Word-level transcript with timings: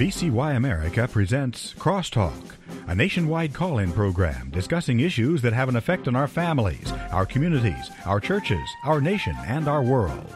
VCY 0.00 0.56
America 0.56 1.06
presents 1.06 1.74
Crosstalk, 1.74 2.54
a 2.86 2.94
nationwide 2.94 3.52
call 3.52 3.80
in 3.80 3.92
program 3.92 4.48
discussing 4.48 5.00
issues 5.00 5.42
that 5.42 5.52
have 5.52 5.68
an 5.68 5.76
effect 5.76 6.08
on 6.08 6.16
our 6.16 6.26
families, 6.26 6.90
our 7.12 7.26
communities, 7.26 7.90
our 8.06 8.18
churches, 8.18 8.66
our 8.86 9.02
nation, 9.02 9.36
and 9.46 9.68
our 9.68 9.82
world. 9.82 10.34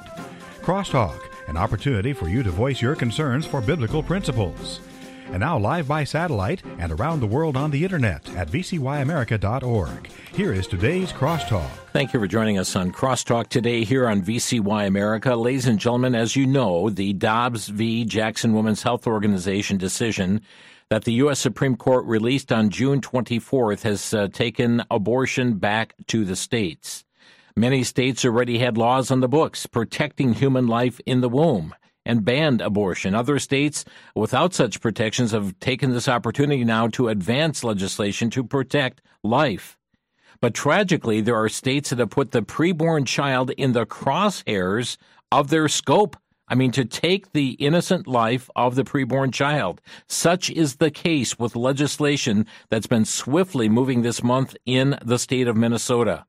Crosstalk, 0.60 1.18
an 1.48 1.56
opportunity 1.56 2.12
for 2.12 2.28
you 2.28 2.42
to 2.42 2.50
voice 2.50 2.82
your 2.82 2.94
concerns 2.94 3.46
for 3.46 3.62
biblical 3.62 4.02
principles. 4.02 4.80
And 5.26 5.40
now, 5.40 5.58
live 5.58 5.88
by 5.88 6.04
satellite 6.04 6.62
and 6.78 6.92
around 6.92 7.20
the 7.20 7.26
world 7.26 7.56
on 7.56 7.70
the 7.70 7.82
internet 7.82 8.28
at 8.36 8.48
vcyamerica.org. 8.48 10.08
Here 10.32 10.52
is 10.52 10.66
today's 10.66 11.12
Crosstalk. 11.12 11.68
Thank 11.92 12.12
you 12.12 12.20
for 12.20 12.26
joining 12.26 12.58
us 12.58 12.76
on 12.76 12.92
Crosstalk 12.92 13.48
today 13.48 13.84
here 13.84 14.08
on 14.08 14.22
VCY 14.22 14.86
America. 14.86 15.34
Ladies 15.34 15.66
and 15.66 15.78
gentlemen, 15.78 16.14
as 16.14 16.36
you 16.36 16.46
know, 16.46 16.90
the 16.90 17.12
Dobbs 17.14 17.68
v. 17.68 18.04
Jackson 18.04 18.52
Women's 18.52 18.82
Health 18.82 19.06
Organization 19.06 19.78
decision 19.78 20.40
that 20.90 21.04
the 21.04 21.14
U.S. 21.14 21.38
Supreme 21.38 21.76
Court 21.76 22.04
released 22.04 22.52
on 22.52 22.70
June 22.70 23.00
24th 23.00 23.82
has 23.82 24.12
uh, 24.12 24.28
taken 24.28 24.82
abortion 24.90 25.54
back 25.54 25.94
to 26.08 26.24
the 26.24 26.36
states. 26.36 27.04
Many 27.56 27.84
states 27.84 28.24
already 28.24 28.58
had 28.58 28.76
laws 28.76 29.10
on 29.10 29.20
the 29.20 29.28
books 29.28 29.66
protecting 29.66 30.34
human 30.34 30.66
life 30.66 31.00
in 31.06 31.20
the 31.20 31.28
womb 31.28 31.74
and 32.04 32.24
banned 32.24 32.60
abortion. 32.60 33.14
Other 33.14 33.38
states 33.38 33.84
without 34.14 34.54
such 34.54 34.80
protections 34.80 35.32
have 35.32 35.58
taken 35.60 35.92
this 35.92 36.08
opportunity 36.08 36.64
now 36.64 36.88
to 36.88 37.08
advance 37.08 37.64
legislation 37.64 38.30
to 38.30 38.44
protect 38.44 39.00
life. 39.22 39.78
But 40.40 40.54
tragically, 40.54 41.20
there 41.20 41.36
are 41.36 41.48
states 41.48 41.90
that 41.90 41.98
have 41.98 42.10
put 42.10 42.32
the 42.32 42.42
preborn 42.42 43.06
child 43.06 43.50
in 43.52 43.72
the 43.72 43.86
crosshairs 43.86 44.96
of 45.32 45.48
their 45.48 45.68
scope. 45.68 46.16
I 46.46 46.54
mean, 46.54 46.72
to 46.72 46.84
take 46.84 47.32
the 47.32 47.52
innocent 47.52 48.06
life 48.06 48.50
of 48.54 48.74
the 48.74 48.84
preborn 48.84 49.32
child. 49.32 49.80
Such 50.06 50.50
is 50.50 50.76
the 50.76 50.90
case 50.90 51.38
with 51.38 51.56
legislation 51.56 52.46
that's 52.68 52.86
been 52.86 53.06
swiftly 53.06 53.70
moving 53.70 54.02
this 54.02 54.22
month 54.22 54.54
in 54.66 54.98
the 55.02 55.18
state 55.18 55.48
of 55.48 55.56
Minnesota. 55.56 56.26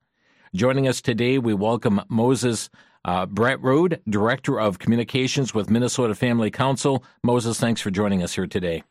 Joining 0.55 0.87
us 0.87 1.01
today, 1.01 1.37
we 1.37 1.53
welcome 1.53 2.01
Moses 2.07 2.69
uh, 3.05 3.25
Bratrud, 3.27 4.01
Director 4.09 4.59
of 4.59 4.79
Communications 4.79 5.53
with 5.53 5.69
Minnesota 5.69 6.15
Family 6.15 6.51
Council. 6.51 7.03
Moses, 7.23 7.59
thanks 7.59 7.79
for 7.79 7.91
joining 7.91 8.21
us 8.21 8.35
here 8.35 8.47
today. 8.47 8.83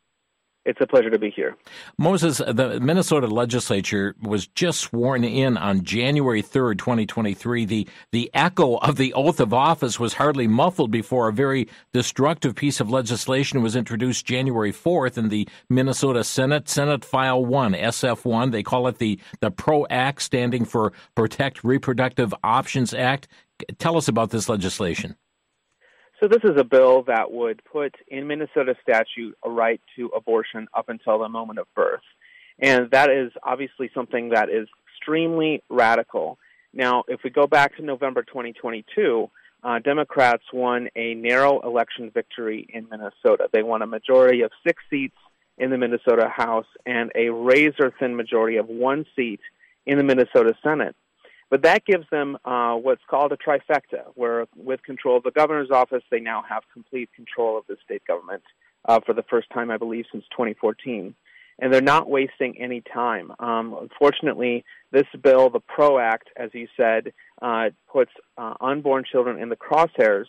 It's 0.64 0.80
a 0.80 0.86
pleasure 0.86 1.10
to 1.10 1.18
be 1.18 1.28
here. 1.28 1.56
Moses, 1.98 2.38
the 2.38 2.80
Minnesota 2.80 3.26
legislature 3.26 4.14
was 4.22 4.46
just 4.46 4.80
sworn 4.80 5.22
in 5.22 5.58
on 5.58 5.84
January 5.84 6.42
3rd, 6.42 6.78
2023. 6.78 7.66
The, 7.66 7.88
the 8.12 8.30
echo 8.32 8.76
of 8.76 8.96
the 8.96 9.12
oath 9.12 9.40
of 9.40 9.52
office 9.52 10.00
was 10.00 10.14
hardly 10.14 10.46
muffled 10.46 10.90
before 10.90 11.28
a 11.28 11.34
very 11.34 11.68
destructive 11.92 12.54
piece 12.54 12.80
of 12.80 12.88
legislation 12.88 13.62
was 13.62 13.76
introduced 13.76 14.24
January 14.24 14.72
4th 14.72 15.18
in 15.18 15.28
the 15.28 15.46
Minnesota 15.68 16.24
Senate, 16.24 16.66
Senate 16.66 17.04
File 17.04 17.44
1, 17.44 17.74
SF1. 17.74 18.50
They 18.50 18.62
call 18.62 18.88
it 18.88 18.96
the, 18.96 19.20
the 19.40 19.50
PRO 19.50 19.86
Act, 19.90 20.22
standing 20.22 20.64
for 20.64 20.94
Protect 21.14 21.62
Reproductive 21.62 22.34
Options 22.42 22.94
Act. 22.94 23.28
Tell 23.78 23.96
us 23.96 24.08
about 24.08 24.30
this 24.30 24.48
legislation. 24.48 25.16
So 26.20 26.28
this 26.28 26.44
is 26.44 26.58
a 26.58 26.64
bill 26.64 27.02
that 27.02 27.32
would 27.32 27.62
put 27.70 27.94
in 28.08 28.26
Minnesota 28.26 28.74
statute 28.82 29.36
a 29.44 29.50
right 29.50 29.80
to 29.96 30.06
abortion 30.16 30.68
up 30.72 30.88
until 30.88 31.18
the 31.18 31.28
moment 31.28 31.58
of 31.58 31.66
birth. 31.74 32.00
And 32.58 32.90
that 32.92 33.10
is 33.10 33.32
obviously 33.42 33.90
something 33.94 34.30
that 34.30 34.48
is 34.48 34.68
extremely 34.88 35.62
radical. 35.68 36.38
Now, 36.72 37.04
if 37.08 37.20
we 37.24 37.30
go 37.30 37.46
back 37.46 37.76
to 37.76 37.82
November 37.82 38.22
2022, 38.22 39.30
uh, 39.62 39.78
Democrats 39.80 40.44
won 40.52 40.88
a 40.94 41.14
narrow 41.14 41.60
election 41.60 42.10
victory 42.12 42.66
in 42.68 42.86
Minnesota. 42.90 43.48
They 43.52 43.62
won 43.62 43.82
a 43.82 43.86
majority 43.86 44.42
of 44.42 44.50
six 44.66 44.82
seats 44.90 45.16
in 45.58 45.70
the 45.70 45.78
Minnesota 45.78 46.28
House 46.28 46.66
and 46.84 47.10
a 47.14 47.30
razor 47.30 47.92
thin 47.98 48.16
majority 48.16 48.56
of 48.56 48.68
one 48.68 49.06
seat 49.16 49.40
in 49.86 49.98
the 49.98 50.04
Minnesota 50.04 50.54
Senate. 50.62 50.96
But 51.50 51.62
that 51.62 51.84
gives 51.84 52.08
them 52.10 52.36
uh, 52.44 52.74
what's 52.74 53.02
called 53.08 53.32
a 53.32 53.36
trifecta, 53.36 54.04
where 54.14 54.46
with 54.56 54.82
control 54.82 55.16
of 55.16 55.22
the 55.22 55.30
governor's 55.30 55.70
office, 55.70 56.02
they 56.10 56.20
now 56.20 56.42
have 56.48 56.62
complete 56.72 57.10
control 57.14 57.58
of 57.58 57.64
the 57.68 57.76
state 57.84 58.02
government 58.06 58.42
uh, 58.86 59.00
for 59.04 59.14
the 59.14 59.22
first 59.24 59.48
time, 59.52 59.70
I 59.70 59.76
believe, 59.76 60.06
since 60.10 60.24
2014. 60.32 61.14
And 61.60 61.72
they're 61.72 61.80
not 61.80 62.10
wasting 62.10 62.60
any 62.60 62.80
time. 62.80 63.32
Um, 63.38 63.76
unfortunately, 63.80 64.64
this 64.90 65.04
bill, 65.22 65.50
the 65.50 65.60
PRO 65.60 65.98
Act, 65.98 66.28
as 66.36 66.50
you 66.52 66.66
said, 66.76 67.12
uh, 67.40 67.70
puts 67.92 68.10
uh, 68.36 68.54
unborn 68.60 69.04
children 69.10 69.40
in 69.40 69.50
the 69.50 69.56
crosshairs, 69.56 70.26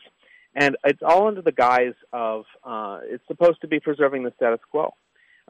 and 0.53 0.77
it's 0.85 1.01
all 1.03 1.27
under 1.27 1.41
the 1.41 1.51
guise 1.51 1.95
of 2.13 2.45
uh, 2.63 2.99
it's 3.03 3.25
supposed 3.27 3.61
to 3.61 3.67
be 3.67 3.79
preserving 3.79 4.23
the 4.23 4.33
status 4.35 4.59
quo. 4.69 4.93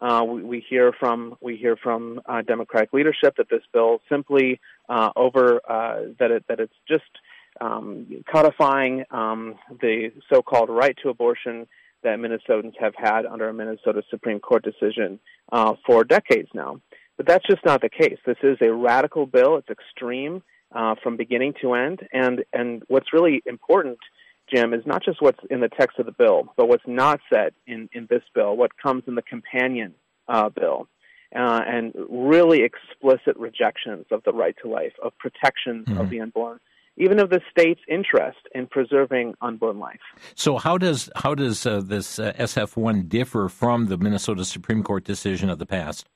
Uh, 0.02 0.24
we, 0.28 0.44
we, 0.44 0.66
hear 0.70 0.92
from 1.00 1.36
we 1.42 1.56
hear 1.56 1.78
from 1.78 2.20
uh, 2.26 2.42
Democratic 2.42 2.92
leadership 2.92 3.36
that 3.38 3.50
this 3.50 3.62
bill 3.72 4.02
simply 4.10 4.60
uh, 4.90 5.10
over 5.16 5.62
uh, 5.70 6.02
that 6.20 6.32
it 6.32 6.44
that 6.50 6.60
it's 6.60 6.74
just 6.88 7.04
um, 7.62 8.06
codifying 8.30 9.06
um, 9.12 9.56
the 9.82 10.12
so-called 10.30 10.70
right 10.70 10.98
to 11.02 11.10
abortion 11.10 11.66
that 12.04 12.20
Minnesotans 12.20 12.74
have 12.80 12.94
had 12.96 13.26
under 13.26 13.50
a 13.50 13.54
Minnesota 13.54 14.04
Supreme 14.10 14.40
Court 14.40 14.64
decision 14.64 15.20
uh, 15.52 15.74
for 15.86 16.04
decades 16.04 16.50
now. 16.54 16.82
But 17.18 17.26
that's 17.26 17.46
just 17.48 17.66
not 17.66 17.82
the 17.82 17.90
case. 17.90 18.18
This 18.26 18.38
is 18.44 18.58
a 18.62 18.72
radical 18.72 19.26
bill. 19.26 19.56
It's 19.56 19.70
extreme 19.70 20.44
uh, 20.74 20.96
from 21.02 21.16
beginning 21.16 21.54
to 21.62 21.74
end, 21.74 22.02
and 22.12 22.44
and 22.52 22.84
what's 22.88 23.14
really 23.14 23.42
important 23.46 23.98
Jim, 24.54 24.74
is 24.74 24.86
not 24.86 25.04
just 25.04 25.22
what's 25.22 25.40
in 25.50 25.62
the 25.62 25.70
text 25.70 25.98
of 26.00 26.06
the 26.06 26.12
bill, 26.12 26.54
but 26.56 26.68
what's 26.68 26.84
not 26.86 27.20
said 27.34 27.54
in, 27.66 27.90
in 27.94 28.08
this 28.10 28.22
bill, 28.34 28.56
what 28.56 28.72
comes 28.82 29.04
in 29.08 29.16
the 29.16 29.22
companion 29.22 29.94
uh, 30.28 30.50
bill, 30.50 30.88
uh, 31.36 31.62
and 31.66 31.94
really 32.10 32.62
explicit 32.64 33.36
rejections 33.38 34.06
of 34.12 34.24
the 34.24 34.32
right 34.32 34.56
to 34.62 34.70
life, 34.70 34.94
of 35.04 35.18
protections 35.18 35.88
mm-hmm. 35.88 36.00
of 36.00 36.10
the 36.10 36.20
unborn, 36.20 36.60
even 36.98 37.20
of 37.20 37.30
the 37.30 37.42
state's 37.50 37.82
interest 37.90 38.38
in 38.54 38.68
preserving 38.68 39.34
unborn 39.42 39.80
life. 39.80 40.00
So, 40.36 40.58
how 40.58 40.78
does 40.78 41.10
how 41.16 41.36
does 41.36 41.66
uh, 41.66 41.82
this 41.82 42.20
uh, 42.20 42.34
SF 42.34 42.78
one 42.78 43.08
differ 43.08 43.50
from 43.50 43.88
the 43.88 43.98
Minnesota 43.98 44.46
Supreme 44.46 44.84
Court 44.84 45.04
decision 45.04 45.50
of 45.50 45.60
the 45.60 45.66
past? 45.66 46.08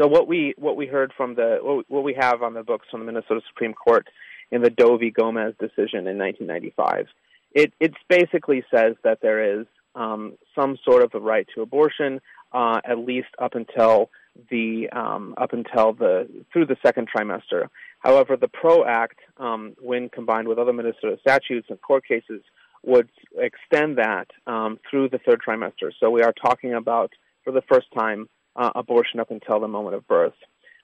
So, 0.00 0.08
what 0.08 0.26
we 0.26 0.54
what 0.56 0.76
we 0.76 0.86
heard 0.86 1.12
from 1.16 1.34
the 1.36 1.82
what 1.88 2.02
we 2.02 2.16
have 2.18 2.42
on 2.42 2.54
the 2.54 2.62
books 2.62 2.86
from 2.90 3.00
the 3.00 3.06
Minnesota 3.06 3.40
Supreme 3.48 3.74
Court 3.74 4.08
in 4.54 4.62
the 4.62 4.70
Doe 4.70 4.96
v. 4.96 5.10
Gomez 5.10 5.52
decision 5.58 6.06
in 6.06 6.16
1995. 6.16 7.08
It 7.52 7.72
it 7.80 7.92
basically 8.08 8.62
says 8.72 8.94
that 9.02 9.18
there 9.20 9.60
is 9.60 9.66
um, 9.96 10.34
some 10.54 10.78
sort 10.84 11.02
of 11.02 11.10
a 11.14 11.18
right 11.18 11.46
to 11.54 11.62
abortion, 11.62 12.20
uh, 12.52 12.80
at 12.84 12.98
least 12.98 13.28
up 13.40 13.56
until 13.56 14.10
the 14.50 14.88
um, 14.92 15.34
up 15.36 15.52
until 15.52 15.92
the 15.92 16.28
through 16.52 16.66
the 16.66 16.76
second 16.86 17.08
trimester. 17.14 17.66
However, 17.98 18.36
the 18.36 18.48
PRO 18.48 18.84
Act, 18.84 19.18
um, 19.38 19.74
when 19.80 20.08
combined 20.08 20.46
with 20.46 20.58
other 20.58 20.72
Minnesota 20.72 21.16
statutes 21.20 21.66
and 21.68 21.80
court 21.82 22.04
cases, 22.06 22.40
would 22.84 23.08
extend 23.36 23.98
that 23.98 24.28
um, 24.46 24.78
through 24.88 25.08
the 25.08 25.18
third 25.18 25.40
trimester. 25.46 25.90
So 25.98 26.10
we 26.10 26.22
are 26.22 26.32
talking 26.32 26.74
about, 26.74 27.10
for 27.42 27.52
the 27.52 27.62
first 27.62 27.86
time, 27.92 28.28
uh, 28.54 28.70
abortion 28.76 29.18
up 29.18 29.32
until 29.32 29.58
the 29.58 29.68
moment 29.68 29.96
of 29.96 30.06
birth. 30.06 30.34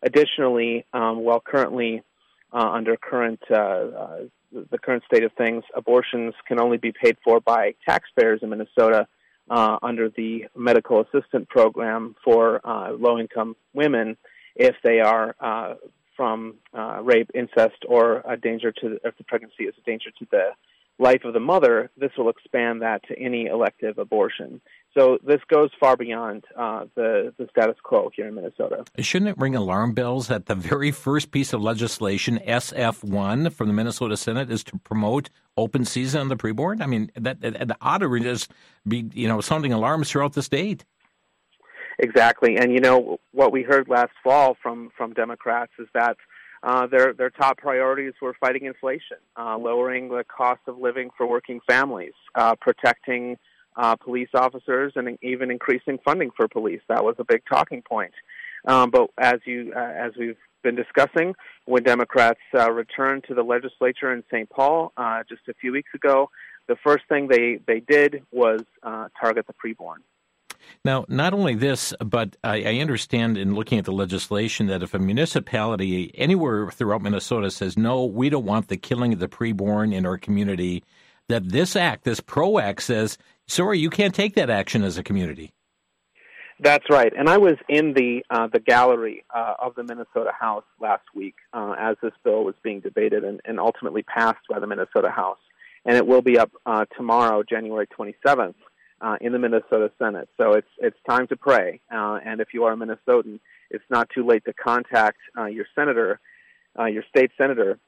Additionally, 0.03 0.87
um, 0.93 1.21
while 1.21 1.41
currently 1.41 2.03
under 2.59 2.97
current 2.97 3.41
uh, 3.51 3.55
uh, 3.55 4.19
the 4.53 4.79
current 4.79 5.05
state 5.05 5.23
of 5.23 5.33
things, 5.35 5.63
abortions 5.77 6.35
can 6.49 6.61
only 6.61 6.77
be 6.77 6.93
paid 6.93 7.17
for 7.23 7.41
by 7.41 7.75
taxpayers 7.89 8.41
in 8.43 8.51
Minnesota 8.51 9.07
uh, 9.49 9.79
under 9.81 10.09
the 10.09 10.47
medical 10.57 11.01
assistance 11.01 11.47
program 11.49 12.17
for 12.25 12.61
uh, 12.67 12.93
low-income 12.93 13.55
women 13.75 14.17
if 14.57 14.75
they 14.83 14.99
are 14.99 15.37
uh, 15.41 15.75
from 16.17 16.57
rape, 17.03 17.31
incest, 17.33 17.85
or 17.89 18.23
a 18.29 18.37
danger 18.37 18.73
to 18.73 18.89
the, 18.91 19.01
if 19.05 19.17
the 19.19 19.25
pregnancy 19.25 19.65
is 19.65 19.75
a 19.79 19.83
danger 19.83 20.11
to 20.19 20.27
the 20.31 20.51
life 20.99 21.25
of 21.25 21.33
the 21.33 21.41
mother. 21.41 21.91
This 21.97 22.11
will 22.19 22.29
expand 22.29 22.83
that 22.83 23.03
to 23.09 23.19
any 23.19 23.47
elective 23.47 23.99
abortion. 23.99 24.61
So 24.97 25.19
this 25.25 25.41
goes 25.49 25.71
far 25.79 25.97
beyond 25.97 26.45
uh, 26.57 26.87
the 26.97 27.33
the 27.39 27.47
status 27.51 27.77
quo 27.83 28.11
here 28.15 28.27
in 28.27 28.35
Minnesota. 28.35 28.85
Shouldn't 28.99 29.31
it 29.31 29.39
ring 29.39 29.55
alarm 29.55 29.93
bells 29.95 30.27
that 30.29 30.47
the 30.47 30.57
very 30.57 30.91
first 30.91 31.31
piece 31.31 31.53
of 31.53 31.63
legislation, 31.63 32.41
SF1 32.45 33.53
from 33.53 33.69
the 33.69 33.73
Minnesota 33.73 34.17
Senate, 34.17 34.51
is 34.51 34.65
to 34.65 34.79
promote 34.79 35.31
open 35.57 35.85
season 35.85 36.23
on 36.23 36.29
the 36.29 36.37
preborn? 36.37 36.83
I 36.83 36.87
mean, 36.87 37.13
that, 37.15 37.41
that, 37.41 37.69
that 37.69 37.77
ought 37.81 37.99
to 37.99 38.21
just 38.21 38.51
be 38.87 39.09
you 39.15 39.29
know 39.29 39.41
sounding 39.41 39.73
alarms 39.73 40.11
throughout 40.11 40.33
the 40.33 40.43
state. 40.43 40.85
Exactly, 42.01 42.57
and 42.57 42.73
you 42.73 42.81
know 42.81 43.21
what 43.31 43.53
we 43.53 43.63
heard 43.63 43.89
last 43.89 44.13
fall 44.25 44.57
from 44.61 44.91
from 44.97 45.13
Democrats 45.15 45.73
is 45.79 45.89
that. 45.95 46.17
Uh, 46.63 46.87
their 46.87 47.15
their 47.15 47.31
top 47.31 47.57
priorities 47.57 48.13
were 48.21 48.37
fighting 48.39 48.67
inflation, 48.67 49.17
uh, 49.39 49.57
lowering 49.57 50.11
the 50.11 50.23
cost 50.25 50.61
of 50.67 50.77
living 50.77 51.09
for 51.17 51.27
working 51.27 51.59
families, 51.67 52.13
uh, 52.35 52.55
protecting 52.61 53.39
uh, 53.81 53.97
police 53.97 54.29
officers 54.35 54.93
and 54.95 55.19
even 55.23 55.51
increasing 55.51 55.99
funding 56.05 56.31
for 56.37 56.47
police. 56.47 56.83
That 56.89 57.03
was 57.03 57.17
a 57.19 57.25
big 57.25 57.43
talking 57.51 57.83
point. 57.83 58.13
Um, 58.67 58.91
but 58.91 59.09
as 59.19 59.41
you 59.47 59.73
uh, 59.75 59.79
as 59.79 60.13
we've 60.19 60.37
been 60.63 60.77
discussing, 60.77 61.35
when 61.65 61.83
Democrats 61.83 62.41
uh, 62.55 62.71
returned 62.71 63.25
to 63.29 63.35
the 63.35 63.43
legislature 63.43 64.13
in 64.13 64.23
St. 64.31 64.51
Paul 64.51 64.93
uh, 64.99 65.23
just 65.27 65.49
a 65.49 65.55
few 65.55 65.73
weeks 65.73 65.89
ago, 65.95 66.29
the 66.69 66.77
first 66.85 67.05
thing 67.09 67.29
they 67.29 67.59
they 67.67 67.81
did 67.81 68.23
was 68.31 68.61
uh, 68.83 69.09
target 69.19 69.47
the 69.47 69.55
preborn. 69.55 70.03
Now, 70.85 71.07
not 71.09 71.33
only 71.33 71.55
this, 71.55 71.95
but 72.05 72.37
I, 72.45 72.63
I, 72.63 72.75
understand 72.81 73.39
in 73.39 73.55
looking 73.55 73.79
at 73.79 73.87
the 73.87 73.93
legislation 73.93 74.67
that 74.67 74.83
if 74.83 74.93
a 74.93 74.99
municipality 74.99 76.13
anywhere 76.15 76.71
throughout 76.71 77.01
Minnesota 77.01 77.51
says, 77.51 77.79
no, 77.79 78.05
we 78.05 78.29
don't 78.29 78.45
want 78.45 78.69
the 78.69 78.77
killing 78.77 79.15
of 79.15 79.19
the 79.19 79.29
preborn 79.29 79.95
in 79.95 80.05
our 80.05 80.19
community, 80.19 80.85
that 81.31 81.49
this 81.49 81.77
act, 81.77 82.05
this 82.05 82.21
PRO 82.21 82.59
Act, 82.59 82.83
says, 82.83 83.19
sorry, 83.47 83.79
you 83.79 83.91
can't 83.91 84.15
take 84.15 84.35
that 84.35 84.51
action 84.51 84.83
as 84.83 84.99
a 84.99 85.03
community. 85.03 85.53
That's 86.63 86.85
right, 86.91 87.11
and 87.17 87.31
I 87.31 87.39
was 87.39 87.55
in 87.71 87.95
the 87.95 88.23
uh, 88.29 88.49
the 88.53 88.61
gallery 88.61 89.25
uh, 89.35 89.55
of 89.59 89.75
the 89.77 89.83
Minnesota 89.83 90.31
House 90.39 90.65
last 90.79 91.05
week 91.15 91.37
uh, 91.55 91.75
as 91.79 91.97
this 92.03 92.13
bill 92.23 92.45
was 92.45 92.55
being 92.63 92.81
debated 92.81 93.25
and, 93.25 93.41
and, 93.47 93.59
ultimately 93.59 94.03
passed 94.03 94.47
by 94.47 94.59
the 94.59 94.67
Minnesota 94.67 95.09
House, 95.09 95.39
and 95.87 95.97
it 95.97 96.07
will 96.07 96.21
be 96.21 96.39
up 96.39 96.51
uh, 96.67 96.85
tomorrow, 96.99 97.43
January 97.43 97.87
27th, 97.87 98.55
uh, 99.01 99.17
in 99.23 99.33
the 99.33 99.39
Minnesota 99.39 99.91
Senate. 99.99 100.29
So 100.37 100.53
it's 100.53 100.69
it's 100.77 100.99
time 101.09 101.29
to 101.29 101.37
pray, 101.37 101.81
uh, 101.91 102.19
and 102.23 102.43
if 102.43 102.49
you 102.53 102.65
are 102.65 102.75
a 102.75 102.77
Minnesotan, 102.77 103.41
it's 103.71 103.85
not 103.89 104.11
too 104.15 104.27
late 104.27 104.45
to 104.45 104.53
contact 104.53 105.17
your 105.51 105.65
senator, 105.75 106.21
your 106.77 107.05
state 107.09 107.31
senator, 107.39 107.79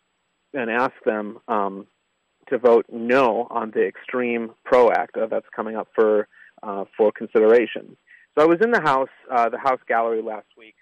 and 0.55 0.71
ask 0.71 0.95
them 1.05 1.41
um, 1.47 1.87
to 2.49 2.59
vote 2.59 2.87
no 2.91 3.47
on 3.51 3.71
the 3.71 3.87
extreme 3.87 4.51
PRO 4.65 4.91
Act 4.91 5.17
that's 5.31 5.47
coming 5.55 5.77
up 5.77 5.89
for 5.95 6.29
for 6.97 7.11
consideration. 7.11 7.97
So 8.35 8.43
I 8.43 8.47
was 8.47 8.61
in 8.63 8.71
the 8.71 8.81
house, 8.81 9.11
uh, 9.31 9.51
the 9.51 9.59
house 9.59 9.81
gallery 9.87 10.23
last 10.23 10.47
week, 10.57 10.75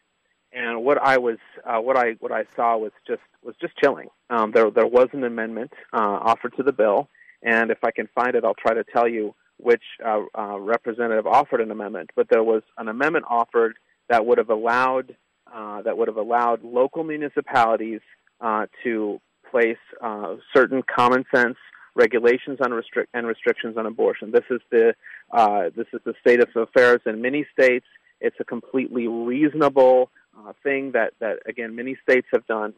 and 0.53 0.85
what 0.85 0.99
I 1.03 1.19
was, 1.19 1.39
uh, 1.65 1.79
what 1.79 1.97
I, 1.97 2.13
what 2.21 2.31
I 2.31 2.45
saw 2.55 2.77
was 2.77 2.93
just 3.07 3.23
was 3.43 3.57
just 3.61 3.77
chilling. 3.77 4.09
Um, 4.29 4.53
there, 4.53 4.71
there 4.71 4.87
was 4.87 5.09
an 5.13 5.25
amendment 5.25 5.73
uh, 5.93 5.97
offered 5.99 6.55
to 6.59 6.63
the 6.63 6.73
bill, 6.73 7.09
and 7.43 7.71
if 7.71 7.83
I 7.83 7.91
can 7.91 8.09
find 8.15 8.37
it, 8.37 8.45
I'll 8.45 8.55
try 8.55 8.75
to 8.75 8.85
tell 8.85 9.09
you 9.09 9.35
which 9.57 9.83
uh, 10.05 10.23
uh, 10.37 10.59
representative 10.61 11.27
offered 11.27 11.61
an 11.61 11.71
amendment. 11.71 12.11
But 12.15 12.29
there 12.29 12.45
was 12.45 12.63
an 12.79 12.89
amendment 12.89 13.25
offered 13.29 13.77
that 14.09 14.27
would 14.27 14.39
have 14.39 14.51
allowed 14.51 15.17
uh, 15.53 15.83
that 15.83 15.99
would 15.99 16.07
have 16.07 16.17
allowed 16.17 16.63
local 16.63 17.03
municipalities 17.03 18.01
uh, 18.41 18.67
to 18.85 19.21
place 19.51 19.79
uh, 20.01 20.37
certain 20.55 20.83
common 20.83 21.25
sense 21.35 21.57
regulations 21.95 22.59
on 22.65 22.73
restrict 22.73 23.11
and 23.15 23.27
restrictions 23.27 23.77
on 23.77 23.87
abortion. 23.87 24.31
This 24.31 24.45
is 24.51 24.61
the 24.71 24.95
uh, 25.31 25.71
this 25.77 25.87
is 25.93 26.01
the 26.05 26.15
state 26.21 26.41
of 26.41 26.49
affairs 26.55 27.01
in 27.07 27.21
many 27.21 27.47
states. 27.53 27.87
It's 28.21 28.37
a 28.41 28.45
completely 28.45 29.09
reasonable 29.09 30.11
uh, 30.39 30.53
thing 30.63 30.93
that 30.93 31.15
that 31.21 31.41
again 31.47 31.75
many 31.75 31.97
states 32.03 32.27
have 32.33 32.47
done, 32.47 32.75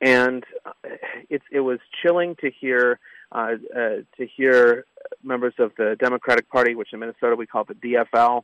and 0.00 0.44
uh, 0.66 0.72
it 1.30 1.42
it 1.50 1.60
was 1.60 1.78
chilling 2.02 2.36
to 2.36 2.50
hear 2.50 2.98
uh, 3.32 3.54
uh, 3.74 3.78
to 4.16 4.26
hear 4.36 4.84
members 5.22 5.54
of 5.58 5.72
the 5.76 5.96
Democratic 5.98 6.48
Party, 6.50 6.74
which 6.74 6.92
in 6.92 7.00
Minnesota 7.00 7.36
we 7.36 7.46
call 7.46 7.64
the 7.64 7.74
DFL. 7.74 8.42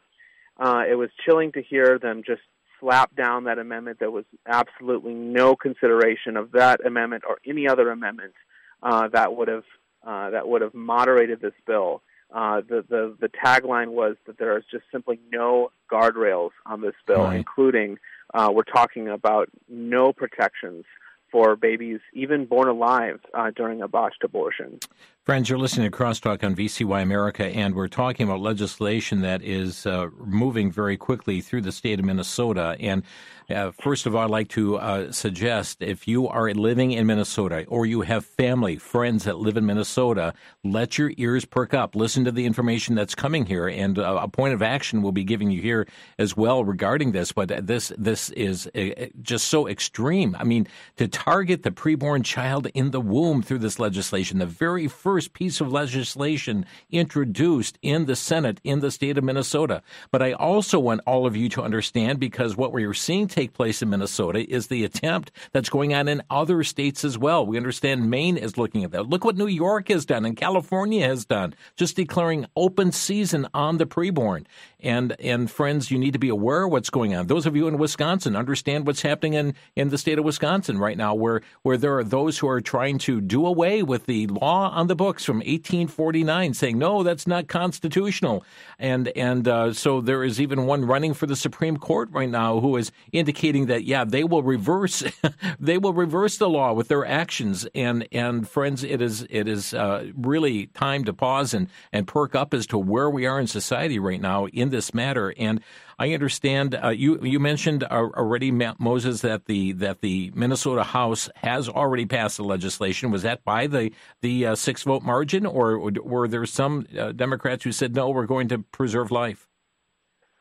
Uh, 0.56 0.84
it 0.88 0.94
was 0.94 1.10
chilling 1.24 1.50
to 1.52 1.62
hear 1.62 1.98
them 1.98 2.22
just 2.24 2.42
slap 2.84 3.16
down 3.16 3.44
that 3.44 3.58
amendment. 3.58 3.98
There 3.98 4.10
was 4.10 4.24
absolutely 4.46 5.14
no 5.14 5.56
consideration 5.56 6.36
of 6.36 6.52
that 6.52 6.84
amendment 6.84 7.24
or 7.26 7.38
any 7.46 7.66
other 7.66 7.90
amendment 7.90 8.34
uh, 8.82 9.08
that 9.08 9.34
would 9.34 9.48
have 9.48 9.64
uh, 10.06 10.30
that 10.30 10.46
would 10.46 10.60
have 10.60 10.74
moderated 10.74 11.40
this 11.40 11.54
bill. 11.66 12.02
Uh, 12.32 12.60
the, 12.60 12.84
the 12.88 13.16
the 13.20 13.28
tagline 13.28 13.88
was 13.88 14.16
that 14.26 14.38
there 14.38 14.58
is 14.58 14.64
just 14.70 14.84
simply 14.92 15.18
no 15.32 15.70
guardrails 15.90 16.50
on 16.66 16.82
this 16.82 16.94
bill, 17.06 17.24
right. 17.24 17.36
including 17.36 17.98
uh, 18.34 18.50
we're 18.52 18.62
talking 18.62 19.08
about 19.08 19.48
no 19.68 20.12
protections 20.12 20.84
for 21.30 21.56
babies 21.56 22.00
even 22.12 22.44
born 22.44 22.68
alive 22.68 23.20
uh, 23.32 23.50
during 23.50 23.82
a 23.82 23.88
botched 23.88 24.22
abortion. 24.22 24.78
Friends, 25.24 25.48
you're 25.48 25.58
listening 25.58 25.90
to 25.90 25.96
Crosstalk 25.96 26.44
on 26.44 26.54
VCY 26.54 27.00
America, 27.00 27.46
and 27.46 27.74
we're 27.74 27.88
talking 27.88 28.28
about 28.28 28.40
legislation 28.40 29.22
that 29.22 29.42
is 29.42 29.86
uh, 29.86 30.10
moving 30.18 30.70
very 30.70 30.98
quickly 30.98 31.40
through 31.40 31.62
the 31.62 31.72
state 31.72 31.98
of 31.98 32.04
Minnesota. 32.04 32.76
And 32.78 33.02
uh, 33.48 33.70
first 33.70 34.04
of 34.04 34.14
all, 34.14 34.24
I'd 34.24 34.30
like 34.30 34.48
to 34.50 34.76
uh, 34.76 35.12
suggest 35.12 35.80
if 35.80 36.06
you 36.06 36.28
are 36.28 36.52
living 36.52 36.92
in 36.92 37.06
Minnesota 37.06 37.64
or 37.68 37.86
you 37.86 38.02
have 38.02 38.26
family, 38.26 38.76
friends 38.76 39.24
that 39.24 39.38
live 39.38 39.56
in 39.56 39.64
Minnesota, 39.64 40.34
let 40.62 40.98
your 40.98 41.10
ears 41.16 41.46
perk 41.46 41.72
up. 41.72 41.96
Listen 41.96 42.24
to 42.24 42.32
the 42.32 42.44
information 42.44 42.94
that's 42.94 43.14
coming 43.14 43.46
here, 43.46 43.66
and 43.66 43.98
uh, 43.98 44.18
a 44.20 44.28
point 44.28 44.52
of 44.52 44.60
action 44.60 45.00
we'll 45.00 45.12
be 45.12 45.24
giving 45.24 45.50
you 45.50 45.62
here 45.62 45.86
as 46.18 46.36
well 46.36 46.64
regarding 46.66 47.12
this. 47.12 47.32
But 47.32 47.66
this 47.66 47.92
this 47.96 48.28
is 48.30 48.66
uh, 48.74 49.06
just 49.22 49.48
so 49.48 49.68
extreme. 49.68 50.36
I 50.38 50.44
mean, 50.44 50.66
to 50.96 51.08
target 51.08 51.62
the 51.62 51.70
preborn 51.70 52.26
child 52.26 52.66
in 52.74 52.90
the 52.90 53.00
womb 53.00 53.42
through 53.42 53.60
this 53.60 53.78
legislation, 53.78 54.38
the 54.38 54.46
very 54.46 54.86
first 54.86 55.13
piece 55.20 55.60
of 55.60 55.72
legislation 55.72 56.66
introduced 56.90 57.78
in 57.82 58.06
the 58.06 58.16
Senate 58.16 58.60
in 58.64 58.80
the 58.80 58.90
state 58.90 59.18
of 59.18 59.24
Minnesota. 59.24 59.82
But 60.10 60.22
I 60.22 60.32
also 60.32 60.78
want 60.78 61.00
all 61.06 61.26
of 61.26 61.36
you 61.36 61.48
to 61.50 61.62
understand 61.62 62.20
because 62.20 62.56
what 62.56 62.72
we 62.72 62.84
are 62.84 62.94
seeing 62.94 63.28
take 63.28 63.52
place 63.52 63.82
in 63.82 63.90
Minnesota 63.90 64.48
is 64.48 64.66
the 64.66 64.84
attempt 64.84 65.30
that's 65.52 65.68
going 65.68 65.94
on 65.94 66.08
in 66.08 66.22
other 66.30 66.62
states 66.64 67.04
as 67.04 67.16
well. 67.18 67.46
We 67.46 67.56
understand 67.56 68.10
Maine 68.10 68.36
is 68.36 68.58
looking 68.58 68.84
at 68.84 68.90
that. 68.92 69.08
Look 69.08 69.24
what 69.24 69.36
New 69.36 69.46
York 69.46 69.88
has 69.88 70.04
done 70.04 70.24
and 70.24 70.36
California 70.36 71.06
has 71.06 71.24
done, 71.24 71.54
just 71.76 71.96
declaring 71.96 72.46
open 72.56 72.92
season 72.92 73.46
on 73.54 73.78
the 73.78 73.86
preborn. 73.86 74.46
And 74.80 75.16
and 75.18 75.50
friends, 75.50 75.90
you 75.90 75.98
need 75.98 76.12
to 76.12 76.18
be 76.18 76.28
aware 76.28 76.64
of 76.64 76.72
what's 76.72 76.90
going 76.90 77.14
on. 77.14 77.26
Those 77.26 77.46
of 77.46 77.56
you 77.56 77.68
in 77.68 77.78
Wisconsin 77.78 78.36
understand 78.36 78.86
what's 78.86 79.00
happening 79.00 79.34
in, 79.34 79.54
in 79.74 79.88
the 79.88 79.96
state 79.96 80.18
of 80.18 80.24
Wisconsin 80.24 80.78
right 80.78 80.98
now, 80.98 81.14
where 81.14 81.40
where 81.62 81.78
there 81.78 81.96
are 81.98 82.04
those 82.04 82.38
who 82.38 82.48
are 82.48 82.60
trying 82.60 82.98
to 82.98 83.20
do 83.20 83.46
away 83.46 83.82
with 83.82 84.06
the 84.06 84.26
law 84.26 84.70
on 84.70 84.86
the 84.86 84.94
from 85.12 85.38
1849, 85.38 86.54
saying 86.54 86.78
no, 86.78 87.02
that's 87.02 87.26
not 87.26 87.48
constitutional. 87.48 88.44
And 88.78 89.08
and 89.08 89.46
uh, 89.46 89.72
so 89.72 90.00
there 90.00 90.24
is 90.24 90.40
even 90.40 90.66
one 90.66 90.84
running 90.84 91.14
for 91.14 91.26
the 91.26 91.36
Supreme 91.36 91.76
Court 91.76 92.08
right 92.10 92.28
now 92.28 92.60
who 92.60 92.76
is 92.76 92.90
indicating 93.12 93.66
that 93.66 93.84
yeah 93.84 94.04
they 94.04 94.24
will 94.24 94.42
reverse 94.42 95.02
they 95.60 95.78
will 95.78 95.92
reverse 95.92 96.38
the 96.38 96.48
law 96.48 96.72
with 96.72 96.88
their 96.88 97.04
actions. 97.04 97.66
And 97.74 98.08
and 98.12 98.48
friends 98.48 98.82
it 98.82 99.02
is 99.02 99.26
it 99.30 99.46
is 99.46 99.74
uh, 99.74 100.10
really 100.16 100.66
time 100.68 101.04
to 101.04 101.12
pause 101.12 101.52
and 101.52 101.68
and 101.92 102.06
perk 102.06 102.34
up 102.34 102.54
as 102.54 102.66
to 102.68 102.78
where 102.78 103.10
we 103.10 103.26
are 103.26 103.38
in 103.38 103.46
society 103.46 103.98
right 103.98 104.20
now 104.20 104.46
in 104.46 104.70
this 104.70 104.94
matter. 104.94 105.34
And 105.36 105.60
I 105.98 106.12
understand 106.12 106.78
uh, 106.82 106.88
you 106.88 107.20
you 107.22 107.38
mentioned 107.38 107.84
uh, 107.84 107.86
already 107.88 108.50
Moses 108.50 109.20
that 109.20 109.46
the 109.46 109.72
that 109.72 110.00
the 110.00 110.32
Minnesota 110.34 110.82
House 110.82 111.28
has 111.36 111.68
already 111.68 112.06
passed 112.06 112.36
the 112.36 112.44
legislation. 112.44 113.10
Was 113.10 113.22
that 113.22 113.44
by 113.44 113.66
the 113.66 113.92
the 114.20 114.46
uh, 114.46 114.54
six 114.54 114.82
vote 114.82 114.93
margin 115.00 115.46
or 115.46 115.78
were 115.78 116.28
there 116.28 116.46
some 116.46 116.86
uh, 116.98 117.12
Democrats 117.12 117.64
who 117.64 117.72
said 117.72 117.94
no 117.94 118.10
we're 118.10 118.26
going 118.26 118.48
to 118.48 118.58
preserve 118.58 119.10
life 119.10 119.48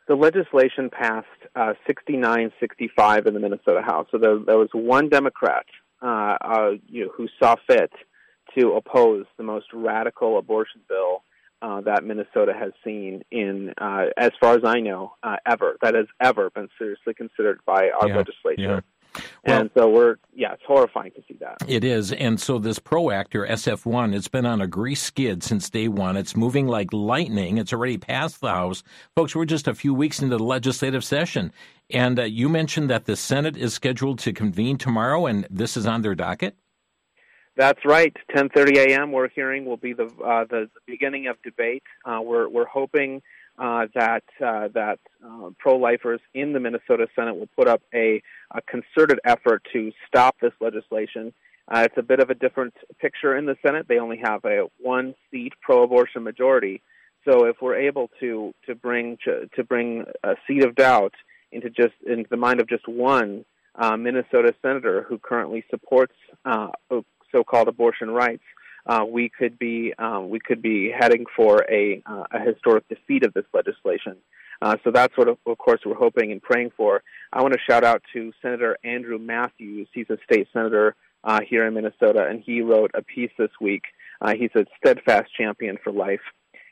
the 0.07 0.15
legislation 0.15 0.89
passed 0.89 1.27
uh, 1.55 1.73
69-65 1.87 3.27
in 3.27 3.33
the 3.33 3.39
Minnesota 3.39 3.81
House. 3.81 4.07
So 4.11 4.17
there, 4.17 4.37
there 4.37 4.57
was 4.57 4.69
one 4.73 5.09
Democrat 5.09 5.65
uh, 6.01 6.37
uh, 6.41 6.71
you 6.87 7.05
know, 7.05 7.11
who 7.15 7.27
saw 7.39 7.55
fit 7.67 7.91
to 8.57 8.73
oppose 8.73 9.25
the 9.37 9.43
most 9.43 9.67
radical 9.73 10.37
abortion 10.37 10.81
bill 10.89 11.23
uh, 11.61 11.79
that 11.81 12.03
Minnesota 12.03 12.51
has 12.53 12.73
seen 12.83 13.23
in, 13.31 13.73
uh, 13.77 14.07
as 14.17 14.31
far 14.41 14.55
as 14.55 14.63
I 14.65 14.81
know, 14.81 15.13
uh, 15.23 15.37
ever. 15.45 15.77
That 15.81 15.95
has 15.95 16.07
ever 16.21 16.49
been 16.49 16.67
seriously 16.77 17.13
considered 17.13 17.61
by 17.65 17.89
our 17.89 18.09
yeah, 18.09 18.17
legislature. 18.17 18.83
Well, 19.45 19.61
and 19.61 19.69
so 19.77 19.89
we're, 19.89 20.17
yeah, 20.33 20.53
it's 20.53 20.63
horrifying 20.65 21.11
to 21.11 21.21
see 21.27 21.37
that. 21.39 21.57
It 21.67 21.83
is. 21.83 22.11
And 22.11 22.39
so 22.39 22.57
this 22.59 22.79
PRO 22.79 23.11
Act 23.11 23.35
or 23.35 23.45
SF1, 23.45 24.15
it's 24.15 24.27
been 24.27 24.45
on 24.45 24.61
a 24.61 24.67
grease 24.67 25.01
skid 25.01 25.43
since 25.43 25.69
day 25.69 25.87
one. 25.87 26.17
It's 26.17 26.35
moving 26.35 26.67
like 26.67 26.91
lightning. 26.93 27.57
It's 27.57 27.73
already 27.73 27.97
passed 27.97 28.41
the 28.41 28.49
House. 28.49 28.83
Folks, 29.15 29.35
we're 29.35 29.45
just 29.45 29.67
a 29.67 29.75
few 29.75 29.93
weeks 29.93 30.21
into 30.21 30.37
the 30.37 30.43
legislative 30.43 31.03
session. 31.03 31.51
And 31.89 32.19
uh, 32.19 32.23
you 32.23 32.49
mentioned 32.49 32.89
that 32.89 33.05
the 33.05 33.15
Senate 33.15 33.57
is 33.57 33.73
scheduled 33.73 34.19
to 34.19 34.33
convene 34.33 34.77
tomorrow, 34.77 35.25
and 35.25 35.47
this 35.49 35.77
is 35.77 35.85
on 35.85 36.01
their 36.01 36.15
docket? 36.15 36.55
That's 37.55 37.85
right. 37.85 38.15
10:30 38.35 38.77
a.m. 38.77 39.11
We're 39.11 39.29
hearing 39.29 39.65
will 39.65 39.77
be 39.77 39.93
the 39.93 40.05
uh, 40.05 40.45
the, 40.45 40.69
the, 40.73 40.81
beginning 40.87 41.27
of 41.27 41.37
debate. 41.43 41.83
Uh, 42.03 42.19
we're 42.23 42.49
we're 42.49 42.65
hoping 42.65 43.21
uh, 43.57 43.85
that 43.93 44.23
uh, 44.43 44.67
that 44.73 44.99
uh, 45.23 45.49
pro-lifers 45.59 46.19
in 46.33 46.53
the 46.53 46.59
Minnesota 46.59 47.07
Senate 47.15 47.35
will 47.35 47.49
put 47.55 47.67
up 47.67 47.81
a, 47.93 48.21
a 48.51 48.61
concerted 48.63 49.19
effort 49.25 49.65
to 49.73 49.91
stop 50.07 50.35
this 50.41 50.53
legislation. 50.59 51.33
Uh, 51.67 51.81
it's 51.85 51.97
a 51.97 52.01
bit 52.01 52.19
of 52.19 52.29
a 52.29 52.35
different 52.35 52.73
picture 52.99 53.37
in 53.37 53.45
the 53.45 53.55
Senate. 53.65 53.85
They 53.87 53.99
only 53.99 54.19
have 54.23 54.43
a 54.43 54.67
one 54.79 55.15
seat 55.31 55.53
pro-abortion 55.61 56.23
majority. 56.23 56.81
So 57.25 57.45
if 57.45 57.57
we're 57.61 57.77
able 57.77 58.09
to 58.19 58.53
to 58.65 58.75
bring 58.75 59.17
to, 59.25 59.47
to 59.55 59.63
bring 59.63 60.05
a 60.23 60.35
seed 60.47 60.63
of 60.65 60.75
doubt 60.75 61.13
into 61.51 61.69
just 61.69 61.93
into 62.05 62.27
the 62.29 62.37
mind 62.37 62.59
of 62.59 62.67
just 62.67 62.87
one 62.87 63.45
uh, 63.75 63.95
Minnesota 63.97 64.53
senator 64.61 65.05
who 65.07 65.17
currently 65.19 65.63
supports 65.69 66.13
uh, 66.45 66.67
so-called 67.31 67.67
abortion 67.67 68.09
rights, 68.11 68.43
uh, 68.85 69.05
we 69.07 69.29
could 69.29 69.57
be 69.57 69.93
um, 69.97 70.29
we 70.29 70.39
could 70.39 70.61
be 70.61 70.91
heading 70.91 71.25
for 71.35 71.65
a, 71.69 72.01
uh, 72.05 72.23
a 72.31 72.39
historic 72.39 72.87
defeat 72.89 73.23
of 73.23 73.33
this 73.33 73.45
legislation. 73.53 74.17
Uh, 74.61 74.77
so 74.83 74.91
that's 74.91 75.17
what, 75.17 75.27
of 75.27 75.57
course, 75.57 75.81
we're 75.85 75.95
hoping 75.95 76.31
and 76.31 76.41
praying 76.41 76.71
for. 76.77 77.03
I 77.33 77.41
want 77.41 77.53
to 77.53 77.59
shout 77.67 77.83
out 77.83 78.01
to 78.13 78.31
Senator 78.41 78.77
Andrew 78.83 79.17
Matthews. 79.17 79.89
He's 79.93 80.09
a 80.09 80.17
state 80.23 80.47
senator 80.53 80.95
uh, 81.23 81.39
here 81.47 81.65
in 81.65 81.73
Minnesota, 81.73 82.27
and 82.29 82.41
he 82.41 82.61
wrote 82.61 82.91
a 82.93 83.01
piece 83.01 83.31
this 83.37 83.51
week. 83.59 83.83
Uh, 84.21 84.35
he's 84.35 84.51
a 84.55 84.65
steadfast 84.77 85.33
champion 85.35 85.77
for 85.83 85.91
life, 85.91 86.21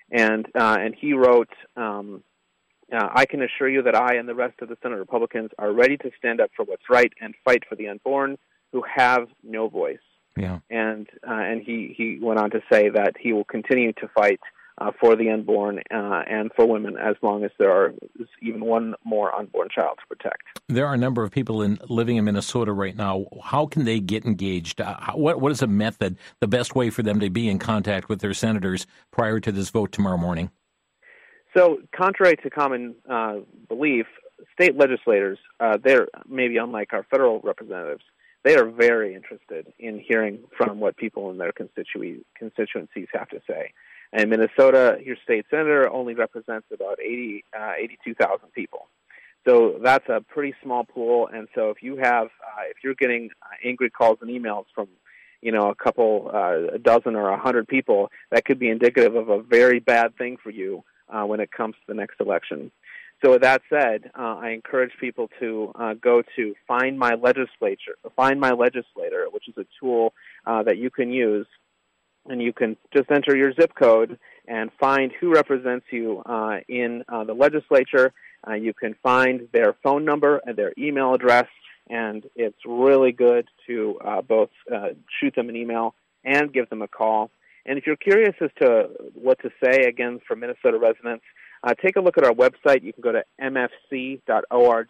and 0.09 0.45
uh, 0.55 0.77
and 0.79 0.95
he 0.95 1.13
wrote 1.13 1.49
um, 1.75 2.23
uh, 2.91 3.07
I 3.13 3.25
can 3.25 3.41
assure 3.41 3.69
you 3.69 3.83
that 3.83 3.95
I 3.95 4.15
and 4.15 4.27
the 4.27 4.35
rest 4.35 4.61
of 4.61 4.69
the 4.69 4.77
Senate 4.83 4.97
Republicans 4.97 5.51
are 5.57 5.71
ready 5.71 5.97
to 5.97 6.11
stand 6.17 6.41
up 6.41 6.51
for 6.55 6.65
what's 6.65 6.89
right 6.89 7.11
and 7.21 7.33
fight 7.45 7.63
for 7.67 7.75
the 7.75 7.87
unborn 7.87 8.37
who 8.71 8.83
have 8.95 9.27
no 9.43 9.69
voice. 9.69 9.97
Yeah. 10.37 10.59
And 10.69 11.07
uh, 11.27 11.33
and 11.33 11.61
he 11.61 11.93
he 11.95 12.19
went 12.21 12.39
on 12.39 12.51
to 12.51 12.61
say 12.71 12.89
that 12.89 13.15
he 13.19 13.33
will 13.33 13.43
continue 13.43 13.93
to 13.93 14.07
fight 14.15 14.39
uh, 14.77 14.91
for 14.99 15.15
the 15.15 15.29
unborn 15.29 15.79
uh, 15.93 16.23
and 16.27 16.51
for 16.55 16.65
women 16.65 16.97
as 16.97 17.15
long 17.21 17.43
as 17.43 17.51
there 17.59 17.71
are 17.71 17.93
even 18.41 18.65
one 18.65 18.95
more 19.03 19.33
unborn 19.35 19.67
child 19.73 19.99
to 19.99 20.07
protect. 20.07 20.43
There 20.67 20.87
are 20.87 20.93
a 20.93 20.97
number 20.97 21.23
of 21.23 21.31
people 21.31 21.61
in, 21.61 21.79
living 21.89 22.17
in 22.17 22.25
Minnesota 22.25 22.71
right 22.71 22.95
now. 22.95 23.25
How 23.43 23.65
can 23.65 23.85
they 23.85 23.99
get 23.99 24.25
engaged? 24.25 24.81
Uh, 24.81 24.95
how, 24.99 25.17
what 25.17 25.41
what 25.41 25.51
is 25.51 25.61
a 25.61 25.67
method, 25.67 26.17
the 26.39 26.47
best 26.47 26.75
way 26.75 26.89
for 26.89 27.03
them 27.03 27.19
to 27.19 27.29
be 27.29 27.49
in 27.49 27.59
contact 27.59 28.09
with 28.09 28.21
their 28.21 28.33
senators 28.33 28.87
prior 29.11 29.39
to 29.39 29.51
this 29.51 29.69
vote 29.69 29.91
tomorrow 29.91 30.17
morning? 30.17 30.49
So, 31.55 31.79
contrary 31.93 32.37
to 32.43 32.49
common 32.49 32.95
uh, 33.09 33.39
belief, 33.67 34.05
state 34.53 34.77
legislators, 34.77 35.37
uh, 35.59 35.77
they're 35.83 36.07
maybe 36.27 36.57
unlike 36.57 36.93
our 36.93 37.05
federal 37.11 37.41
representatives, 37.41 38.03
they 38.43 38.55
are 38.55 38.65
very 38.65 39.13
interested 39.13 39.71
in 39.79 39.99
hearing 39.99 40.39
from 40.57 40.79
what 40.79 40.97
people 40.97 41.29
in 41.29 41.37
their 41.37 41.51
constitu- 41.51 42.23
constituencies 42.37 43.07
have 43.13 43.29
to 43.29 43.41
say. 43.47 43.73
And 44.13 44.29
Minnesota, 44.29 44.99
your 45.03 45.15
state 45.23 45.45
senator 45.49 45.89
only 45.89 46.15
represents 46.15 46.67
about 46.73 46.99
80, 46.99 47.45
uh, 47.57 47.73
82,000 47.77 48.51
people. 48.53 48.87
So 49.47 49.79
that's 49.81 50.07
a 50.09 50.21
pretty 50.21 50.53
small 50.61 50.83
pool. 50.83 51.29
And 51.31 51.47
so 51.55 51.69
if 51.69 51.81
you 51.81 51.97
have, 51.97 52.27
uh, 52.27 52.63
if 52.69 52.77
you're 52.83 52.95
getting 52.95 53.29
uh, 53.41 53.55
angry 53.63 53.89
calls 53.89 54.19
and 54.21 54.29
emails 54.29 54.65
from, 54.75 54.87
you 55.41 55.51
know, 55.51 55.69
a 55.69 55.75
couple, 55.75 56.29
uh, 56.33 56.75
a 56.75 56.79
dozen 56.79 57.15
or 57.15 57.29
a 57.29 57.39
hundred 57.39 57.67
people, 57.67 58.11
that 58.31 58.45
could 58.45 58.59
be 58.59 58.69
indicative 58.69 59.15
of 59.15 59.29
a 59.29 59.41
very 59.41 59.79
bad 59.79 60.15
thing 60.17 60.37
for 60.41 60.51
you 60.51 60.83
uh, 61.09 61.23
when 61.23 61.39
it 61.39 61.51
comes 61.51 61.75
to 61.75 61.81
the 61.87 61.93
next 61.93 62.19
election. 62.19 62.71
So 63.23 63.31
with 63.31 63.41
that 63.43 63.61
said, 63.69 64.09
uh, 64.17 64.37
I 64.37 64.49
encourage 64.49 64.91
people 64.99 65.29
to 65.39 65.71
uh, 65.75 65.93
go 65.93 66.23
to 66.35 66.55
Find 66.67 66.97
My 66.97 67.13
Legislature, 67.13 67.95
Find 68.15 68.39
My 68.39 68.51
Legislator, 68.51 69.27
which 69.29 69.47
is 69.47 69.55
a 69.57 69.65
tool 69.79 70.13
uh, 70.47 70.63
that 70.63 70.77
you 70.77 70.89
can 70.89 71.11
use 71.11 71.45
and 72.27 72.41
you 72.41 72.53
can 72.53 72.77
just 72.95 73.09
enter 73.11 73.35
your 73.35 73.51
zip 73.53 73.73
code 73.75 74.17
and 74.47 74.71
find 74.79 75.11
who 75.19 75.31
represents 75.33 75.85
you 75.91 76.21
uh, 76.25 76.57
in 76.67 77.03
uh, 77.09 77.23
the 77.23 77.33
legislature. 77.33 78.13
Uh, 78.47 78.53
you 78.53 78.73
can 78.73 78.95
find 79.01 79.47
their 79.53 79.75
phone 79.83 80.05
number 80.05 80.39
and 80.45 80.55
their 80.55 80.73
email 80.77 81.13
address, 81.13 81.47
and 81.89 82.23
it's 82.35 82.57
really 82.65 83.11
good 83.11 83.47
to 83.67 83.99
both 84.27 84.49
shoot 85.19 85.33
them 85.35 85.49
an 85.49 85.55
email 85.55 85.95
and 86.23 86.53
give 86.53 86.69
them 86.69 86.81
a 86.81 86.87
call. 86.87 87.31
And 87.65 87.77
if 87.77 87.85
you're 87.85 87.95
curious 87.95 88.35
as 88.41 88.49
to 88.61 88.89
what 89.13 89.39
to 89.41 89.49
say, 89.63 89.85
again, 89.85 90.19
for 90.27 90.35
Minnesota 90.35 90.77
residents, 90.79 91.23
uh, 91.63 91.73
take 91.83 91.95
a 91.95 92.01
look 92.01 92.17
at 92.17 92.23
our 92.23 92.33
website. 92.33 92.83
You 92.83 92.93
can 92.93 93.01
go 93.01 93.11
to 93.11 93.23
mfc.org 93.41 94.87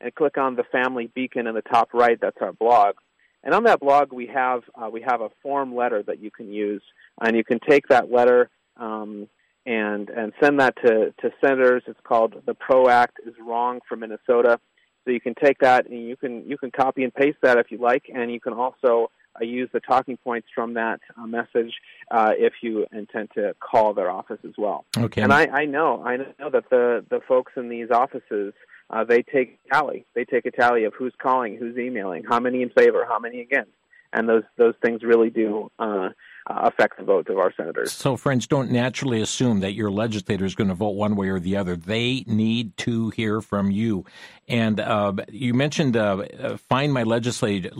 and 0.00 0.14
click 0.14 0.38
on 0.38 0.56
the 0.56 0.64
Family 0.70 1.10
Beacon 1.14 1.46
in 1.46 1.54
the 1.54 1.62
top 1.62 1.90
right. 1.92 2.18
That's 2.20 2.36
our 2.40 2.52
blog. 2.52 2.96
And 3.42 3.54
on 3.54 3.64
that 3.64 3.80
blog, 3.80 4.12
we 4.12 4.26
have 4.26 4.62
uh, 4.74 4.88
we 4.90 5.02
have 5.02 5.20
a 5.20 5.30
form 5.42 5.74
letter 5.74 6.02
that 6.02 6.20
you 6.20 6.30
can 6.30 6.52
use, 6.52 6.82
and 7.20 7.36
you 7.36 7.44
can 7.44 7.60
take 7.68 7.86
that 7.88 8.10
letter 8.10 8.50
um, 8.76 9.28
and 9.64 10.08
and 10.10 10.32
send 10.42 10.60
that 10.60 10.74
to 10.84 11.14
to 11.20 11.30
senators. 11.40 11.82
It's 11.86 12.00
called 12.02 12.34
"The 12.46 12.54
PRO 12.54 12.88
Act 12.88 13.18
is 13.26 13.34
Wrong 13.40 13.80
for 13.88 13.96
Minnesota." 13.96 14.58
So 15.04 15.12
you 15.12 15.20
can 15.20 15.34
take 15.42 15.60
that 15.60 15.88
and 15.88 16.06
you 16.06 16.16
can 16.16 16.44
you 16.46 16.58
can 16.58 16.70
copy 16.70 17.04
and 17.04 17.14
paste 17.14 17.38
that 17.42 17.58
if 17.58 17.70
you 17.70 17.78
like, 17.78 18.04
and 18.12 18.30
you 18.30 18.40
can 18.40 18.52
also 18.52 19.10
uh, 19.40 19.44
use 19.44 19.68
the 19.72 19.80
talking 19.80 20.16
points 20.16 20.48
from 20.54 20.74
that 20.74 21.00
uh, 21.16 21.26
message 21.26 21.74
uh, 22.10 22.32
if 22.36 22.54
you 22.62 22.86
intend 22.92 23.30
to 23.34 23.54
call 23.60 23.94
their 23.94 24.10
office 24.10 24.40
as 24.44 24.54
well. 24.58 24.84
Okay. 24.96 25.22
And 25.22 25.32
I, 25.32 25.46
I 25.46 25.64
know 25.64 26.02
I 26.04 26.16
know 26.16 26.50
that 26.50 26.70
the 26.70 27.04
the 27.08 27.20
folks 27.26 27.52
in 27.56 27.68
these 27.68 27.90
offices 27.90 28.54
uh, 28.90 29.04
they 29.04 29.22
take 29.22 29.58
a 29.66 29.74
tally. 29.74 30.06
They 30.14 30.24
take 30.24 30.46
a 30.46 30.50
tally 30.50 30.84
of 30.84 30.94
who's 30.94 31.12
calling, 31.20 31.56
who's 31.56 31.76
emailing, 31.76 32.24
how 32.24 32.40
many 32.40 32.62
in 32.62 32.70
favor, 32.70 33.04
how 33.06 33.18
many 33.18 33.40
against, 33.40 33.72
and 34.12 34.28
those 34.28 34.44
those 34.56 34.74
things 34.82 35.02
really 35.02 35.30
do 35.30 35.70
uh, 35.78 36.10
affect 36.48 36.98
the 36.98 37.04
votes 37.04 37.28
of 37.30 37.38
our 37.38 37.52
senators. 37.52 37.92
So, 37.92 38.16
friends, 38.16 38.46
don't 38.46 38.70
naturally 38.70 39.20
assume 39.20 39.60
that 39.60 39.72
your 39.72 39.90
legislator 39.90 40.44
is 40.44 40.54
going 40.54 40.68
to 40.68 40.74
vote 40.74 40.90
one 40.90 41.14
way 41.16 41.28
or 41.28 41.38
the 41.38 41.56
other. 41.56 41.76
They 41.76 42.24
need 42.26 42.76
to 42.78 43.10
hear 43.10 43.40
from 43.40 43.70
you. 43.70 44.04
And 44.48 44.80
uh, 44.80 45.12
you 45.30 45.52
mentioned 45.54 45.96
uh, 45.96 46.24
uh 46.40 46.56
find 46.56 46.92
my 46.92 47.02
legislator. 47.02 47.70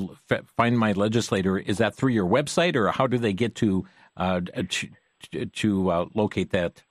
Find 0.56 0.78
my 0.78 0.92
legislator. 0.92 1.58
Is 1.58 1.78
that 1.78 1.94
through 1.94 2.12
your 2.12 2.26
website, 2.26 2.76
or 2.76 2.90
how 2.90 3.06
do 3.06 3.18
they 3.18 3.32
get 3.32 3.54
to 3.56 3.86
uh, 4.16 4.40
to, 5.30 5.46
to 5.46 5.90
uh, 5.90 6.06
locate 6.14 6.50
that? 6.50 6.82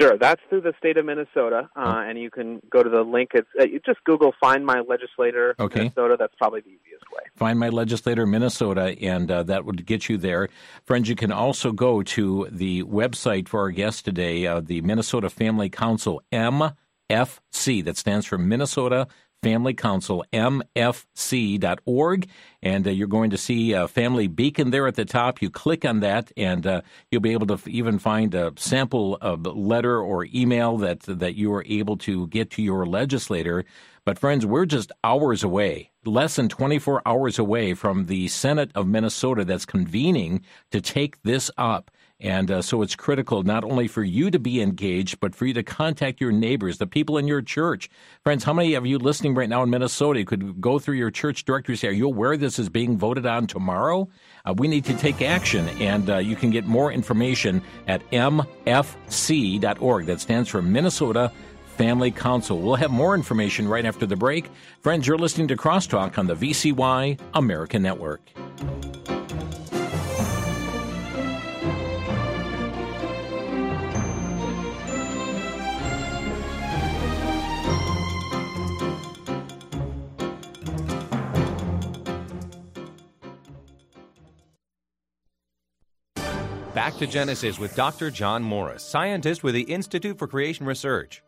Sure, 0.00 0.18
that's 0.18 0.40
through 0.48 0.62
the 0.62 0.74
state 0.78 0.96
of 0.96 1.06
Minnesota, 1.06 1.68
uh, 1.76 2.02
and 2.06 2.18
you 2.18 2.30
can 2.30 2.60
go 2.70 2.82
to 2.82 2.90
the 2.90 3.02
link. 3.02 3.30
It's 3.34 3.48
uh, 3.60 3.64
you 3.64 3.80
just 3.84 4.02
Google 4.04 4.34
"Find 4.40 4.66
My 4.66 4.80
Legislator 4.80 5.54
okay. 5.58 5.80
Minnesota." 5.80 6.16
That's 6.18 6.34
probably 6.36 6.62
the 6.62 6.70
easiest 6.70 7.04
way. 7.12 7.22
Find 7.36 7.58
My 7.58 7.68
Legislator 7.68 8.26
Minnesota, 8.26 8.96
and 9.00 9.30
uh, 9.30 9.42
that 9.44 9.64
would 9.64 9.86
get 9.86 10.08
you 10.08 10.16
there. 10.16 10.48
Friends, 10.84 11.08
you 11.08 11.14
can 11.14 11.30
also 11.30 11.70
go 11.70 12.02
to 12.02 12.48
the 12.50 12.82
website 12.84 13.48
for 13.48 13.60
our 13.60 13.70
guest 13.70 14.04
today, 14.04 14.46
uh, 14.46 14.60
the 14.60 14.80
Minnesota 14.80 15.30
Family 15.30 15.68
Council 15.68 16.22
MFC. 16.32 17.84
That 17.84 17.96
stands 17.96 18.26
for 18.26 18.38
Minnesota 18.38 19.06
Family 19.44 19.74
Council, 19.74 20.24
mfc.org. 20.32 22.28
And 22.62 22.86
uh, 22.86 22.90
you're 22.90 23.06
going 23.06 23.28
to 23.28 23.36
see 23.36 23.72
a 23.72 23.86
family 23.86 24.26
beacon 24.26 24.70
there 24.70 24.86
at 24.86 24.94
the 24.94 25.04
top. 25.04 25.42
You 25.42 25.50
click 25.50 25.84
on 25.84 26.00
that, 26.00 26.32
and 26.34 26.66
uh, 26.66 26.80
you'll 27.10 27.20
be 27.20 27.32
able 27.32 27.46
to 27.48 27.54
f- 27.54 27.68
even 27.68 27.98
find 27.98 28.34
a 28.34 28.54
sample 28.56 29.18
of 29.20 29.44
letter 29.44 30.00
or 30.00 30.26
email 30.34 30.78
that, 30.78 31.00
that 31.02 31.34
you 31.34 31.52
are 31.52 31.62
able 31.68 31.98
to 31.98 32.26
get 32.28 32.52
to 32.52 32.62
your 32.62 32.86
legislator. 32.86 33.66
But, 34.06 34.18
friends, 34.18 34.46
we're 34.46 34.64
just 34.64 34.92
hours 35.02 35.44
away, 35.44 35.90
less 36.06 36.36
than 36.36 36.48
24 36.48 37.02
hours 37.04 37.38
away 37.38 37.74
from 37.74 38.06
the 38.06 38.28
Senate 38.28 38.70
of 38.74 38.86
Minnesota 38.86 39.44
that's 39.44 39.66
convening 39.66 40.42
to 40.70 40.80
take 40.80 41.22
this 41.22 41.50
up. 41.58 41.90
And 42.24 42.50
uh, 42.50 42.62
so 42.62 42.80
it's 42.80 42.96
critical 42.96 43.42
not 43.42 43.64
only 43.64 43.86
for 43.86 44.02
you 44.02 44.30
to 44.30 44.38
be 44.38 44.62
engaged, 44.62 45.20
but 45.20 45.34
for 45.34 45.44
you 45.44 45.52
to 45.52 45.62
contact 45.62 46.22
your 46.22 46.32
neighbors, 46.32 46.78
the 46.78 46.86
people 46.86 47.18
in 47.18 47.28
your 47.28 47.42
church. 47.42 47.90
Friends, 48.22 48.42
how 48.44 48.54
many 48.54 48.72
of 48.72 48.86
you 48.86 48.98
listening 48.98 49.34
right 49.34 49.48
now 49.48 49.62
in 49.62 49.68
Minnesota 49.68 50.24
could 50.24 50.58
go 50.58 50.78
through 50.78 50.94
your 50.94 51.10
church 51.10 51.44
directory 51.44 51.76
say, 51.76 51.88
Are 51.88 51.92
you 51.92 52.06
aware 52.06 52.38
this 52.38 52.58
is 52.58 52.70
being 52.70 52.96
voted 52.96 53.26
on 53.26 53.46
tomorrow? 53.46 54.08
Uh, 54.46 54.54
we 54.56 54.68
need 54.68 54.86
to 54.86 54.96
take 54.96 55.20
action. 55.20 55.68
And 55.80 56.08
uh, 56.08 56.16
you 56.16 56.34
can 56.34 56.48
get 56.48 56.64
more 56.64 56.90
information 56.90 57.60
at 57.86 58.02
mfc.org. 58.10 58.46
That 60.06 60.20
stands 60.20 60.48
for 60.48 60.62
Minnesota 60.62 61.30
Family 61.76 62.10
Council. 62.10 62.58
We'll 62.58 62.76
have 62.76 62.90
more 62.90 63.14
information 63.14 63.68
right 63.68 63.84
after 63.84 64.06
the 64.06 64.16
break. 64.16 64.50
Friends, 64.80 65.06
you're 65.06 65.18
listening 65.18 65.48
to 65.48 65.56
Crosstalk 65.56 66.16
on 66.16 66.26
the 66.26 66.36
VCY 66.36 67.20
American 67.34 67.82
Network. 67.82 68.22
Back 86.84 86.98
to 86.98 87.06
Genesis 87.06 87.58
with 87.58 87.74
Dr. 87.74 88.10
John 88.10 88.42
Morris, 88.42 88.82
scientist 88.82 89.42
with 89.42 89.54
the 89.54 89.62
Institute 89.62 90.18
for 90.18 90.28
Creation 90.28 90.66
Research. 90.66 91.22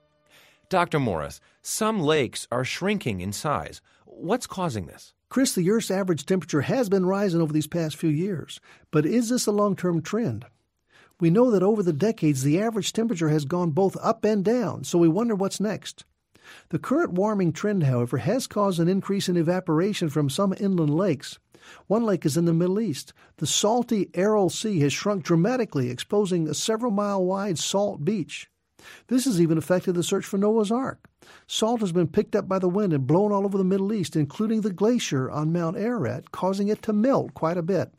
Dr. 0.69 1.01
Morris, 1.01 1.41
some 1.63 1.99
lakes 1.99 2.47
are 2.53 2.63
shrinking 2.63 3.23
in 3.23 3.33
size. 3.33 3.81
What's 4.05 4.47
causing 4.47 4.85
this? 4.85 5.15
Chris, 5.31 5.55
the 5.55 5.71
Earth's 5.71 5.91
average 5.91 6.27
temperature 6.27 6.61
has 6.61 6.91
been 6.91 7.07
rising 7.07 7.41
over 7.41 7.55
these 7.55 7.67
past 7.67 7.97
few 7.97 8.11
years, 8.11 8.61
but 8.91 9.07
is 9.07 9.31
this 9.31 9.47
a 9.47 9.51
long 9.51 9.77
term 9.77 10.03
trend? 10.03 10.45
We 11.21 11.31
know 11.31 11.51
that 11.51 11.63
over 11.63 11.83
the 11.83 11.95
decades 11.95 12.43
the 12.43 12.61
average 12.61 12.93
temperature 12.93 13.31
has 13.31 13.47
gone 13.47 13.71
both 13.71 13.97
up 14.03 14.27
and 14.27 14.45
down, 14.45 14.85
so 14.85 14.99
we 14.99 15.09
wonder 15.09 15.35
what's 15.35 15.59
next. 15.59 16.05
The 16.69 16.79
current 16.79 17.15
warming 17.15 17.55
trend, 17.55 17.85
however, 17.85 18.19
has 18.19 18.47
caused 18.47 18.79
an 18.79 18.89
increase 18.89 19.27
in 19.27 19.39
evaporation 19.39 20.11
from 20.11 20.29
some 20.29 20.55
inland 20.61 20.95
lakes, 20.95 21.39
one 21.87 22.05
lake 22.05 22.27
is 22.27 22.37
in 22.37 22.45
the 22.45 22.53
Middle 22.53 22.81
East. 22.81 23.13
The 23.37 23.47
salty 23.47 24.11
Aral 24.15 24.51
Sea 24.51 24.81
has 24.81 24.93
shrunk 24.93 25.25
dramatically, 25.25 25.91
exposing 25.91 26.49
a 26.49 26.55
several 26.55 26.91
mile 26.91 27.25
wide 27.25 27.59
salt 27.59 28.05
beach. 28.05 28.51
This 29.09 29.25
has 29.25 29.41
even 29.41 29.59
affected 29.59 29.95
the 29.95 30.03
search 30.03 30.25
for 30.25 30.39
Noah's 30.39 30.71
Ark. 30.71 31.09
Salt 31.47 31.81
has 31.81 31.93
been 31.93 32.07
picked 32.07 32.37
up 32.37 32.49
by 32.49 32.59
the 32.59 32.69
wind 32.69 32.93
and 32.93 33.07
blown 33.07 33.33
all 33.33 33.45
over 33.45 33.59
the 33.59 33.65
Middle 33.65 33.93
East, 33.93 34.17
including 34.17 34.61
the 34.61 34.73
glacier 34.73 35.31
on 35.31 35.53
Mount 35.53 35.77
Ararat, 35.77 36.31
causing 36.31 36.69
it 36.69 36.83
to 36.83 36.93
melt 36.93 37.35
quite 37.35 37.57
a 37.57 37.63
bit. 37.63 37.93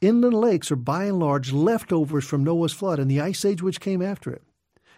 Inland 0.00 0.34
lakes 0.34 0.70
are 0.70 0.76
by 0.76 1.04
and 1.04 1.18
large 1.18 1.52
leftovers 1.52 2.24
from 2.24 2.44
Noah's 2.44 2.72
flood 2.72 2.98
and 2.98 3.10
the 3.10 3.20
ice 3.20 3.44
age 3.44 3.62
which 3.62 3.80
came 3.80 4.02
after 4.02 4.30
it. 4.30 4.42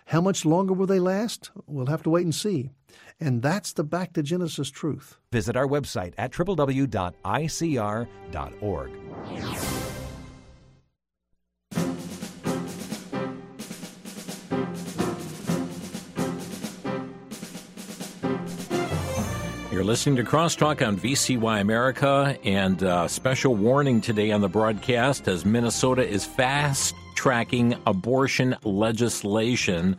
How 0.07 0.21
much 0.21 0.45
longer 0.45 0.73
will 0.73 0.87
they 0.87 1.01
last? 1.01 1.51
We'll 1.67 1.87
have 1.87 2.03
to 2.05 2.11
wait 2.11 2.25
and 2.25 2.35
see. 2.35 2.71
And 3.21 3.43
that's 3.43 3.73
the 3.73 3.85
back 3.85 4.13
to 4.13 4.23
Genesis 4.23 4.71
truth. 4.71 5.19
Visit 5.33 5.57
our 5.57 5.67
website 5.67 6.15
at 6.17 6.33
www.icr.org. 6.33 6.89
You're 19.79 19.85
listening 19.85 20.17
to 20.17 20.25
Crosstalk 20.25 20.85
on 20.85 20.99
VCY 20.99 21.61
America, 21.61 22.37
and 22.43 22.83
uh, 22.83 23.07
special 23.07 23.55
warning 23.55 24.01
today 24.01 24.33
on 24.33 24.41
the 24.41 24.49
broadcast 24.49 25.29
as 25.29 25.45
Minnesota 25.45 26.05
is 26.05 26.25
fast 26.25 26.97
tracking 27.15 27.77
abortion 27.87 28.57
legislation 28.65 29.97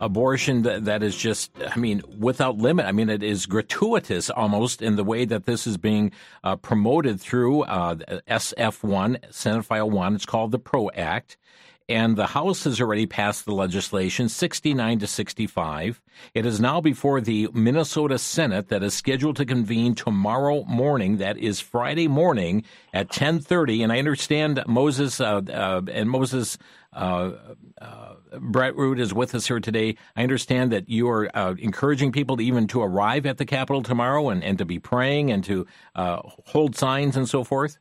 Abortion 0.00 0.62
that, 0.62 0.84
that 0.84 1.02
is 1.02 1.16
just, 1.16 1.50
I 1.74 1.78
mean, 1.78 2.02
without 2.18 2.58
limit. 2.58 2.86
I 2.86 2.92
mean, 2.92 3.08
it 3.08 3.22
is 3.22 3.46
gratuitous 3.46 4.28
almost 4.30 4.82
in 4.82 4.96
the 4.96 5.04
way 5.04 5.24
that 5.24 5.46
this 5.46 5.66
is 5.66 5.76
being 5.76 6.12
uh, 6.42 6.56
promoted 6.56 7.20
through 7.20 7.62
uh, 7.62 7.96
SF1, 8.28 9.32
Senate 9.32 9.64
File 9.64 9.90
1. 9.90 10.14
It's 10.14 10.26
called 10.26 10.50
the 10.50 10.58
PRO 10.58 10.90
Act 10.94 11.36
and 11.88 12.16
the 12.16 12.28
House 12.28 12.64
has 12.64 12.80
already 12.80 13.06
passed 13.06 13.44
the 13.44 13.52
legislation 13.52 14.28
69 14.28 15.00
to 15.00 15.06
65. 15.06 16.00
It 16.32 16.46
is 16.46 16.60
now 16.60 16.80
before 16.80 17.20
the 17.20 17.48
Minnesota 17.52 18.18
Senate 18.18 18.68
that 18.68 18.82
is 18.82 18.94
scheduled 18.94 19.36
to 19.36 19.44
convene 19.44 19.94
tomorrow 19.94 20.64
morning. 20.64 21.18
That 21.18 21.36
is 21.36 21.60
Friday 21.60 22.08
morning 22.08 22.64
at 22.92 23.10
10:30. 23.10 23.82
And 23.82 23.92
I 23.92 23.98
understand 23.98 24.62
Moses 24.66 25.20
uh, 25.20 25.42
uh, 25.52 25.82
and 25.92 26.08
Moses 26.08 26.56
uh, 26.94 27.32
uh, 27.80 28.14
Bratrud 28.38 29.00
is 29.00 29.12
with 29.12 29.34
us 29.34 29.48
here 29.48 29.60
today. 29.60 29.96
I 30.16 30.22
understand 30.22 30.72
that 30.72 30.88
you 30.88 31.08
are 31.08 31.28
uh, 31.36 31.54
encouraging 31.58 32.12
people 32.12 32.36
to 32.36 32.44
even 32.44 32.66
to 32.68 32.82
arrive 32.82 33.26
at 33.26 33.38
the 33.38 33.44
Capitol 33.44 33.82
tomorrow 33.82 34.28
and, 34.30 34.42
and 34.42 34.58
to 34.58 34.64
be 34.64 34.78
praying 34.78 35.30
and 35.30 35.44
to 35.44 35.66
uh, 35.94 36.20
hold 36.46 36.76
signs 36.76 37.16
and 37.16 37.28
so 37.28 37.44
forth. 37.44 37.78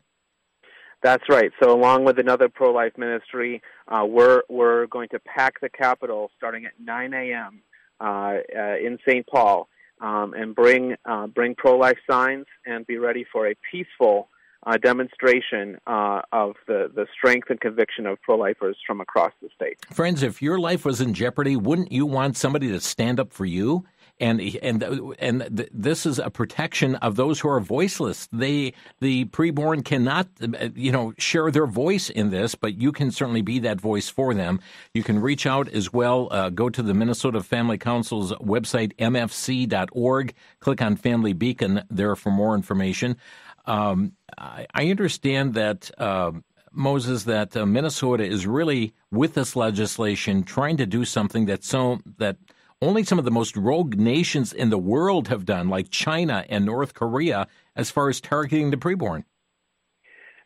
That's 1.04 1.24
right. 1.28 1.52
So, 1.62 1.72
along 1.72 2.06
with 2.06 2.18
another 2.18 2.48
pro-life 2.48 2.94
ministry, 2.98 3.62
uh, 3.90 4.06
we're 4.08 4.44
we're 4.50 4.88
going 4.88 5.10
to 5.10 5.20
pack 5.20 5.60
the 5.60 5.70
Capitol 5.70 6.32
starting 6.38 6.66
at 6.66 6.72
9 6.80 7.14
a.m. 7.14 7.62
Uh, 8.00 8.06
uh, 8.06 8.78
in 8.78 8.98
St. 9.08 9.28
Paul, 9.28 9.68
um, 10.00 10.34
and 10.34 10.56
bring 10.56 10.96
uh, 11.06 11.28
bring 11.28 11.56
pro-life 11.56 11.98
signs 12.10 12.46
and 12.66 12.88
be 12.88 12.98
ready 12.98 13.26
for 13.32 13.48
a 13.48 13.56
peaceful 13.70 14.30
uh, 14.66 14.78
demonstration 14.78 15.78
uh, 15.88 16.22
of 16.32 16.56
the, 16.68 16.90
the 16.96 17.06
strength 17.14 17.50
and 17.50 17.60
conviction 17.60 18.06
of 18.06 18.22
pro-lifers 18.22 18.78
from 18.88 19.02
across 19.02 19.34
the 19.42 19.50
state. 19.54 19.78
Friends, 19.92 20.24
if 20.24 20.42
your 20.42 20.58
life 20.58 20.86
was 20.86 21.02
in 21.02 21.14
jeopardy, 21.14 21.56
wouldn't 21.56 21.92
you 21.92 22.06
want 22.06 22.38
somebody 22.38 22.70
to 22.70 22.80
stand 22.80 23.20
up 23.20 23.34
for 23.34 23.46
you? 23.46 23.86
And 24.20 24.40
and 24.62 24.84
and 25.20 25.68
this 25.74 26.06
is 26.06 26.20
a 26.20 26.30
protection 26.30 26.96
of 26.96 27.16
those 27.16 27.40
who 27.40 27.50
are 27.50 27.60
voiceless. 27.60 28.28
They 28.32 28.74
the 29.00 29.26
preborn 29.26 29.84
cannot 29.84 30.28
you 30.76 30.92
know 30.92 31.14
share 31.18 31.52
their 31.52 31.66
voice 31.66 32.10
in 32.10 32.30
this, 32.30 32.56
but 32.56 32.80
you 32.80 32.92
can 32.92 33.12
certainly 33.12 33.42
be 33.42 33.60
that 33.60 33.82
voice 33.82 34.10
for 34.10 34.34
them. 34.34 34.60
You 34.94 35.04
can 35.04 35.20
reach 35.20 35.46
out 35.46 35.68
as 35.70 35.92
well. 35.92 36.28
Uh, 36.32 36.50
go 36.50 36.70
to 36.70 36.82
the 36.82 36.94
Minnesota 36.94 37.42
Family 37.42 37.78
Council's 37.78 38.32
website 38.34 38.96
mfc.org. 38.98 40.34
Click 40.60 40.82
on 40.82 40.96
Family 40.96 41.34
Beacon 41.34 41.84
there 41.90 42.16
for 42.16 42.32
more 42.32 42.56
information. 42.56 43.18
Um, 43.66 44.14
I, 44.38 44.68
I, 44.74 44.90
understand 44.90 45.54
that. 45.54 45.90
Uh, 45.98 46.34
Moses, 46.76 47.26
that 47.26 47.56
uh, 47.56 47.68
Minnesota 47.68 48.24
is 48.24 48.48
really 48.48 48.96
with 49.12 49.36
this 49.36 49.56
legislation 49.56 50.42
trying 50.42 50.76
to 50.78 50.88
do 50.88 51.06
something 51.06 51.46
that 51.46 51.64
so 51.64 52.00
that 52.18 52.38
only 52.84 53.04
some 53.04 53.18
of 53.18 53.26
the 53.26 53.32
most 53.32 53.56
rogue 53.56 53.96
nations 53.96 54.52
in 54.54 54.70
the 54.70 54.78
world 54.78 55.30
have 55.30 55.46
done, 55.46 55.70
like 55.70 55.90
China 55.90 56.46
and 56.50 56.66
North 56.66 56.94
Korea, 56.94 57.48
as 57.76 57.90
far 57.90 58.10
as 58.10 58.20
targeting 58.20 58.72
the 58.72 58.78
preborn. 58.78 59.24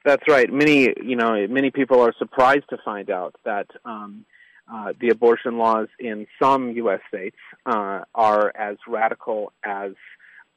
That's 0.06 0.24
right. 0.29 0.51
Many, 0.51 0.94
you 1.03 1.15
know, 1.15 1.48
many 1.50 1.72
people 1.72 2.00
are 2.00 2.13
surprised 2.17 2.70
to 2.70 2.77
find 2.86 3.10
out 3.10 3.36
that 3.44 3.67
um, 3.84 4.25
uh, 4.72 4.94
the 5.01 5.10
abortion 5.10 5.58
laws 5.58 5.88
in 6.00 6.28
some 6.41 6.71
U.S. 6.71 7.02
states 7.08 7.38
uh, 7.65 8.02
are 8.15 8.54
as 8.56 8.78
radical 8.88 9.52
as 9.63 9.91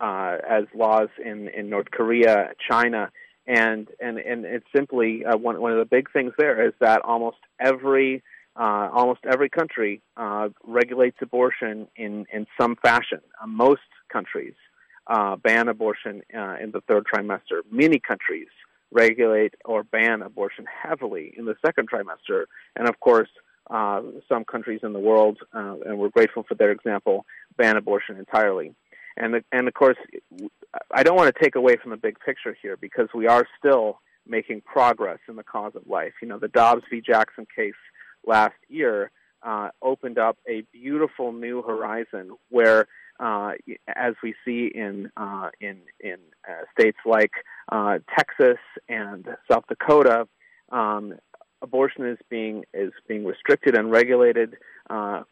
uh, 0.00 0.36
as 0.48 0.64
laws 0.74 1.08
in, 1.22 1.48
in 1.48 1.68
North 1.68 1.90
Korea, 1.90 2.52
China, 2.68 3.10
and 3.46 3.88
and 4.00 4.18
and 4.18 4.44
it's 4.44 4.66
simply 4.74 5.24
uh, 5.24 5.36
one 5.36 5.60
one 5.60 5.72
of 5.72 5.78
the 5.78 5.84
big 5.84 6.12
things 6.12 6.32
there 6.38 6.66
is 6.66 6.72
that 6.80 7.02
almost 7.02 7.38
every 7.58 8.22
uh, 8.60 8.90
almost 8.92 9.20
every 9.24 9.48
country 9.48 10.02
uh, 10.18 10.50
regulates 10.64 11.16
abortion 11.22 11.88
in, 11.96 12.26
in 12.30 12.46
some 12.60 12.76
fashion. 12.76 13.20
Uh, 13.42 13.46
most 13.46 13.80
countries 14.12 14.52
uh, 15.06 15.34
ban 15.36 15.68
abortion 15.68 16.20
uh, 16.36 16.56
in 16.62 16.70
the 16.70 16.82
third 16.86 17.06
trimester. 17.10 17.62
Many 17.70 17.98
countries 17.98 18.48
regulate 18.92 19.54
or 19.64 19.82
ban 19.82 20.20
abortion 20.20 20.66
heavily 20.66 21.32
in 21.38 21.46
the 21.46 21.54
second 21.64 21.88
trimester. 21.90 22.44
And 22.76 22.86
of 22.86 23.00
course, 23.00 23.30
uh, 23.70 24.02
some 24.28 24.44
countries 24.44 24.80
in 24.82 24.92
the 24.92 24.98
world, 24.98 25.38
and 25.54 25.98
we're 25.98 26.10
grateful 26.10 26.42
for 26.42 26.54
their 26.54 26.72
example, 26.72 27.24
ban 27.56 27.76
abortion 27.76 28.18
entirely. 28.18 28.74
And, 29.16 29.42
and 29.52 29.68
of 29.68 29.74
course, 29.74 29.96
I 30.92 31.02
don't 31.02 31.16
want 31.16 31.34
to 31.34 31.42
take 31.42 31.54
away 31.54 31.76
from 31.76 31.92
the 31.92 31.96
big 31.96 32.18
picture 32.20 32.56
here 32.60 32.76
because 32.76 33.08
we 33.14 33.26
are 33.26 33.46
still 33.58 34.00
making 34.26 34.60
progress 34.62 35.18
in 35.28 35.36
the 35.36 35.44
cause 35.44 35.72
of 35.76 35.86
life. 35.86 36.12
You 36.20 36.28
know, 36.28 36.38
the 36.38 36.48
Dobbs 36.48 36.82
v. 36.90 37.00
Jackson 37.00 37.46
case 37.54 37.74
last 38.26 38.56
year 38.68 39.10
uh, 39.42 39.70
opened 39.82 40.18
up 40.18 40.36
a 40.48 40.62
beautiful 40.72 41.32
new 41.32 41.62
horizon 41.62 42.32
where, 42.50 42.86
uh, 43.18 43.52
as 43.88 44.14
we 44.22 44.34
see 44.44 44.70
in 44.74 45.10
uh, 45.16 45.50
in 45.60 45.78
in 46.00 46.16
uh, 46.48 46.64
states 46.78 46.98
like 47.06 47.32
uh, 47.70 47.98
Texas 48.16 48.58
and 48.88 49.26
South 49.50 49.64
Dakota, 49.68 50.26
um, 50.70 51.14
abortion 51.62 52.06
is 52.06 52.18
being 52.28 52.64
is 52.74 52.92
being 53.08 53.24
restricted 53.24 53.76
and 53.76 53.90
regulated. 53.90 54.56
Uh, 54.88 55.22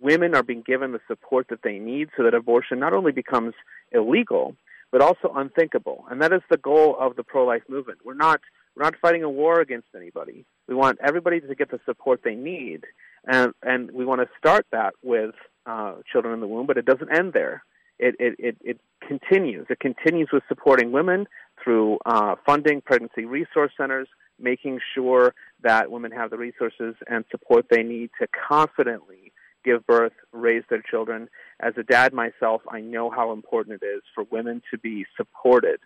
women 0.00 0.34
are 0.34 0.42
being 0.42 0.62
given 0.62 0.92
the 0.92 1.00
support 1.08 1.46
that 1.48 1.62
they 1.62 1.78
need 1.78 2.08
so 2.16 2.22
that 2.22 2.34
abortion 2.34 2.78
not 2.78 2.92
only 2.92 3.12
becomes 3.12 3.54
illegal 3.92 4.54
but 4.90 5.00
also 5.02 5.32
unthinkable. 5.34 6.06
And 6.10 6.22
that 6.22 6.32
is 6.32 6.40
the 6.50 6.56
goal 6.56 6.96
of 6.98 7.16
the 7.16 7.22
pro-life 7.22 7.62
movement. 7.68 8.00
We're 8.04 8.14
not 8.14 8.40
we're 8.74 8.84
not 8.84 8.94
fighting 9.00 9.22
a 9.22 9.30
war 9.30 9.60
against 9.60 9.88
anybody. 9.94 10.44
We 10.68 10.74
want 10.74 10.98
everybody 11.02 11.40
to 11.40 11.54
get 11.54 11.70
the 11.70 11.80
support 11.86 12.20
they 12.22 12.34
need, 12.34 12.84
and 13.26 13.52
and 13.62 13.90
we 13.90 14.04
want 14.04 14.20
to 14.20 14.28
start 14.38 14.66
that 14.70 14.94
with 15.02 15.34
uh, 15.66 15.96
children 16.10 16.34
in 16.34 16.40
the 16.40 16.46
womb. 16.46 16.66
But 16.66 16.76
it 16.76 16.84
doesn't 16.84 17.10
end 17.10 17.32
there. 17.32 17.64
It 17.98 18.14
it 18.20 18.36
it, 18.38 18.56
it 18.60 18.80
continues. 19.06 19.66
It 19.70 19.80
continues 19.80 20.28
with 20.32 20.42
supporting 20.48 20.92
women 20.92 21.26
through 21.62 21.98
uh, 22.04 22.36
funding 22.44 22.80
pregnancy 22.82 23.24
resource 23.24 23.72
centers, 23.76 24.08
making 24.38 24.80
sure 24.94 25.34
that 25.62 25.90
women 25.90 26.12
have 26.12 26.30
the 26.30 26.38
resources 26.38 26.94
and 27.08 27.24
support 27.30 27.66
they 27.70 27.82
need 27.82 28.10
to 28.20 28.28
confidently 28.48 29.32
give 29.64 29.86
birth, 29.86 30.12
raise 30.32 30.62
their 30.70 30.82
children. 30.82 31.28
As 31.60 31.74
a 31.76 31.82
dad 31.82 32.12
myself, 32.12 32.62
I 32.70 32.80
know 32.80 33.10
how 33.10 33.32
important 33.32 33.82
it 33.82 33.86
is 33.86 34.02
for 34.14 34.24
women 34.30 34.62
to 34.70 34.78
be 34.78 35.04
supported 35.16 35.80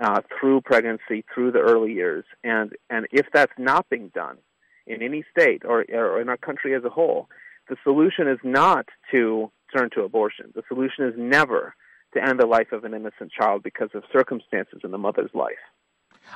uh, 0.00 0.20
through 0.38 0.60
pregnancy, 0.62 1.24
through 1.34 1.52
the 1.52 1.60
early 1.60 1.92
years. 1.92 2.24
And, 2.44 2.72
and 2.90 3.06
if 3.12 3.26
that's 3.32 3.52
not 3.58 3.88
being 3.88 4.08
done 4.14 4.38
in 4.86 5.02
any 5.02 5.24
state 5.36 5.62
or, 5.64 5.84
or 5.92 6.20
in 6.20 6.28
our 6.28 6.36
country 6.36 6.74
as 6.74 6.84
a 6.84 6.90
whole, 6.90 7.28
the 7.68 7.76
solution 7.82 8.28
is 8.28 8.38
not 8.42 8.86
to 9.10 9.50
turn 9.74 9.90
to 9.94 10.02
abortion. 10.02 10.52
The 10.54 10.62
solution 10.68 11.06
is 11.06 11.14
never 11.16 11.74
to 12.14 12.22
end 12.22 12.38
the 12.38 12.46
life 12.46 12.72
of 12.72 12.84
an 12.84 12.94
innocent 12.94 13.32
child 13.32 13.62
because 13.62 13.90
of 13.94 14.02
circumstances 14.12 14.80
in 14.84 14.90
the 14.90 14.98
mother's 14.98 15.30
life. 15.34 15.62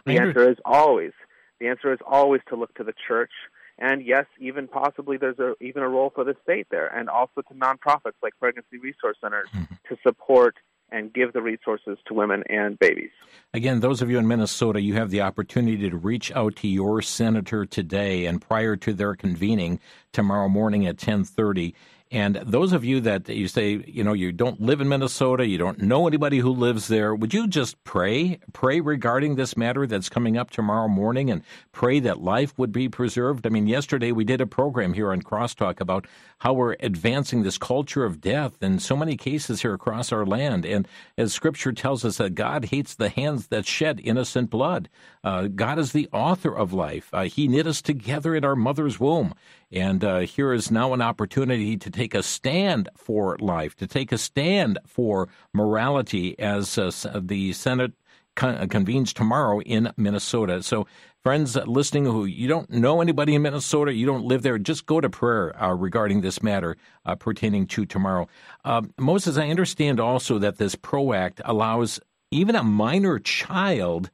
The 0.04 0.18
answer 0.18 0.50
is 0.50 0.56
always 0.64 1.12
the 1.60 1.68
answer 1.68 1.92
is 1.92 1.98
always 2.06 2.40
to 2.48 2.56
look 2.56 2.74
to 2.74 2.84
the 2.84 2.92
church, 3.08 3.30
and 3.78 4.04
yes, 4.04 4.26
even 4.38 4.68
possibly 4.68 5.16
there's 5.16 5.38
a, 5.38 5.54
even 5.60 5.82
a 5.82 5.88
role 5.88 6.10
for 6.14 6.24
the 6.24 6.34
state 6.42 6.66
there, 6.70 6.86
and 6.88 7.08
also 7.08 7.42
to 7.48 7.54
nonprofits 7.54 8.16
like 8.22 8.34
pregnancy 8.38 8.78
resource 8.78 9.16
centers 9.20 9.48
mm-hmm. 9.54 9.74
to 9.88 9.96
support 10.02 10.56
and 10.90 11.12
give 11.12 11.32
the 11.32 11.42
resources 11.42 11.98
to 12.06 12.14
women 12.14 12.42
and 12.48 12.78
babies. 12.78 13.10
Again, 13.52 13.80
those 13.80 14.02
of 14.02 14.10
you 14.10 14.18
in 14.18 14.26
Minnesota, 14.26 14.80
you 14.80 14.94
have 14.94 15.10
the 15.10 15.20
opportunity 15.20 15.90
to 15.90 15.96
reach 15.96 16.30
out 16.32 16.56
to 16.56 16.68
your 16.68 17.02
senator 17.02 17.66
today 17.66 18.26
and 18.26 18.40
prior 18.40 18.76
to 18.76 18.92
their 18.92 19.14
convening 19.14 19.80
tomorrow 20.12 20.48
morning 20.48 20.86
at 20.86 20.94
1030 20.94 21.74
and 22.10 22.36
those 22.36 22.72
of 22.72 22.84
you 22.84 23.00
that 23.00 23.28
you 23.28 23.48
say, 23.48 23.82
you 23.86 24.04
know, 24.04 24.12
you 24.12 24.30
don't 24.30 24.60
live 24.60 24.80
in 24.80 24.88
Minnesota, 24.88 25.46
you 25.46 25.58
don't 25.58 25.82
know 25.82 26.06
anybody 26.06 26.38
who 26.38 26.50
lives 26.50 26.86
there, 26.86 27.14
would 27.14 27.34
you 27.34 27.48
just 27.48 27.82
pray, 27.82 28.38
pray 28.52 28.80
regarding 28.80 29.34
this 29.34 29.56
matter 29.56 29.86
that's 29.86 30.08
coming 30.08 30.36
up 30.36 30.50
tomorrow 30.50 30.86
morning 30.86 31.30
and 31.30 31.42
pray 31.72 31.98
that 32.00 32.20
life 32.20 32.56
would 32.58 32.70
be 32.70 32.88
preserved? 32.88 33.44
I 33.44 33.50
mean, 33.50 33.66
yesterday 33.66 34.12
we 34.12 34.24
did 34.24 34.40
a 34.40 34.46
program 34.46 34.92
here 34.92 35.10
on 35.10 35.20
Crosstalk 35.22 35.80
about 35.80 36.06
how 36.38 36.52
we're 36.52 36.76
advancing 36.80 37.42
this 37.42 37.58
culture 37.58 38.04
of 38.04 38.20
death 38.20 38.62
in 38.62 38.78
so 38.78 38.96
many 38.96 39.16
cases 39.16 39.62
here 39.62 39.74
across 39.74 40.12
our 40.12 40.26
land. 40.26 40.64
And 40.64 40.86
as 41.18 41.32
scripture 41.32 41.72
tells 41.72 42.04
us 42.04 42.18
that 42.18 42.34
God 42.34 42.66
hates 42.66 42.94
the 42.94 43.08
hands 43.08 43.48
that 43.48 43.66
shed 43.66 44.00
innocent 44.04 44.50
blood. 44.50 44.88
Uh, 45.24 45.48
God 45.48 45.78
is 45.78 45.92
the 45.92 46.08
author 46.12 46.54
of 46.56 46.72
life. 46.72 47.08
Uh, 47.12 47.24
he 47.24 47.48
knit 47.48 47.66
us 47.66 47.82
together 47.82 48.34
in 48.34 48.44
our 48.44 48.54
mother's 48.54 49.00
womb. 49.00 49.34
And 49.72 50.04
uh, 50.04 50.20
here 50.20 50.52
is 50.52 50.70
now 50.70 50.92
an 50.92 51.02
opportunity 51.02 51.76
to 51.76 51.90
take 51.90 52.14
a 52.14 52.22
stand 52.22 52.88
for 52.96 53.36
life, 53.40 53.74
to 53.76 53.86
take 53.86 54.12
a 54.12 54.18
stand 54.18 54.78
for 54.86 55.28
morality 55.52 56.38
as 56.38 56.78
uh, 56.78 56.90
the 57.20 57.52
Senate 57.52 57.92
con- 58.36 58.68
convenes 58.68 59.12
tomorrow 59.12 59.60
in 59.60 59.92
Minnesota. 59.96 60.62
So, 60.62 60.86
friends 61.24 61.56
listening 61.56 62.04
who 62.04 62.24
you 62.24 62.46
don't 62.46 62.70
know 62.70 63.00
anybody 63.00 63.34
in 63.34 63.42
Minnesota, 63.42 63.92
you 63.92 64.06
don't 64.06 64.24
live 64.24 64.42
there, 64.42 64.58
just 64.58 64.86
go 64.86 65.00
to 65.00 65.10
prayer 65.10 65.60
uh, 65.60 65.74
regarding 65.74 66.20
this 66.20 66.40
matter 66.40 66.76
uh, 67.04 67.16
pertaining 67.16 67.66
to 67.66 67.84
tomorrow. 67.84 68.28
Uh, 68.64 68.82
Moses, 68.98 69.36
I 69.36 69.48
understand 69.48 69.98
also 69.98 70.38
that 70.38 70.58
this 70.58 70.76
PRO 70.76 71.12
Act 71.12 71.40
allows 71.44 71.98
even 72.30 72.54
a 72.54 72.62
minor 72.62 73.18
child 73.18 74.10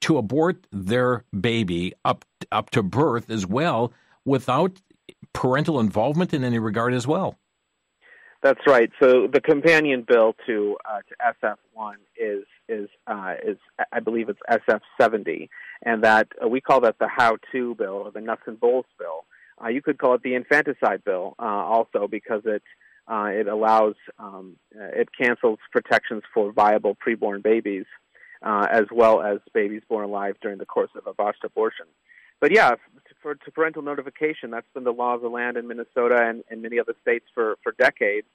to 0.00 0.18
abort 0.18 0.66
their 0.72 1.24
baby 1.38 1.92
up 2.04 2.24
up 2.50 2.70
to 2.70 2.82
birth 2.82 3.30
as 3.30 3.46
well 3.46 3.92
without 4.24 4.80
parental 5.36 5.78
involvement 5.78 6.32
in 6.32 6.42
any 6.42 6.58
regard 6.58 6.94
as 6.94 7.06
well. 7.06 7.38
That's 8.42 8.60
right. 8.66 8.90
So 9.00 9.28
the 9.30 9.40
companion 9.40 10.04
bill 10.06 10.34
to 10.46 10.76
uh, 10.88 10.98
to 11.08 11.34
SF 11.42 11.56
one 11.74 11.98
is 12.16 12.44
is 12.68 12.88
uh, 13.06 13.34
is 13.44 13.58
I 13.92 14.00
believe 14.00 14.28
it's 14.28 14.40
SF 14.50 14.80
seventy, 15.00 15.50
and 15.82 16.02
that 16.04 16.28
uh, 16.42 16.48
we 16.48 16.60
call 16.60 16.80
that 16.82 16.98
the 16.98 17.08
how 17.08 17.36
to 17.52 17.74
bill 17.74 18.02
or 18.04 18.10
the 18.10 18.20
nuts 18.20 18.42
and 18.46 18.58
bolts 18.58 18.88
bill. 18.98 19.24
Uh, 19.62 19.68
you 19.68 19.82
could 19.82 19.98
call 19.98 20.14
it 20.14 20.22
the 20.22 20.34
infanticide 20.34 21.02
bill 21.04 21.34
uh, 21.38 21.44
also 21.44 22.08
because 22.10 22.42
it 22.44 22.62
uh, 23.10 23.28
it 23.30 23.46
allows 23.46 23.94
um, 24.18 24.56
it 24.72 25.08
cancels 25.18 25.58
protections 25.72 26.22
for 26.32 26.52
viable 26.52 26.96
preborn 26.96 27.42
babies 27.42 27.86
as 28.42 28.84
well 28.92 29.22
as 29.22 29.38
babies 29.54 29.82
born 29.88 30.04
alive 30.04 30.36
during 30.40 30.58
the 30.58 30.66
course 30.66 30.90
of 30.94 31.06
a 31.06 31.12
botched 31.12 31.42
abortion. 31.42 31.86
But 32.40 32.52
yeah, 32.52 32.76
for 33.26 33.34
to 33.34 33.50
parental 33.50 33.82
notification. 33.82 34.52
That's 34.52 34.68
been 34.72 34.84
the 34.84 34.92
law 34.92 35.16
of 35.16 35.20
the 35.20 35.28
land 35.28 35.56
in 35.56 35.66
Minnesota 35.66 36.16
and, 36.20 36.44
and 36.48 36.62
many 36.62 36.78
other 36.78 36.94
states 37.02 37.24
for 37.34 37.56
for 37.64 37.72
decades. 37.76 38.28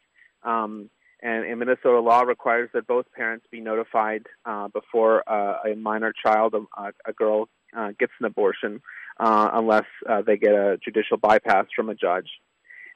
Um, 0.43 0.89
and, 1.23 1.45
and 1.45 1.59
Minnesota 1.59 2.01
law 2.01 2.23
requires 2.23 2.69
that 2.73 2.87
both 2.87 3.05
parents 3.15 3.45
be 3.49 3.61
notified 3.61 4.23
uh, 4.43 4.67
before 4.67 5.23
uh, 5.31 5.59
a 5.65 5.75
minor 5.75 6.11
child, 6.11 6.55
a, 6.55 6.91
a 7.05 7.13
girl, 7.13 7.47
uh, 7.77 7.91
gets 7.97 8.11
an 8.19 8.25
abortion, 8.25 8.81
uh, 9.17 9.51
unless 9.53 9.85
uh, 10.09 10.23
they 10.23 10.35
get 10.35 10.51
a 10.51 10.77
judicial 10.83 11.15
bypass 11.15 11.67
from 11.73 11.89
a 11.89 11.95
judge. 11.95 12.27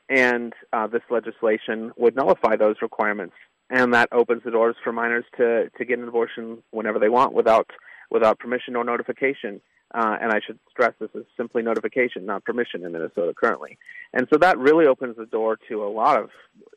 And 0.10 0.52
uh, 0.74 0.88
this 0.88 1.04
legislation 1.10 1.94
would 1.96 2.16
nullify 2.16 2.58
those 2.58 2.76
requirements, 2.82 3.36
and 3.70 3.94
that 3.94 4.10
opens 4.12 4.44
the 4.44 4.52
doors 4.52 4.76
for 4.84 4.92
minors 4.92 5.26
to 5.38 5.70
to 5.78 5.86
get 5.86 6.00
an 6.00 6.10
abortion 6.10 6.62
whenever 6.72 7.00
they 7.00 7.10
want, 7.10 7.32
without 7.34 7.70
without 8.12 8.38
permission 8.38 8.76
or 8.76 8.84
notification. 8.84 9.62
Uh, 9.96 10.18
and 10.22 10.34
I 10.34 10.42
should 10.46 10.60
stress 10.70 10.94
this 11.00 11.10
is 11.16 11.24
simply 11.38 11.64
notification, 11.64 12.26
not 12.26 12.44
permission 12.44 12.84
in 12.84 12.92
Minnesota 12.92 13.34
currently. 13.34 13.78
And 14.14 14.28
so 14.30 14.38
that 14.40 14.58
really 14.58 14.88
opens 14.88 15.16
the 15.16 15.26
door 15.26 15.58
to 15.70 15.86
a 15.86 15.88
lot 15.88 16.20
of 16.20 16.30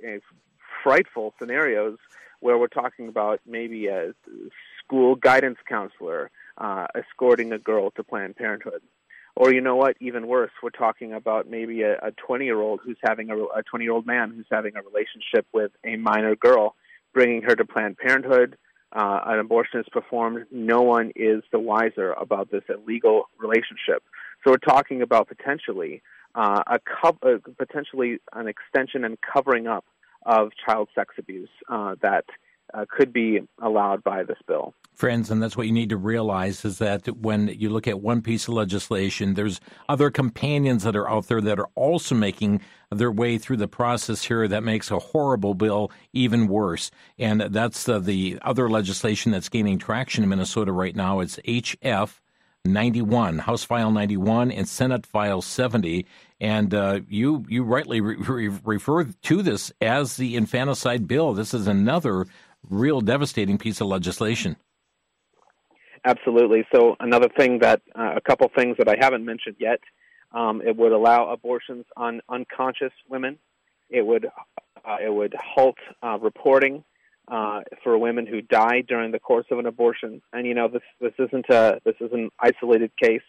uh, 0.06 0.18
frightful 0.84 1.34
scenarios 1.40 1.98
where 2.38 2.56
we're 2.56 2.68
talking 2.68 3.08
about 3.08 3.40
maybe 3.44 3.88
a 3.88 4.12
school 4.84 5.16
guidance 5.16 5.58
counselor 5.68 6.30
uh, 6.58 6.86
escorting 6.94 7.52
a 7.52 7.58
girl 7.58 7.90
to 7.92 8.04
Planned 8.04 8.36
Parenthood. 8.36 8.82
Or 9.34 9.52
you 9.52 9.60
know 9.60 9.74
what? 9.74 9.96
Even 10.00 10.28
worse, 10.28 10.52
we're 10.62 10.70
talking 10.70 11.12
about 11.12 11.48
maybe 11.48 11.82
a 11.82 12.12
20 12.24 12.44
year 12.44 12.60
old 12.60 12.80
who's 12.84 12.98
having 13.02 13.30
a 13.30 13.62
20 13.64 13.84
year 13.84 13.92
old 13.92 14.06
man 14.06 14.30
who's 14.30 14.46
having 14.50 14.76
a 14.76 14.82
relationship 14.82 15.44
with 15.52 15.72
a 15.84 15.96
minor 15.96 16.36
girl, 16.36 16.76
bringing 17.12 17.42
her 17.42 17.56
to 17.56 17.64
Planned 17.64 17.98
Parenthood, 17.98 18.56
uh, 18.92 19.20
an 19.26 19.38
abortion 19.38 19.80
is 19.80 19.86
performed, 19.90 20.46
no 20.50 20.82
one 20.82 21.12
is 21.14 21.42
the 21.52 21.58
wiser 21.58 22.12
about 22.12 22.50
this 22.50 22.62
illegal 22.68 23.28
relationship. 23.38 24.02
So 24.44 24.52
we're 24.52 24.56
talking 24.56 25.02
about 25.02 25.28
potentially 25.28 26.02
uh, 26.34 26.62
a 26.66 26.78
co- 26.78 27.18
uh, 27.22 27.38
potentially 27.58 28.18
an 28.32 28.48
extension 28.48 29.04
and 29.04 29.18
covering 29.20 29.66
up 29.66 29.84
of 30.24 30.50
child 30.66 30.88
sex 30.94 31.14
abuse 31.18 31.48
uh, 31.68 31.96
that 32.02 32.24
uh, 32.74 32.84
could 32.88 33.12
be 33.12 33.40
allowed 33.62 34.02
by 34.04 34.22
this 34.22 34.38
bill. 34.46 34.74
Friends, 34.94 35.30
and 35.30 35.42
that's 35.42 35.56
what 35.56 35.66
you 35.66 35.72
need 35.72 35.90
to 35.90 35.96
realize 35.96 36.64
is 36.64 36.78
that 36.78 37.06
when 37.16 37.48
you 37.48 37.70
look 37.70 37.86
at 37.86 38.00
one 38.00 38.20
piece 38.20 38.48
of 38.48 38.54
legislation, 38.54 39.34
there's 39.34 39.60
other 39.88 40.10
companions 40.10 40.82
that 40.82 40.96
are 40.96 41.08
out 41.08 41.28
there 41.28 41.40
that 41.40 41.58
are 41.58 41.68
also 41.74 42.14
making 42.14 42.60
their 42.90 43.12
way 43.12 43.38
through 43.38 43.58
the 43.58 43.68
process 43.68 44.24
here 44.24 44.48
that 44.48 44.64
makes 44.64 44.90
a 44.90 44.98
horrible 44.98 45.54
bill 45.54 45.92
even 46.12 46.48
worse. 46.48 46.90
And 47.18 47.40
that's 47.42 47.88
uh, 47.88 47.98
the 47.98 48.38
other 48.42 48.68
legislation 48.68 49.30
that's 49.32 49.48
gaining 49.48 49.78
traction 49.78 50.24
in 50.24 50.30
Minnesota 50.30 50.72
right 50.72 50.96
now. 50.96 51.20
It's 51.20 51.36
HF 51.46 52.18
91, 52.64 53.38
House 53.38 53.64
File 53.64 53.90
91, 53.90 54.50
and 54.50 54.68
Senate 54.68 55.06
File 55.06 55.42
70. 55.42 56.06
And 56.40 56.72
uh, 56.72 57.00
you 57.08 57.44
you 57.48 57.64
rightly 57.64 58.00
re- 58.00 58.16
re- 58.16 58.58
refer 58.64 59.04
to 59.04 59.42
this 59.42 59.72
as 59.80 60.16
the 60.16 60.36
infanticide 60.36 61.08
bill. 61.08 61.34
This 61.34 61.52
is 61.52 61.66
another 61.66 62.26
real 62.68 63.00
devastating 63.00 63.58
piece 63.58 63.80
of 63.80 63.86
legislation. 63.86 64.56
Absolutely. 66.04 66.64
So 66.74 66.96
another 67.00 67.28
thing 67.36 67.58
that 67.60 67.82
uh, 67.98 68.14
a 68.16 68.20
couple 68.20 68.48
things 68.56 68.76
that 68.78 68.88
I 68.88 68.96
haven't 68.98 69.24
mentioned 69.24 69.56
yet. 69.58 69.80
Um, 70.30 70.60
it 70.60 70.76
would 70.76 70.92
allow 70.92 71.30
abortions 71.30 71.86
on 71.96 72.20
unconscious 72.28 72.92
women. 73.08 73.38
It 73.88 74.06
would 74.06 74.26
uh, 74.26 74.96
it 75.02 75.12
would 75.12 75.34
halt 75.34 75.76
uh, 76.02 76.18
reporting 76.18 76.84
uh, 77.28 77.60
for 77.82 77.96
women 77.98 78.26
who 78.26 78.42
die 78.42 78.82
during 78.86 79.12
the 79.12 79.18
course 79.18 79.46
of 79.50 79.58
an 79.58 79.66
abortion. 79.66 80.22
And 80.32 80.46
you 80.46 80.54
know 80.54 80.68
this 80.68 80.82
this 81.00 81.14
isn't 81.18 81.46
a 81.50 81.80
this 81.84 81.96
is 82.00 82.12
an 82.12 82.30
isolated 82.38 82.90
case. 83.02 83.22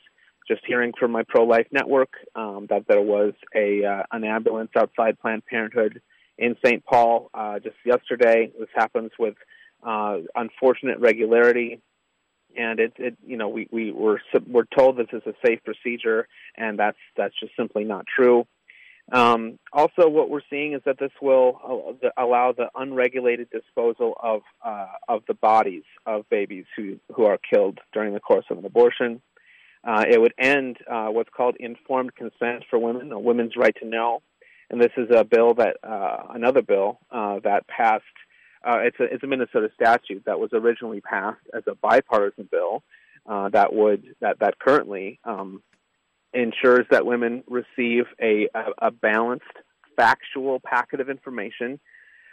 Just 0.48 0.62
hearing 0.65 0.94
from 1.00 1.12
my 1.12 1.24
pro 1.28 1.44
life 1.44 1.68
network 1.72 2.10
um, 2.36 2.68
that 2.70 2.86
there 2.88 3.02
was 3.02 3.34
a 3.56 3.86
uh, 3.86 4.04
an 4.12 4.24
ambulance 4.24 4.72
outside 4.76 5.20
Planned 5.20 5.46
Parenthood 5.46 6.02
in 6.39 6.56
St. 6.65 6.84
Paul 6.86 7.30
uh, 7.34 7.60
just 7.60 7.75
yesterday. 7.86 8.52
This 8.58 8.69
happens 8.73 9.12
with 9.19 9.36
uh, 9.86 10.17
unfortunate 10.36 10.99
regularity, 10.99 11.82
and 12.58 12.80
it, 12.80 12.93
it 12.97 13.17
you 13.25 13.38
know 13.38 13.49
we 13.49 13.67
we 13.71 13.91
were 13.91 14.21
we're 14.47 14.65
told 14.75 14.97
this 14.97 15.08
is 15.13 15.21
a 15.28 15.34
safe 15.45 15.60
procedure, 15.63 16.28
and 16.58 16.80
that's 16.80 16.97
that's 17.15 17.36
just 17.39 17.56
simply 17.56 17.84
not 17.84 18.06
true. 18.08 18.47
Um, 19.12 19.58
also, 19.73 20.08
what 20.08 20.30
we're 20.30 20.41
seeing 20.49 20.73
is 20.73 20.82
that 20.86 20.99
this 20.99 21.12
will 21.21 21.97
allow 22.15 22.54
the 22.56 22.69
unregulated 22.75 23.49
disposal 23.49 24.13
of 24.21 24.41
uh, 24.65 24.88
of 25.08 25.23
the 25.28 25.34
bodies 25.34 25.84
of 26.06 26.28
babies 26.30 26.65
who 26.75 26.99
who 27.13 27.25
are 27.25 27.38
killed 27.38 27.80
during 27.93 28.13
the 28.13 28.19
course 28.19 28.45
of 28.49 28.58
an 28.58 28.65
abortion. 28.65 29.21
Uh, 29.82 30.04
it 30.10 30.19
would 30.19 30.34
end 30.38 30.78
uh, 30.91 31.08
what's 31.08 31.30
called 31.36 31.56
informed 31.60 32.13
consent 32.13 32.65
for 32.69 32.78
women, 32.78 33.12
a 33.13 33.19
women's 33.19 33.56
right 33.56 33.75
to 33.82 33.88
know 33.88 34.21
and 34.69 34.82
this 34.82 34.91
is 34.97 35.10
a 35.13 35.23
bill 35.23 35.53
that 35.55 35.77
uh, 35.84 36.27
another 36.29 36.62
bill 36.62 36.99
uh, 37.12 37.39
that 37.43 37.67
passed. 37.67 38.03
Uh, 38.65 38.79
it's 38.84 38.99
a 38.99 39.03
it's 39.03 39.23
a 39.23 39.27
Minnesota 39.27 39.69
statute 39.73 40.23
that 40.25 40.39
was 40.39 40.49
originally 40.53 41.01
passed 41.01 41.39
as 41.53 41.63
a 41.67 41.75
bipartisan 41.75 42.47
bill 42.51 42.84
uh, 43.25 43.49
that 43.49 43.73
would 43.73 44.15
that 44.21 44.39
that 44.39 44.60
currently 44.60 45.19
um, 45.23 45.62
ensures 46.34 46.86
that 46.91 47.05
women 47.05 47.43
receive 47.47 48.05
a, 48.21 48.47
a, 48.53 48.88
a 48.88 48.91
balanced 48.91 49.45
factual 49.95 50.60
packet 50.60 50.99
of 50.99 51.10
information 51.10 51.79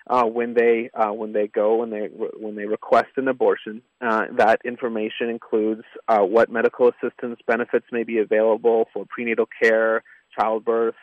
uh, 0.09 0.25
when 0.25 0.55
they 0.55 0.91
uh, 0.95 1.13
when 1.13 1.33
they 1.33 1.49
go 1.49 1.77
when 1.77 1.91
they 1.91 2.09
when 2.09 2.55
they 2.55 2.67
request 2.67 3.09
an 3.17 3.29
abortion. 3.29 3.83
Uh, 4.01 4.27
that 4.37 4.61
information 4.65 5.29
includes 5.29 5.83
uh, 6.09 6.21
what 6.21 6.51
medical 6.51 6.89
assistance 6.89 7.39
benefits 7.47 7.87
may 7.93 8.05
be 8.05 8.19
available 8.19 8.89
for 8.93 9.05
prenatal 9.09 9.49
care, 9.61 10.03
childbirth, 10.39 10.95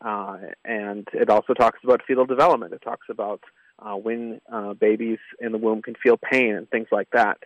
uh, 0.00 0.38
and 0.64 1.06
it 1.12 1.30
also 1.30 1.54
talks 1.54 1.78
about 1.82 2.02
fetal 2.06 2.26
development. 2.26 2.72
It 2.72 2.82
talks 2.82 3.06
about 3.10 3.40
uh, 3.78 3.94
when 3.94 4.40
uh, 4.52 4.74
babies 4.74 5.18
in 5.40 5.52
the 5.52 5.58
womb 5.58 5.82
can 5.82 5.94
feel 6.02 6.16
pain 6.16 6.54
and 6.54 6.68
things 6.68 6.88
like 6.90 7.08
that. 7.12 7.38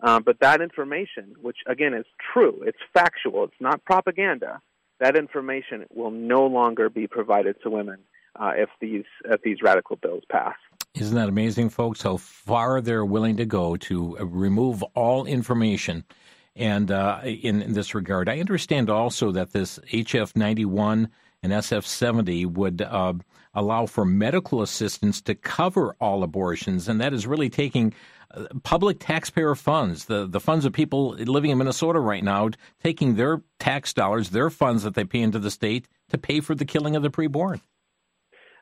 Uh, 0.00 0.20
but 0.20 0.38
that 0.40 0.60
information, 0.60 1.34
which 1.40 1.58
again 1.66 1.92
is 1.92 2.06
true, 2.32 2.62
it's 2.64 2.78
factual, 2.94 3.44
it's 3.44 3.60
not 3.60 3.84
propaganda. 3.84 4.60
That 5.00 5.16
information 5.16 5.86
will 5.94 6.10
no 6.10 6.46
longer 6.46 6.88
be 6.88 7.06
provided 7.06 7.56
to 7.62 7.70
women 7.70 7.98
uh, 8.38 8.52
if 8.56 8.68
these 8.80 9.04
if 9.24 9.42
these 9.42 9.58
radical 9.62 9.96
bills 9.96 10.22
pass. 10.30 10.54
Isn't 10.94 11.16
that 11.16 11.28
amazing, 11.28 11.70
folks? 11.70 12.02
How 12.02 12.16
far 12.16 12.80
they're 12.80 13.04
willing 13.04 13.36
to 13.36 13.46
go 13.46 13.76
to 13.76 14.16
remove 14.16 14.82
all 14.94 15.26
information. 15.26 16.04
And 16.56 16.90
uh, 16.90 17.20
in, 17.24 17.62
in 17.62 17.74
this 17.74 17.94
regard, 17.94 18.28
I 18.28 18.40
understand 18.40 18.90
also 18.90 19.30
that 19.32 19.52
this 19.52 19.78
HF 19.92 20.34
91 20.34 21.08
and 21.42 21.52
SF70 21.52 22.46
would 22.46 22.82
uh, 22.82 23.14
allow 23.54 23.86
for 23.86 24.04
medical 24.04 24.62
assistance 24.62 25.20
to 25.22 25.34
cover 25.34 25.96
all 26.00 26.22
abortions, 26.22 26.88
and 26.88 27.00
that 27.00 27.12
is 27.12 27.26
really 27.26 27.48
taking 27.48 27.94
uh, 28.34 28.44
public 28.62 28.98
taxpayer 29.00 29.54
funds, 29.54 30.04
the, 30.04 30.26
the 30.26 30.40
funds 30.40 30.64
of 30.64 30.72
people 30.72 31.10
living 31.14 31.50
in 31.50 31.58
Minnesota 31.58 31.98
right 31.98 32.22
now, 32.22 32.50
taking 32.82 33.14
their 33.14 33.42
tax 33.58 33.92
dollars, 33.92 34.30
their 34.30 34.50
funds 34.50 34.82
that 34.82 34.94
they 34.94 35.04
pay 35.04 35.20
into 35.20 35.38
the 35.38 35.50
state 35.50 35.88
to 36.10 36.18
pay 36.18 36.40
for 36.40 36.54
the 36.54 36.64
killing 36.64 36.94
of 36.94 37.02
the 37.02 37.10
preborn. 37.10 37.60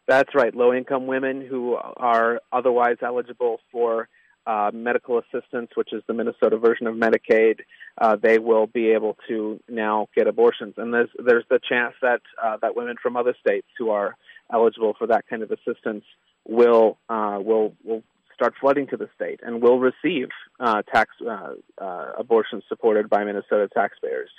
That's 0.07 0.35
right. 0.37 0.55
Low 0.55 0.73
income 0.73 1.07
women 1.09 1.45
who 1.45 1.77
are 1.97 2.41
otherwise 2.53 2.97
eligible 3.03 3.59
for 3.73 4.09
uh, 4.47 4.71
medical 4.73 5.19
assistance, 5.19 5.71
which 5.75 5.93
is 5.93 6.03
the 6.07 6.15
Minnesota 6.15 6.57
version 6.57 6.87
of 6.87 6.95
Medicaid, 6.95 7.61
uh, 7.99 8.17
they 8.21 8.39
will 8.39 8.67
be 8.67 8.91
able 8.91 9.17
to 9.29 9.61
now 9.69 10.09
get 10.15 10.27
abortions. 10.27 10.75
And 10.77 10.95
there's 10.95 11.11
there's 11.25 11.45
the 11.51 11.61
chance 11.69 11.95
that 12.03 12.21
uh, 12.43 12.57
that 12.63 12.77
women 12.77 12.97
from 13.03 13.17
other 13.17 13.35
states 13.41 13.67
who 13.79 13.91
are 13.91 14.17
eligible 14.53 14.95
for 14.97 15.09
that 15.09 15.25
kind 15.29 15.43
of 15.43 15.51
assistance 15.51 16.05
will 16.47 16.99
uh, 17.09 17.39
will 17.41 17.75
will 17.85 18.03
start 18.35 18.55
flooding 18.61 18.87
to 18.87 18.97
the 18.97 19.09
state 19.15 19.41
and 19.43 19.63
will 19.63 19.81
receive 19.81 20.29
uh, 20.61 20.83
tax 20.83 21.11
uh, 21.27 21.55
uh, 21.81 22.13
abortions 22.19 22.63
supported 22.69 23.09
by 23.09 23.25
Minnesota 23.25 23.69
taxpayers. 23.73 24.31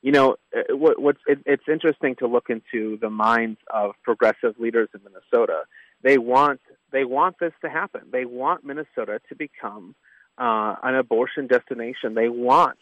You 0.00 0.10
know, 0.10 0.36
uh, 0.56 0.74
what, 0.74 1.00
what's 1.00 1.20
it, 1.26 1.38
it's 1.46 1.68
interesting 1.70 2.16
to 2.16 2.26
look 2.26 2.46
into 2.48 2.98
the 3.00 3.10
minds 3.10 3.60
of 3.72 3.92
progressive 4.02 4.58
leaders 4.58 4.88
in 4.94 5.00
Minnesota. 5.04 5.62
They 6.02 6.18
want 6.18 6.60
they 6.92 7.04
want 7.04 7.36
this 7.40 7.52
to 7.62 7.70
happen. 7.70 8.02
They 8.10 8.24
want 8.24 8.64
Minnesota 8.64 9.20
to 9.28 9.34
become 9.34 9.94
uh, 10.38 10.76
an 10.82 10.94
abortion 10.94 11.46
destination. 11.46 12.14
They 12.14 12.28
want 12.28 12.78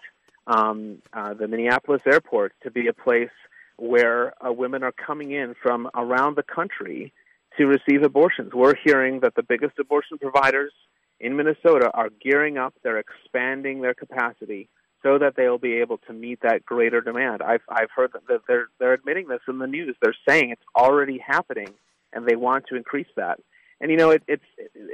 um, 0.46 0.98
uh, 1.12 1.34
the 1.34 1.48
Minneapolis 1.48 2.02
airport 2.06 2.52
to 2.62 2.70
be 2.70 2.88
a 2.88 2.92
place 2.92 3.30
where 3.76 4.34
uh, 4.44 4.52
women 4.52 4.82
are 4.82 4.92
coming 4.92 5.32
in 5.32 5.54
from 5.62 5.88
around 5.94 6.36
the 6.36 6.42
country 6.42 7.12
to 7.56 7.66
receive 7.66 8.02
abortions. 8.02 8.52
We're 8.52 8.74
hearing 8.84 9.20
that 9.20 9.34
the 9.34 9.42
biggest 9.42 9.78
abortion 9.78 10.18
providers 10.18 10.72
in 11.18 11.36
Minnesota 11.36 11.90
are 11.92 12.08
gearing 12.22 12.56
up, 12.56 12.74
they're 12.82 12.98
expanding 12.98 13.82
their 13.82 13.94
capacity 13.94 14.68
so 15.02 15.18
that 15.18 15.34
they'll 15.36 15.58
be 15.58 15.74
able 15.74 15.98
to 15.98 16.12
meet 16.12 16.40
that 16.42 16.64
greater 16.64 17.00
demand. 17.00 17.42
I've 17.42 17.62
I've 17.68 17.90
heard 17.94 18.12
that 18.12 18.40
they're 18.46 18.68
they're 18.78 18.92
admitting 18.92 19.28
this 19.28 19.40
in 19.48 19.58
the 19.58 19.66
news. 19.66 19.96
They're 20.00 20.14
saying 20.28 20.50
it's 20.50 20.62
already 20.76 21.18
happening, 21.18 21.68
and 22.12 22.26
they 22.26 22.36
want 22.36 22.66
to 22.68 22.76
increase 22.76 23.08
that. 23.16 23.40
And 23.80 23.90
you 23.90 23.96
know, 23.96 24.10
it, 24.10 24.22
it's 24.28 24.44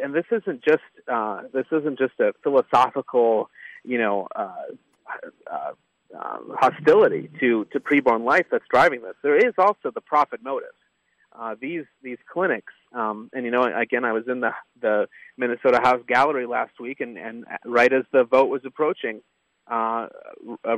and 0.03 0.15
this 0.15 0.27
isn't 0.31 0.63
just 0.65 0.83
uh, 1.11 1.43
this 1.53 1.67
isn't 1.73 1.99
just 1.99 2.15
a 2.21 2.33
philosophical, 2.43 3.51
you 3.85 3.99
know, 3.99 4.29
uh, 4.35 4.53
uh, 5.51 5.73
um, 6.15 6.57
hostility 6.59 7.29
to 7.41 7.65
to 7.73 7.81
preborn 7.81 8.25
life 8.25 8.47
that's 8.51 8.65
driving 8.71 9.03
this. 9.03 9.15
There 9.23 9.37
is 9.37 9.55
also 9.59 9.91
the 9.91 10.01
profit 10.01 10.43
motive. 10.43 10.75
Uh, 11.39 11.55
these 11.61 11.85
these 12.03 12.19
clinics, 12.33 12.73
um, 12.95 13.29
and 13.35 13.45
you 13.45 13.51
know, 13.51 13.65
again, 13.65 14.05
I 14.05 14.13
was 14.13 14.25
in 14.27 14.41
the 14.41 14.53
the 14.81 15.09
Minnesota 15.37 15.81
House 15.83 16.03
Gallery 16.07 16.47
last 16.47 16.81
week, 16.81 17.01
and 17.01 17.19
and 17.19 17.45
right 17.65 17.93
as 17.93 18.05
the 18.13 18.25
vote 18.25 18.49
was 18.49 18.63
approaching, 18.65 19.21
uh, 19.69 20.07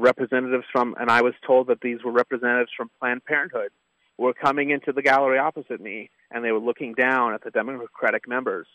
representatives 0.01 0.65
from, 0.73 0.97
and 0.99 1.11
I 1.11 1.23
was 1.23 1.35
told 1.47 1.69
that 1.69 1.81
these 1.81 2.03
were 2.03 2.11
representatives 2.11 2.71
from 2.77 2.91
Planned 2.99 3.25
Parenthood, 3.25 3.71
were 4.19 4.35
coming 4.35 4.71
into 4.71 4.93
the 4.93 5.03
gallery 5.03 5.39
opposite 5.39 5.81
me, 5.81 6.11
and 6.31 6.45
they 6.45 6.53
were 6.53 6.59
looking 6.59 6.93
down 6.93 7.33
at 7.33 7.43
the 7.45 7.51
Democratic 7.51 8.29
members, 8.29 8.67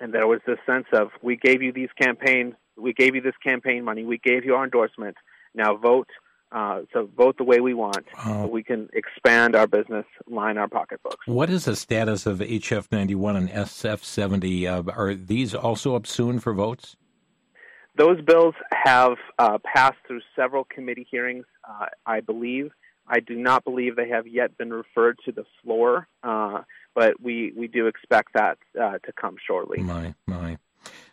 and 0.00 0.12
there 0.12 0.26
was 0.26 0.40
this 0.46 0.58
sense 0.66 0.86
of, 0.92 1.10
we 1.22 1.36
gave 1.36 1.62
you 1.62 1.72
these 1.72 1.90
campaign, 2.00 2.56
we 2.76 2.92
gave 2.92 3.14
you 3.14 3.20
this 3.20 3.36
campaign 3.42 3.84
money, 3.84 4.04
we 4.04 4.18
gave 4.18 4.44
you 4.44 4.54
our 4.54 4.64
endorsement, 4.64 5.16
now 5.54 5.76
vote. 5.76 6.08
Uh, 6.52 6.82
so 6.92 7.08
vote 7.16 7.36
the 7.36 7.42
way 7.42 7.58
we 7.58 7.74
want. 7.74 8.06
So 8.22 8.46
we 8.46 8.62
can 8.62 8.88
expand 8.92 9.56
our 9.56 9.66
business, 9.66 10.04
line 10.28 10.56
our 10.56 10.68
pocketbooks. 10.68 11.26
What 11.26 11.50
is 11.50 11.64
the 11.64 11.74
status 11.74 12.26
of 12.26 12.38
HF 12.38 12.92
91 12.92 13.34
and 13.34 13.48
SF 13.48 14.04
70? 14.04 14.68
Uh, 14.68 14.82
are 14.96 15.14
these 15.14 15.52
also 15.52 15.96
up 15.96 16.06
soon 16.06 16.38
for 16.38 16.54
votes? 16.54 16.94
Those 17.96 18.20
bills 18.20 18.54
have 18.72 19.16
uh, 19.40 19.58
passed 19.64 19.98
through 20.06 20.20
several 20.36 20.62
committee 20.64 21.06
hearings, 21.10 21.44
uh, 21.68 21.86
I 22.06 22.20
believe. 22.20 22.70
I 23.06 23.20
do 23.20 23.36
not 23.36 23.64
believe 23.64 23.96
they 23.96 24.08
have 24.08 24.26
yet 24.26 24.56
been 24.56 24.72
referred 24.72 25.18
to 25.26 25.32
the 25.32 25.44
floor, 25.62 26.08
uh, 26.22 26.62
but 26.94 27.20
we, 27.20 27.52
we 27.56 27.68
do 27.68 27.86
expect 27.86 28.32
that 28.34 28.58
uh, 28.80 28.98
to 28.98 29.12
come 29.12 29.36
shortly. 29.46 29.82
My, 29.82 30.14
my. 30.26 30.58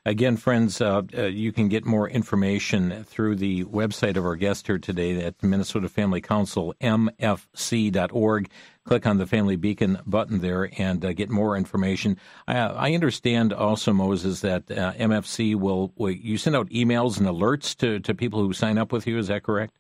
Again, 0.04 0.36
friends, 0.38 0.82
uh, 0.82 1.04
uh, 1.16 1.24
you 1.26 1.52
can 1.52 1.68
get 1.68 1.86
more 1.86 2.10
information 2.10 3.04
through 3.04 3.36
the 3.36 3.66
website 3.66 4.18
of 4.18 4.26
our 4.26 4.36
guest 4.36 4.66
here 4.66 4.80
today 4.80 5.24
at 5.24 5.42
Minnesota 5.44 5.88
Family 5.88 6.22
Council, 6.22 6.74
mfc.org. 6.82 8.50
Click 8.84 9.06
on 9.06 9.18
the 9.20 9.28
Family 9.28 9.56
Beacon 9.56 10.00
button 10.08 10.40
there 10.40 10.72
and 10.80 11.06
uh, 11.06 11.14
get 11.14 11.30
more 11.30 11.56
information. 11.56 12.18
I, 12.48 12.58
I, 12.58 12.94
understand 12.94 13.54
also, 13.54 13.94
Moses, 13.94 14.42
that 14.42 14.72
uh, 14.72 14.94
MFC 14.94 15.56
will, 15.56 15.94
will, 15.96 16.10
you 16.10 16.40
send 16.40 16.56
out 16.56 16.68
emails 16.70 17.20
and 17.20 17.28
alerts 17.28 17.76
to, 17.78 18.00
to 18.00 18.16
people 18.16 18.42
who 18.42 18.54
sign 18.54 18.80
up 18.80 18.92
with 18.92 19.06
you. 19.06 19.20
Is 19.20 19.28
that 19.28 19.44
correct? 19.44 19.76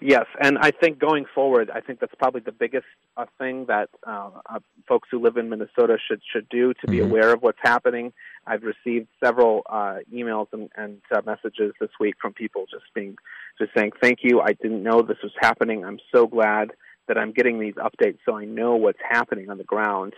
Yes, 0.00 0.26
and 0.40 0.58
I 0.58 0.70
think 0.70 0.98
going 0.98 1.24
forward, 1.34 1.70
I 1.70 1.80
think 1.80 2.00
that's 2.00 2.14
probably 2.18 2.40
the 2.40 2.52
biggest 2.52 2.86
uh, 3.16 3.26
thing 3.38 3.66
that 3.66 3.88
uh, 4.06 4.30
uh, 4.48 4.58
folks 4.86 5.08
who 5.10 5.20
live 5.20 5.36
in 5.36 5.48
Minnesota 5.48 5.96
should 6.06 6.20
should 6.30 6.48
do 6.48 6.74
to 6.74 6.86
be 6.86 6.98
mm-hmm. 6.98 7.10
aware 7.10 7.32
of 7.32 7.42
what's 7.42 7.58
happening. 7.62 8.12
I've 8.46 8.62
received 8.62 9.08
several 9.22 9.62
uh, 9.68 9.98
emails 10.12 10.48
and, 10.52 10.70
and 10.76 11.00
uh, 11.14 11.22
messages 11.24 11.72
this 11.80 11.90
week 11.98 12.16
from 12.20 12.32
people 12.32 12.66
just 12.70 12.84
being 12.94 13.16
just 13.58 13.72
saying 13.76 13.92
thank 14.00 14.18
you. 14.22 14.40
I 14.40 14.52
didn't 14.52 14.82
know 14.82 15.02
this 15.02 15.18
was 15.22 15.32
happening. 15.40 15.84
I'm 15.84 16.00
so 16.14 16.26
glad 16.26 16.72
that 17.08 17.16
I'm 17.16 17.32
getting 17.32 17.60
these 17.60 17.74
updates 17.74 18.18
so 18.24 18.36
I 18.36 18.44
know 18.44 18.76
what's 18.76 18.98
happening 19.08 19.50
on 19.50 19.58
the 19.58 19.64
ground. 19.64 20.14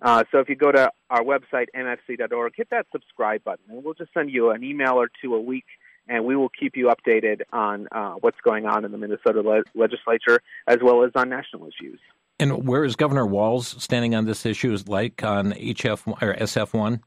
Uh, 0.00 0.22
so 0.30 0.38
if 0.38 0.48
you 0.48 0.54
go 0.54 0.70
to 0.70 0.90
our 1.10 1.22
website 1.22 1.66
mfc.org, 1.74 2.52
hit 2.56 2.68
that 2.70 2.86
subscribe 2.92 3.42
button, 3.42 3.64
and 3.68 3.82
we'll 3.82 3.94
just 3.94 4.12
send 4.14 4.30
you 4.30 4.50
an 4.50 4.62
email 4.62 4.94
or 4.94 5.10
two 5.20 5.34
a 5.34 5.40
week 5.40 5.64
and 6.08 6.24
we 6.24 6.36
will 6.36 6.48
keep 6.48 6.76
you 6.76 6.90
updated 6.90 7.42
on 7.52 7.88
uh, 7.92 8.14
what's 8.20 8.40
going 8.42 8.66
on 8.66 8.84
in 8.84 8.92
the 8.92 8.98
Minnesota 8.98 9.42
le- 9.42 9.64
legislature 9.74 10.40
as 10.66 10.78
well 10.82 11.04
as 11.04 11.12
on 11.14 11.28
national 11.28 11.68
issues. 11.68 12.00
And 12.40 12.66
where 12.66 12.84
is 12.84 12.96
Governor 12.96 13.26
Walz 13.26 13.82
standing 13.82 14.14
on 14.14 14.24
this 14.24 14.46
issue? 14.46 14.72
Is 14.72 14.88
like 14.88 15.22
on 15.24 15.52
HF 15.52 16.06
or 16.22 16.34
SF 16.34 16.72
one? 16.72 17.00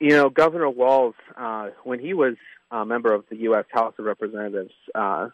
You 0.00 0.10
know, 0.10 0.30
Governor 0.30 0.68
Walz, 0.68 1.14
uh, 1.36 1.68
when 1.84 2.00
he 2.00 2.12
was 2.12 2.34
a 2.70 2.84
member 2.84 3.14
of 3.14 3.24
the 3.30 3.36
U.S. 3.36 3.66
House 3.70 3.94
of 3.98 4.04
Representatives 4.04 4.72
uh, 4.96 5.28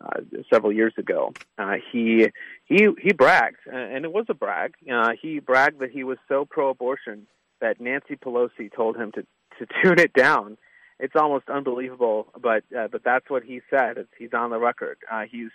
uh, 0.00 0.20
several 0.50 0.72
years 0.72 0.94
ago, 0.96 1.34
uh, 1.58 1.74
he 1.92 2.28
he 2.64 2.88
he 3.00 3.12
bragged, 3.12 3.58
and 3.70 4.04
it 4.04 4.12
was 4.12 4.24
a 4.30 4.34
brag. 4.34 4.74
Uh, 4.90 5.10
he 5.20 5.40
bragged 5.40 5.80
that 5.80 5.90
he 5.90 6.04
was 6.04 6.16
so 6.26 6.46
pro-abortion 6.46 7.26
that 7.60 7.80
Nancy 7.80 8.16
Pelosi 8.16 8.72
told 8.74 8.96
him 8.96 9.12
to 9.12 9.26
to 9.58 9.66
tune 9.82 9.98
it 9.98 10.14
down 10.14 10.56
it's 10.98 11.14
almost 11.16 11.48
unbelievable, 11.48 12.28
but 12.40 12.64
uh, 12.76 12.88
but 12.90 13.02
that's 13.04 13.28
what 13.28 13.42
he 13.42 13.60
said. 13.70 13.98
It's, 13.98 14.10
he's 14.18 14.32
on 14.32 14.50
the 14.50 14.58
record. 14.58 14.98
Uh, 15.10 15.24
he's 15.30 15.50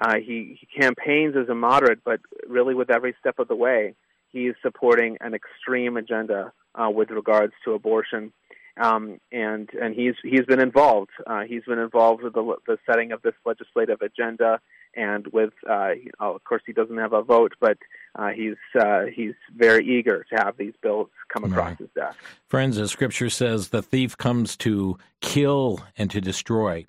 uh, 0.00 0.16
he, 0.16 0.58
he 0.60 0.80
campaigns 0.80 1.34
as 1.36 1.48
a 1.48 1.54
moderate, 1.54 2.04
but 2.04 2.20
really 2.46 2.74
with 2.74 2.90
every 2.90 3.14
step 3.20 3.38
of 3.38 3.48
the 3.48 3.56
way, 3.56 3.94
he 4.30 4.46
is 4.46 4.56
supporting 4.62 5.18
an 5.20 5.34
extreme 5.34 5.96
agenda 5.96 6.52
uh, 6.74 6.88
with 6.90 7.10
regards 7.10 7.52
to 7.64 7.72
abortion. 7.72 8.32
Um, 8.80 9.18
and 9.32 9.68
and 9.80 9.94
he's 9.94 10.14
he's 10.22 10.44
been 10.46 10.60
involved. 10.60 11.10
Uh, 11.26 11.40
he's 11.40 11.64
been 11.64 11.80
involved 11.80 12.22
with 12.22 12.34
the, 12.34 12.54
the 12.66 12.78
setting 12.86 13.10
of 13.10 13.22
this 13.22 13.34
legislative 13.44 14.00
agenda 14.02 14.60
and 14.98 15.26
with 15.28 15.52
uh, 15.68 15.90
oh, 16.20 16.34
of 16.34 16.44
course 16.44 16.62
he 16.66 16.72
doesn't 16.72 16.98
have 16.98 17.12
a 17.12 17.22
vote, 17.22 17.54
but 17.60 17.78
uh, 18.18 18.30
he's 18.30 18.56
uh, 18.78 19.04
he's 19.14 19.34
very 19.56 19.86
eager 19.86 20.26
to 20.30 20.36
have 20.36 20.56
these 20.56 20.74
bills 20.82 21.08
come 21.32 21.44
across 21.44 21.68
right. 21.68 21.78
his 21.78 21.88
desk. 21.94 22.18
Friends, 22.48 22.76
as 22.78 22.90
Scripture 22.90 23.30
says, 23.30 23.68
the 23.68 23.82
thief 23.82 24.16
comes 24.16 24.56
to 24.58 24.98
kill 25.20 25.80
and 25.96 26.10
to 26.10 26.20
destroy. 26.20 26.84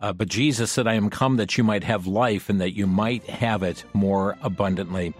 Uh, 0.00 0.12
but 0.12 0.28
Jesus 0.28 0.70
said, 0.70 0.86
"I 0.86 0.94
am 0.94 1.10
come 1.10 1.36
that 1.36 1.58
you 1.58 1.64
might 1.64 1.84
have 1.84 2.06
life, 2.06 2.48
and 2.48 2.60
that 2.60 2.76
you 2.76 2.86
might 2.86 3.24
have 3.24 3.62
it 3.62 3.84
more 3.92 4.38
abundantly." 4.40 5.14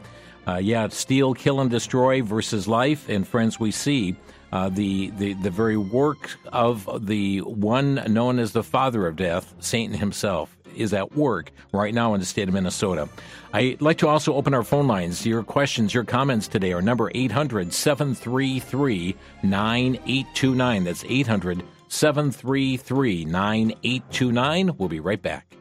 Uh, 0.46 0.56
yeah, 0.56 0.88
steal, 0.88 1.34
kill, 1.34 1.60
and 1.60 1.70
destroy 1.70 2.22
versus 2.22 2.66
life. 2.66 3.08
And 3.10 3.28
friends, 3.28 3.60
we 3.60 3.70
see 3.70 4.16
uh, 4.50 4.70
the, 4.70 5.10
the, 5.10 5.34
the 5.34 5.50
very 5.50 5.76
work 5.76 6.30
of 6.52 7.06
the 7.06 7.40
one 7.40 7.96
known 8.06 8.38
as 8.38 8.52
the 8.52 8.62
father 8.62 9.06
of 9.06 9.16
death, 9.16 9.54
Satan 9.58 9.94
himself, 9.94 10.56
is 10.76 10.92
at 10.92 11.16
work 11.16 11.50
right 11.72 11.94
now 11.94 12.14
in 12.14 12.20
the 12.20 12.26
state 12.26 12.48
of 12.48 12.54
Minnesota. 12.54 13.08
I'd 13.52 13.80
like 13.80 13.98
to 13.98 14.08
also 14.08 14.34
open 14.34 14.54
our 14.54 14.62
phone 14.62 14.86
lines. 14.86 15.24
Your 15.26 15.42
questions, 15.42 15.94
your 15.94 16.04
comments 16.04 16.48
today 16.48 16.72
are 16.72 16.82
number 16.82 17.10
800 17.14 17.72
733 17.72 19.16
9829. 19.42 20.84
That's 20.84 21.04
800 21.04 21.62
733 21.88 23.24
9829. 23.24 24.76
We'll 24.76 24.88
be 24.88 25.00
right 25.00 25.20
back. 25.20 25.56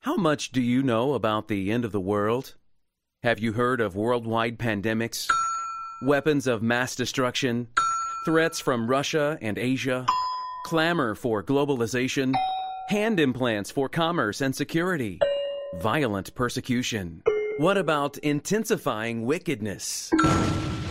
How 0.00 0.16
much 0.16 0.52
do 0.52 0.62
you 0.62 0.82
know 0.82 1.14
about 1.14 1.48
the 1.48 1.70
end 1.70 1.84
of 1.84 1.92
the 1.92 2.00
world? 2.00 2.54
Have 3.22 3.40
you 3.40 3.52
heard 3.52 3.80
of 3.80 3.96
worldwide 3.96 4.58
pandemics, 4.58 5.28
weapons 6.02 6.46
of 6.46 6.62
mass 6.62 6.94
destruction, 6.94 7.66
threats 8.24 8.60
from 8.60 8.88
Russia 8.88 9.36
and 9.42 9.58
Asia, 9.58 10.06
clamor 10.64 11.14
for 11.14 11.42
globalization, 11.42 12.34
hand 12.88 13.20
implants 13.20 13.70
for 13.70 13.88
commerce 13.88 14.40
and 14.40 14.54
security, 14.54 15.18
violent 15.80 16.34
persecution? 16.34 17.22
What 17.58 17.76
about 17.76 18.18
intensifying 18.18 19.24
wickedness? 19.24 20.10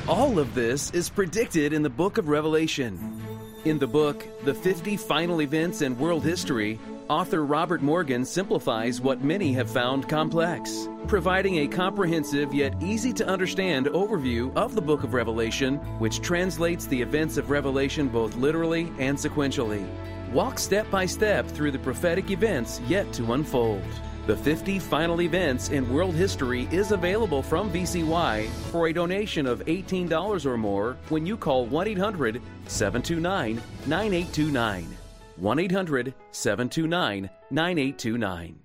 All 0.08 0.40
of 0.40 0.54
this 0.54 0.92
is 0.92 1.10
predicted 1.10 1.74
in 1.74 1.84
the 1.84 1.90
book 1.90 2.18
of 2.18 2.30
Revelation. 2.30 3.22
In 3.66 3.80
the 3.80 3.88
book, 3.88 4.26
The 4.46 4.54
50 4.54 4.98
Final 4.98 5.42
Events 5.42 5.82
in 5.82 5.98
World 5.98 6.24
History, 6.24 6.80
author 7.10 7.46
Robert 7.46 7.82
Morgan 7.82 8.26
simplifies 8.26 9.02
what 9.02 9.24
many 9.24 9.54
have 9.54 9.70
found 9.70 10.08
complex, 10.10 10.88
providing 11.08 11.60
a 11.60 11.68
comprehensive 11.68 12.54
yet 12.54 12.74
easy 12.82 13.14
to 13.14 13.28
understand 13.28 13.88
overview 13.88 14.56
of 14.56 14.76
the 14.76 14.82
book 14.82 15.04
of 15.04 15.14
Revelation, 15.14 15.78
which 16.00 16.22
translates 16.22 16.86
the 16.86 17.02
events 17.02 17.38
of 17.38 17.50
Revelation 17.50 18.08
both 18.08 18.36
literally 18.36 18.92
and 19.00 19.18
sequentially. 19.18 19.88
Walk 20.32 20.60
step 20.60 20.90
by 20.92 21.06
step 21.06 21.48
through 21.48 21.72
the 21.72 21.80
prophetic 21.80 22.32
events 22.32 22.82
yet 22.88 23.12
to 23.14 23.34
unfold. 23.34 23.84
The 24.26 24.36
50 24.36 24.80
Final 24.80 25.22
Events 25.22 25.70
in 25.70 25.90
World 25.90 26.14
History 26.14 26.68
is 26.70 26.92
available 26.92 27.42
from 27.42 27.72
VCY 27.72 28.50
for 28.72 28.88
a 28.88 28.94
donation 28.94 29.46
of 29.46 29.64
$18 29.66 30.46
or 30.46 30.58
more 30.58 30.98
when 31.08 31.26
you 31.26 31.38
call 31.38 31.66
1 31.66 31.88
800 31.88 32.42
729 32.68 33.62
9829. 33.86 34.97
1 35.38 35.60
800 35.60 36.14
729 36.32 37.30
9829. 37.52 38.60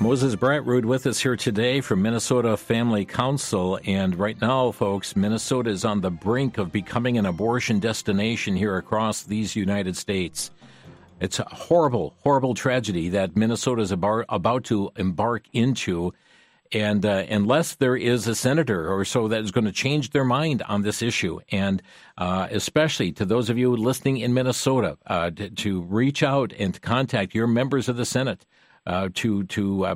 Moses 0.00 0.36
Bratrud 0.36 0.84
with 0.84 1.06
us 1.06 1.20
here 1.20 1.36
today 1.36 1.80
from 1.80 2.00
Minnesota 2.00 2.56
Family 2.56 3.04
Council. 3.04 3.78
And 3.84 4.18
right 4.18 4.40
now, 4.40 4.70
folks, 4.70 5.14
Minnesota 5.14 5.70
is 5.70 5.84
on 5.84 6.00
the 6.00 6.10
brink 6.10 6.56
of 6.56 6.72
becoming 6.72 7.18
an 7.18 7.26
abortion 7.26 7.78
destination 7.78 8.56
here 8.56 8.78
across 8.78 9.24
these 9.24 9.54
United 9.54 9.96
States. 9.96 10.50
It's 11.20 11.40
a 11.40 11.44
horrible, 11.44 12.14
horrible 12.20 12.54
tragedy 12.54 13.08
that 13.10 13.36
Minnesota 13.36 13.82
is 13.82 13.92
about 13.92 14.64
to 14.64 14.90
embark 14.96 15.44
into. 15.52 16.14
And 16.72 17.04
uh, 17.04 17.24
unless 17.28 17.74
there 17.74 17.96
is 17.96 18.26
a 18.26 18.34
senator 18.34 18.92
or 18.92 19.04
so 19.04 19.28
that 19.28 19.42
is 19.42 19.50
going 19.50 19.64
to 19.64 19.72
change 19.72 20.10
their 20.10 20.24
mind 20.24 20.62
on 20.62 20.82
this 20.82 21.00
issue, 21.02 21.40
and 21.50 21.82
uh, 22.18 22.48
especially 22.50 23.12
to 23.12 23.24
those 23.24 23.48
of 23.48 23.56
you 23.56 23.74
listening 23.74 24.18
in 24.18 24.34
Minnesota, 24.34 24.98
uh, 25.06 25.30
to, 25.30 25.50
to 25.50 25.82
reach 25.82 26.22
out 26.22 26.52
and 26.58 26.74
to 26.74 26.80
contact 26.80 27.34
your 27.34 27.46
members 27.46 27.88
of 27.88 27.96
the 27.96 28.04
Senate 28.04 28.44
uh, 28.86 29.08
to 29.14 29.44
to 29.44 29.84
uh, 29.84 29.94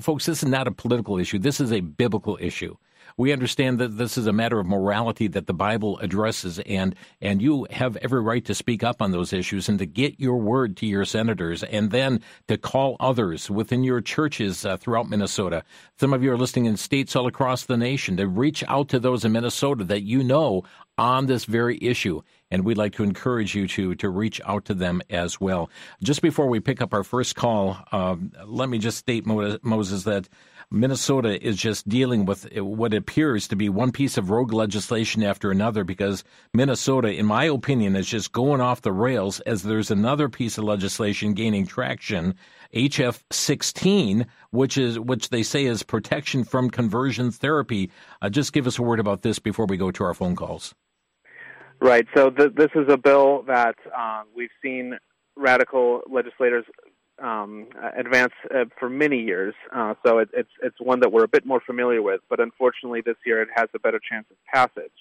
folks. 0.00 0.26
This 0.26 0.42
is 0.42 0.48
not 0.48 0.66
a 0.66 0.72
political 0.72 1.18
issue. 1.18 1.38
This 1.38 1.60
is 1.60 1.72
a 1.72 1.80
biblical 1.80 2.38
issue. 2.40 2.76
We 3.16 3.32
understand 3.32 3.78
that 3.78 3.96
this 3.96 4.18
is 4.18 4.26
a 4.26 4.32
matter 4.32 4.58
of 4.58 4.66
morality 4.66 5.28
that 5.28 5.46
the 5.46 5.54
Bible 5.54 5.98
addresses, 5.98 6.58
and 6.60 6.94
and 7.20 7.40
you 7.40 7.66
have 7.70 7.96
every 7.98 8.20
right 8.20 8.44
to 8.44 8.54
speak 8.54 8.82
up 8.82 9.00
on 9.00 9.12
those 9.12 9.32
issues 9.32 9.68
and 9.68 9.78
to 9.78 9.86
get 9.86 10.18
your 10.18 10.36
word 10.36 10.76
to 10.78 10.86
your 10.86 11.04
senators, 11.04 11.62
and 11.62 11.90
then 11.90 12.20
to 12.48 12.58
call 12.58 12.96
others 12.98 13.50
within 13.50 13.84
your 13.84 14.00
churches 14.00 14.64
uh, 14.64 14.76
throughout 14.76 15.08
Minnesota. 15.08 15.62
Some 15.98 16.12
of 16.12 16.22
you 16.22 16.32
are 16.32 16.38
listening 16.38 16.66
in 16.66 16.76
states 16.76 17.14
all 17.14 17.26
across 17.26 17.64
the 17.64 17.76
nation 17.76 18.16
to 18.16 18.26
reach 18.26 18.64
out 18.66 18.88
to 18.88 18.98
those 18.98 19.24
in 19.24 19.32
Minnesota 19.32 19.84
that 19.84 20.02
you 20.02 20.24
know 20.24 20.64
on 20.96 21.26
this 21.26 21.44
very 21.44 21.78
issue 21.82 22.20
and 22.54 22.64
we'd 22.64 22.78
like 22.78 22.92
to 22.92 23.02
encourage 23.02 23.56
you 23.56 23.66
to 23.66 23.96
to 23.96 24.08
reach 24.08 24.40
out 24.44 24.64
to 24.66 24.74
them 24.74 25.02
as 25.10 25.40
well. 25.40 25.68
Just 26.02 26.22
before 26.22 26.46
we 26.46 26.60
pick 26.60 26.80
up 26.80 26.94
our 26.94 27.02
first 27.02 27.34
call, 27.34 27.76
uh, 27.90 28.14
let 28.46 28.68
me 28.68 28.78
just 28.78 28.98
state, 28.98 29.26
Moses, 29.26 30.04
that 30.04 30.28
Minnesota 30.70 31.44
is 31.46 31.56
just 31.56 31.88
dealing 31.88 32.24
with 32.24 32.46
what 32.56 32.94
appears 32.94 33.48
to 33.48 33.56
be 33.56 33.68
one 33.68 33.92
piece 33.92 34.16
of 34.16 34.30
rogue 34.30 34.52
legislation 34.52 35.22
after 35.22 35.50
another 35.50 35.84
because 35.84 36.24
Minnesota, 36.52 37.12
in 37.12 37.26
my 37.26 37.44
opinion, 37.44 37.96
is 37.96 38.06
just 38.06 38.32
going 38.32 38.60
off 38.60 38.82
the 38.82 38.92
rails 38.92 39.40
as 39.40 39.62
there's 39.62 39.90
another 39.90 40.28
piece 40.28 40.58
of 40.58 40.64
legislation 40.64 41.34
gaining 41.34 41.66
traction, 41.66 42.34
HF 42.74 43.20
16, 43.30 44.26
which 44.50 44.76
is 44.76 44.98
which 44.98 45.28
they 45.28 45.42
say 45.42 45.64
is 45.64 45.82
protection 45.82 46.44
from 46.44 46.70
conversion 46.70 47.30
therapy. 47.30 47.90
Uh, 48.22 48.28
just 48.28 48.52
give 48.52 48.66
us 48.66 48.78
a 48.78 48.82
word 48.82 49.00
about 49.00 49.22
this 49.22 49.38
before 49.38 49.66
we 49.66 49.76
go 49.76 49.90
to 49.90 50.04
our 50.04 50.14
phone 50.14 50.36
calls. 50.36 50.74
Right. 51.80 52.06
So 52.16 52.30
th- 52.30 52.54
this 52.54 52.70
is 52.74 52.86
a 52.88 52.96
bill 52.96 53.42
that 53.46 53.76
um, 53.96 54.24
we've 54.34 54.48
seen 54.62 54.96
radical 55.36 56.02
legislators 56.08 56.64
um, 57.22 57.66
advance 57.96 58.32
uh, 58.54 58.64
for 58.78 58.88
many 58.88 59.22
years. 59.22 59.54
Uh, 59.74 59.94
so 60.04 60.18
it, 60.18 60.28
it's 60.32 60.50
it's 60.62 60.80
one 60.80 61.00
that 61.00 61.12
we're 61.12 61.24
a 61.24 61.28
bit 61.28 61.46
more 61.46 61.60
familiar 61.60 62.02
with. 62.02 62.20
But 62.28 62.40
unfortunately, 62.40 63.02
this 63.04 63.16
year 63.24 63.42
it 63.42 63.48
has 63.54 63.68
a 63.74 63.78
better 63.78 64.00
chance 64.00 64.26
of 64.30 64.36
passage. 64.52 64.92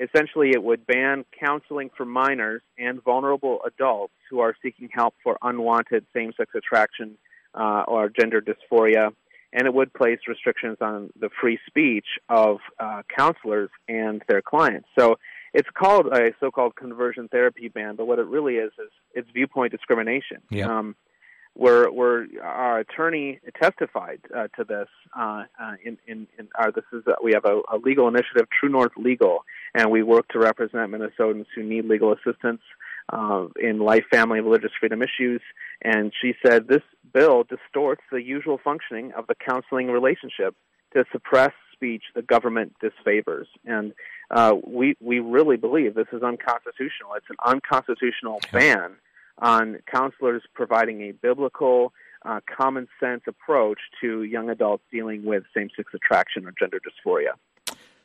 Essentially, 0.00 0.50
it 0.50 0.62
would 0.62 0.86
ban 0.86 1.24
counseling 1.38 1.90
for 1.96 2.04
minors 2.04 2.62
and 2.78 3.02
vulnerable 3.02 3.60
adults 3.66 4.14
who 4.30 4.38
are 4.38 4.54
seeking 4.62 4.88
help 4.92 5.14
for 5.24 5.36
unwanted 5.42 6.06
same-sex 6.14 6.52
attraction 6.54 7.18
uh, 7.54 7.82
or 7.88 8.08
gender 8.08 8.40
dysphoria, 8.40 9.10
and 9.52 9.66
it 9.66 9.74
would 9.74 9.92
place 9.92 10.20
restrictions 10.28 10.76
on 10.80 11.10
the 11.18 11.28
free 11.40 11.58
speech 11.66 12.06
of 12.28 12.58
uh, 12.78 13.02
counselors 13.16 13.70
and 13.88 14.22
their 14.28 14.40
clients. 14.40 14.88
So 14.96 15.18
it's 15.52 15.68
called 15.74 16.06
a 16.06 16.32
so-called 16.38 16.76
conversion 16.76 17.26
therapy 17.26 17.66
ban, 17.66 17.96
but 17.96 18.06
what 18.06 18.20
it 18.20 18.26
really 18.26 18.54
is 18.54 18.70
is 18.78 18.90
it's 19.14 19.28
viewpoint 19.32 19.72
discrimination. 19.72 20.42
Yeah. 20.50 20.78
Um, 20.78 20.94
where 21.58 21.90
where 21.90 22.24
our 22.40 22.78
attorney 22.78 23.40
testified 23.60 24.20
uh, 24.34 24.46
to 24.56 24.62
this 24.62 24.86
uh, 25.18 25.42
uh, 25.60 25.74
in 25.84 25.98
in, 26.06 26.28
in 26.38 26.48
our 26.54 26.70
this 26.70 26.84
is 26.92 27.02
uh, 27.08 27.14
we 27.22 27.32
have 27.32 27.44
a, 27.44 27.60
a, 27.74 27.78
legal 27.78 28.06
initiative 28.06 28.46
True 28.58 28.68
North 28.68 28.92
Legal 28.96 29.40
and 29.74 29.90
we 29.90 30.04
work 30.04 30.28
to 30.28 30.38
represent 30.38 30.92
Minnesotans 30.92 31.46
who 31.56 31.64
need 31.64 31.84
legal 31.84 32.12
assistance 32.12 32.60
uh, 33.12 33.46
in 33.60 33.80
life, 33.80 34.04
family, 34.10 34.38
and 34.38 34.46
religious 34.46 34.70
freedom 34.78 35.02
issues. 35.02 35.40
And 35.82 36.12
she 36.22 36.34
said 36.46 36.68
this 36.68 36.82
bill 37.12 37.42
distorts 37.42 38.02
the 38.12 38.22
usual 38.22 38.60
functioning 38.62 39.12
of 39.16 39.26
the 39.26 39.34
counseling 39.34 39.88
relationship 39.88 40.54
to 40.94 41.04
suppress 41.10 41.52
speech 41.72 42.04
the 42.14 42.22
government 42.22 42.76
disfavors. 42.80 43.46
And 43.64 43.94
uh, 44.30 44.54
we 44.64 44.96
we 45.00 45.18
really 45.18 45.56
believe 45.56 45.94
this 45.96 46.06
is 46.12 46.22
unconstitutional. 46.22 47.14
It's 47.16 47.30
an 47.30 47.36
unconstitutional 47.44 48.40
ban 48.52 48.94
on 49.38 49.78
counselors 49.90 50.42
providing 50.54 51.02
a 51.02 51.12
biblical, 51.12 51.92
uh, 52.24 52.40
common 52.56 52.88
sense 53.00 53.22
approach 53.26 53.78
to 54.00 54.22
young 54.24 54.50
adults 54.50 54.84
dealing 54.90 55.24
with 55.24 55.44
same 55.56 55.68
sex 55.76 55.92
attraction 55.94 56.46
or 56.46 56.52
gender 56.58 56.78
dysphoria. 56.78 57.32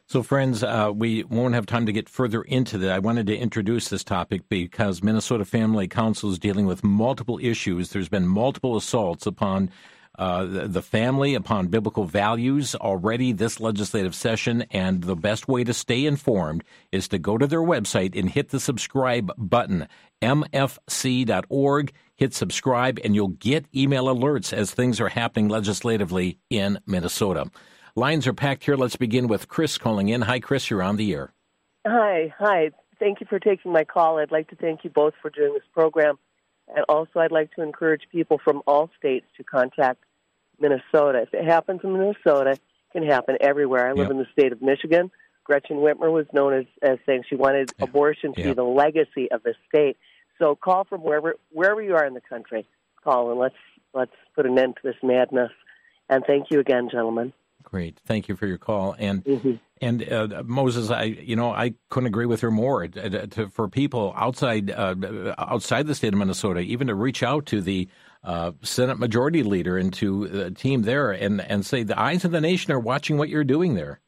So, 0.06 0.22
friends, 0.22 0.64
uh, 0.64 0.92
we 0.94 1.24
won't 1.24 1.56
have 1.56 1.66
time 1.66 1.86
to 1.86 1.94
get 1.94 2.10
further 2.10 2.42
into 2.42 2.78
that. 2.80 2.92
I 2.92 3.00
wanted 3.00 3.26
to 3.28 3.38
introduce 3.38 3.88
this 3.88 4.04
topic 4.04 4.48
because 4.50 5.02
Minnesota 5.02 5.46
Family 5.46 5.88
Council 5.88 6.30
is 6.30 6.38
dealing 6.38 6.66
with 6.66 6.84
multiple 6.84 7.40
issues. 7.42 7.90
There's 7.90 8.10
been 8.10 8.28
multiple 8.28 8.76
assaults 8.76 9.26
upon 9.26 9.72
uh, 10.18 10.46
the 10.46 10.82
family 10.82 11.34
upon 11.34 11.68
biblical 11.68 12.06
values 12.06 12.76
already 12.76 13.32
this 13.32 13.60
legislative 13.60 14.14
session. 14.14 14.64
And 14.72 15.04
the 15.04 15.16
best 15.16 15.48
way 15.48 15.64
to 15.64 15.74
stay 15.74 16.06
informed 16.06 16.64
is 16.92 17.08
to 17.10 17.20
go 17.20 17.38
to 17.38 17.48
their 17.48 17.62
website 17.62 18.18
and 18.18 18.30
hit 18.30 18.50
the 18.50 18.60
subscribe 18.60 19.32
button, 19.38 19.88
mfc.org. 20.22 21.94
Hit 22.16 22.34
subscribe, 22.34 23.00
and 23.04 23.16
you'll 23.16 23.30
get 23.30 23.66
email 23.76 24.06
alerts 24.06 24.54
as 24.54 24.72
things 24.72 25.02
are 25.02 25.10
happening 25.10 25.50
legislatively 25.50 26.38
in 26.50 26.80
Minnesota. 26.86 27.50
Lines 27.96 28.28
are 28.28 28.34
packed 28.34 28.64
here. 28.64 28.76
Let's 28.76 28.96
begin 28.96 29.28
with 29.28 29.48
Chris 29.48 29.78
calling 29.78 30.10
in. 30.10 30.22
Hi, 30.22 30.40
Chris. 30.40 30.70
You're 30.70 30.84
on 30.84 30.98
the 30.98 31.14
air. 31.14 31.34
Hi. 31.86 32.34
Hi. 32.38 32.72
Thank 33.00 33.20
you 33.20 33.28
for 33.28 33.40
taking 33.40 33.72
my 33.72 33.84
call. 33.84 34.20
I'd 34.20 34.32
like 34.32 34.50
to 34.50 34.56
thank 34.56 34.84
you 34.84 34.90
both 34.90 35.14
for 35.22 35.30
doing 35.30 35.54
this 35.54 35.64
program. 35.74 36.18
And 36.68 36.86
also, 36.90 37.20
I'd 37.20 37.32
like 37.32 37.54
to 37.56 37.62
encourage 37.62 38.04
people 38.12 38.40
from 38.44 38.62
all 38.66 38.90
states 38.98 39.26
to 39.38 39.44
contact 39.44 40.04
Minnesota. 40.60 41.24
If 41.24 41.34
it 41.34 41.46
happens 41.46 41.82
in 41.84 41.94
Minnesota, 41.94 42.52
it 42.52 42.62
can 42.92 43.04
happen 43.04 43.38
everywhere. 43.42 43.88
I 43.88 43.94
live 43.94 44.10
in 44.10 44.18
the 44.18 44.28
state 44.32 44.52
of 44.52 44.62
Michigan. 44.62 45.12
Gretchen 45.44 45.78
Whitmer 45.78 46.12
was 46.12 46.26
known 46.32 46.54
as, 46.54 46.66
as 46.82 47.00
saying 47.06 47.24
she 47.30 47.36
wanted 47.36 47.72
abortion 47.82 48.34
to 48.34 48.44
be 48.44 48.54
the 48.54 48.64
legacy 48.64 49.30
of 49.32 49.44
the 49.44 49.56
state. 49.68 49.98
So 50.40 50.56
call 50.56 50.86
from 50.86 51.02
wherever 51.02 51.36
wherever 51.52 51.82
you 51.82 51.96
are 51.96 52.06
in 52.06 52.14
the 52.14 52.22
country. 52.22 52.66
Call 53.04 53.32
and 53.32 53.40
let's 53.40 53.56
let's 53.94 54.14
put 54.36 54.46
an 54.46 54.58
end 54.58 54.78
to 54.78 54.82
this 54.84 54.96
madness. 55.04 55.52
And 56.10 56.24
thank 56.26 56.48
you 56.50 56.60
again, 56.60 56.90
gentlemen. 56.92 57.34
Great, 57.64 58.00
thank 58.06 58.28
you 58.28 58.36
for 58.36 58.46
your 58.46 58.58
call. 58.58 58.96
And 59.00 59.24
mm-hmm. 59.24 59.54
and 59.82 60.12
uh, 60.12 60.44
Moses, 60.46 60.90
I 60.90 61.04
you 61.04 61.36
know 61.36 61.52
I 61.52 61.74
couldn't 61.90 62.08
agree 62.08 62.26
with 62.26 62.42
her 62.42 62.52
more. 62.52 62.88
To, 62.88 63.28
to, 63.28 63.50
for 63.50 63.68
people 63.68 64.14
outside 64.16 64.70
uh, 64.70 64.96
outside 65.38 65.88
the 65.88 65.96
state 65.96 66.14
of 66.14 66.20
Minnesota, 66.20 66.60
even 66.60 66.88
to 66.88 66.96
reach 66.96 67.24
out 67.24 67.46
to 67.48 67.62
the 67.62 67.88
uh, 68.24 68.52
Senate 68.62 69.00
Majority 69.00 69.44
Leader 69.44 69.78
and 69.78 69.92
to 69.94 70.28
the 70.28 70.52
team 70.52 70.84
there, 70.84 71.12
and 71.12 71.42
and 71.42 71.66
say 71.66 71.84
the 71.84 72.00
eyes 72.00 72.26
of 72.26 72.32
the 72.32 72.42
nation 72.42 72.72
are 72.72 72.80
watching 72.80 73.18
what 73.18 73.30
you're 73.30 73.44
doing 73.44 73.76
there. 73.76 74.00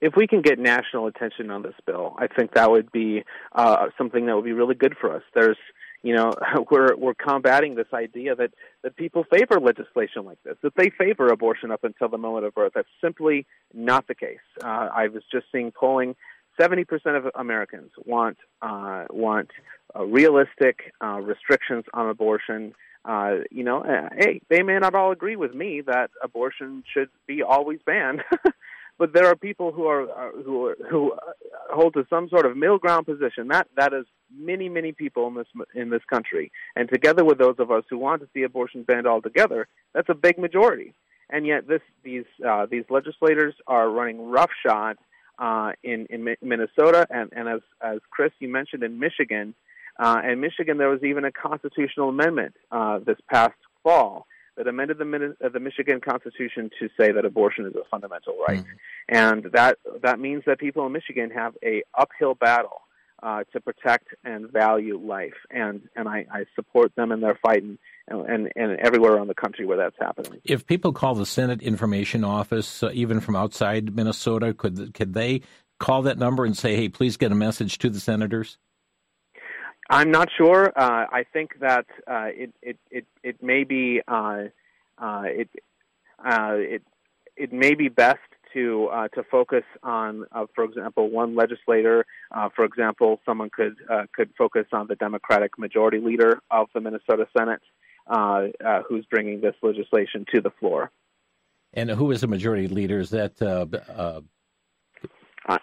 If 0.00 0.14
we 0.16 0.26
can 0.26 0.40
get 0.40 0.58
national 0.58 1.06
attention 1.08 1.50
on 1.50 1.62
this 1.62 1.74
bill, 1.86 2.16
I 2.18 2.26
think 2.26 2.54
that 2.54 2.70
would 2.70 2.90
be 2.90 3.22
uh, 3.52 3.88
something 3.98 4.26
that 4.26 4.34
would 4.34 4.46
be 4.46 4.52
really 4.52 4.74
good 4.74 4.94
for 4.98 5.14
us. 5.14 5.22
There's 5.34 5.58
you 6.02 6.14
know 6.14 6.32
we're 6.70 6.96
we're 6.96 7.14
combating 7.14 7.74
this 7.74 7.92
idea 7.92 8.34
that 8.34 8.50
that 8.82 8.96
people 8.96 9.24
favor 9.24 9.60
legislation 9.60 10.24
like 10.24 10.38
this 10.44 10.56
that 10.62 10.74
they 10.76 10.90
favor 10.90 11.28
abortion 11.28 11.70
up 11.70 11.84
until 11.84 12.08
the 12.08 12.18
moment 12.18 12.44
of 12.44 12.54
birth. 12.54 12.72
That's 12.74 12.88
simply 13.00 13.46
not 13.74 14.06
the 14.08 14.14
case. 14.14 14.38
Uh, 14.62 14.88
i 14.94 15.08
was 15.08 15.22
just 15.32 15.46
seeing 15.52 15.72
polling. 15.72 16.16
70% 16.60 16.84
of 17.16 17.30
Americans 17.34 17.90
want 18.04 18.36
uh, 18.60 19.04
want 19.10 19.50
uh, 19.96 20.04
realistic 20.04 20.92
uh, 21.02 21.20
restrictions 21.20 21.84
on 21.94 22.08
abortion. 22.08 22.74
Uh, 23.04 23.36
you 23.50 23.64
know, 23.64 23.82
uh, 23.82 24.10
hey, 24.14 24.42
they 24.50 24.62
may 24.62 24.78
not 24.78 24.94
all 24.94 25.10
agree 25.10 25.36
with 25.36 25.54
me 25.54 25.80
that 25.86 26.10
abortion 26.22 26.84
should 26.92 27.08
be 27.26 27.42
always 27.42 27.80
banned, 27.86 28.22
but 29.00 29.14
there 29.14 29.26
are 29.26 29.34
people 29.34 29.72
who 29.72 29.86
are 29.86 30.06
who 30.44 30.66
are, 30.66 30.76
who 30.90 31.12
hold 31.70 31.94
to 31.94 32.06
some 32.10 32.28
sort 32.28 32.44
of 32.44 32.56
middle 32.56 32.78
ground 32.78 33.06
position. 33.06 33.48
That 33.48 33.66
that 33.76 33.92
is 33.94 34.04
many 34.32 34.68
many 34.68 34.92
people 34.92 35.26
in 35.26 35.34
this 35.34 35.46
in 35.74 35.88
this 35.88 36.02
country, 36.08 36.52
and 36.76 36.88
together 36.88 37.24
with 37.24 37.38
those 37.38 37.56
of 37.58 37.70
us 37.70 37.84
who 37.88 37.96
want 37.96 38.20
to 38.20 38.28
see 38.34 38.42
abortion 38.42 38.82
banned 38.82 39.06
altogether, 39.06 39.66
that's 39.94 40.10
a 40.10 40.14
big 40.14 40.38
majority. 40.38 40.92
And 41.30 41.46
yet, 41.46 41.66
this 41.66 41.80
these 42.04 42.26
uh, 42.46 42.66
these 42.70 42.84
legislators 42.90 43.54
are 43.66 43.88
running 43.88 44.30
roughshod 44.30 44.98
uh, 45.38 45.72
in, 45.82 46.06
in 46.10 46.36
Minnesota, 46.42 47.06
and, 47.08 47.30
and 47.34 47.48
as, 47.48 47.60
as 47.80 48.00
Chris, 48.10 48.32
you 48.38 48.48
mentioned 48.48 48.82
in 48.82 48.98
Michigan. 48.98 49.54
Uh, 49.98 50.20
in 50.30 50.40
Michigan, 50.40 50.78
there 50.78 50.88
was 50.88 51.02
even 51.02 51.24
a 51.24 51.32
constitutional 51.32 52.08
amendment 52.08 52.54
uh, 52.70 52.98
this 52.98 53.18
past 53.30 53.56
fall 53.82 54.26
that 54.56 54.66
amended 54.66 54.98
the, 54.98 55.34
uh, 55.44 55.48
the 55.48 55.60
Michigan 55.60 56.00
Constitution 56.00 56.70
to 56.78 56.88
say 56.98 57.12
that 57.12 57.24
abortion 57.24 57.66
is 57.66 57.74
a 57.74 57.84
fundamental 57.90 58.36
right, 58.46 58.60
mm-hmm. 58.60 59.16
and 59.16 59.44
that 59.52 59.78
that 60.02 60.20
means 60.20 60.44
that 60.46 60.58
people 60.58 60.86
in 60.86 60.92
Michigan 60.92 61.30
have 61.30 61.54
a 61.64 61.82
uphill 61.98 62.34
battle 62.34 62.82
uh, 63.22 63.44
to 63.52 63.60
protect 63.60 64.08
and 64.24 64.50
value 64.50 64.98
life, 64.98 65.34
and 65.50 65.82
and 65.96 66.08
I, 66.08 66.26
I 66.32 66.44
support 66.54 66.94
them 66.94 67.12
in 67.12 67.20
their 67.20 67.38
fight 67.42 67.62
and, 67.62 67.78
and 68.08 68.50
and 68.56 68.78
everywhere 68.78 69.12
around 69.12 69.28
the 69.28 69.34
country 69.34 69.66
where 69.66 69.76
that's 69.76 69.96
happening. 69.98 70.40
If 70.44 70.66
people 70.66 70.92
call 70.92 71.14
the 71.14 71.26
Senate 71.26 71.62
Information 71.62 72.24
Office, 72.24 72.82
uh, 72.82 72.90
even 72.92 73.20
from 73.20 73.36
outside 73.36 73.94
Minnesota, 73.94 74.54
could 74.54 74.94
could 74.94 75.14
they 75.14 75.42
call 75.78 76.02
that 76.02 76.18
number 76.18 76.44
and 76.44 76.56
say, 76.56 76.76
"Hey, 76.76 76.88
please 76.88 77.16
get 77.16 77.32
a 77.32 77.34
message 77.34 77.78
to 77.78 77.90
the 77.90 78.00
senators"? 78.00 78.58
I'm 79.90 80.12
not 80.12 80.28
sure. 80.38 80.72
Uh, 80.76 81.06
I 81.10 81.24
think 81.32 81.58
that 81.60 81.86
uh, 82.06 82.28
it, 82.28 82.54
it 82.62 82.78
it 82.92 83.06
it 83.24 83.42
may 83.42 83.64
be 83.64 84.00
uh, 84.06 84.44
uh 84.96 85.22
it 85.24 85.50
uh, 86.24 86.54
it 86.54 86.82
it 87.36 87.52
may 87.52 87.74
be 87.74 87.88
best 87.88 88.20
to 88.54 88.86
uh, 88.86 89.08
to 89.08 89.24
focus 89.24 89.64
on, 89.82 90.26
for 90.54 90.62
example, 90.62 91.10
one 91.10 91.34
legislator. 91.34 92.06
for 92.54 92.64
example, 92.64 93.20
someone 93.26 93.50
could 93.50 93.76
could 94.14 94.30
focus 94.38 94.66
on 94.72 94.86
the 94.86 94.94
Democratic 94.94 95.58
Majority 95.58 95.98
Leader 95.98 96.40
of 96.52 96.68
the 96.72 96.80
Minnesota 96.80 97.26
Senate, 97.36 97.62
who's 98.88 99.04
bringing 99.06 99.40
this 99.40 99.56
legislation 99.60 100.24
to 100.32 100.40
the 100.40 100.50
floor. 100.50 100.92
And 101.74 101.90
who 101.90 102.12
is 102.12 102.20
the 102.20 102.28
Majority 102.28 102.68
Leader? 102.68 103.00
Is 103.00 103.10
that 103.10 103.40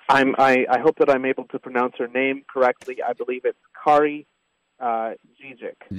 I'm, 0.09 0.36
I, 0.38 0.65
I 0.69 0.80
hope 0.80 0.97
that 0.99 1.09
I'm 1.09 1.25
able 1.25 1.45
to 1.45 1.59
pronounce 1.59 1.93
her 1.97 2.07
name 2.07 2.43
correctly. 2.51 2.97
I 3.07 3.13
believe 3.13 3.41
it's 3.45 3.57
Kari 3.88 4.27
uh. 4.79 5.13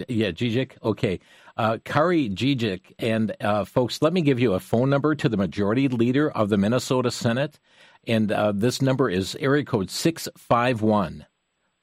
Yeah, 0.08 0.30
Dziedzic. 0.30 0.72
Okay. 0.84 1.18
Uh, 1.56 1.78
Kari 1.84 2.28
Dziedzic. 2.28 2.92
And 2.98 3.34
uh, 3.40 3.64
folks, 3.64 4.02
let 4.02 4.12
me 4.12 4.20
give 4.20 4.38
you 4.38 4.52
a 4.52 4.60
phone 4.60 4.90
number 4.90 5.14
to 5.14 5.28
the 5.28 5.36
majority 5.36 5.88
leader 5.88 6.30
of 6.30 6.48
the 6.48 6.58
Minnesota 6.58 7.10
Senate. 7.10 7.58
And 8.06 8.30
uh, 8.30 8.52
this 8.52 8.80
number 8.80 9.10
is 9.10 9.36
area 9.40 9.64
code 9.64 9.90
651 9.90 11.26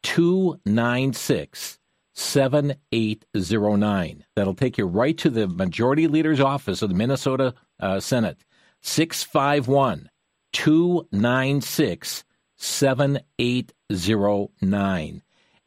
296 0.03 1.79
7809. 2.13 4.25
That'll 4.35 4.53
take 4.53 4.77
you 4.77 4.85
right 4.85 5.17
to 5.17 5.29
the 5.29 5.47
majority 5.47 6.07
leader's 6.07 6.39
office 6.39 6.81
of 6.81 6.89
the 6.89 6.95
Minnesota 6.95 7.53
uh, 7.79 7.99
Senate. 7.99 8.37
651 8.81 10.09
296 10.53 12.23
7809. 12.57 15.21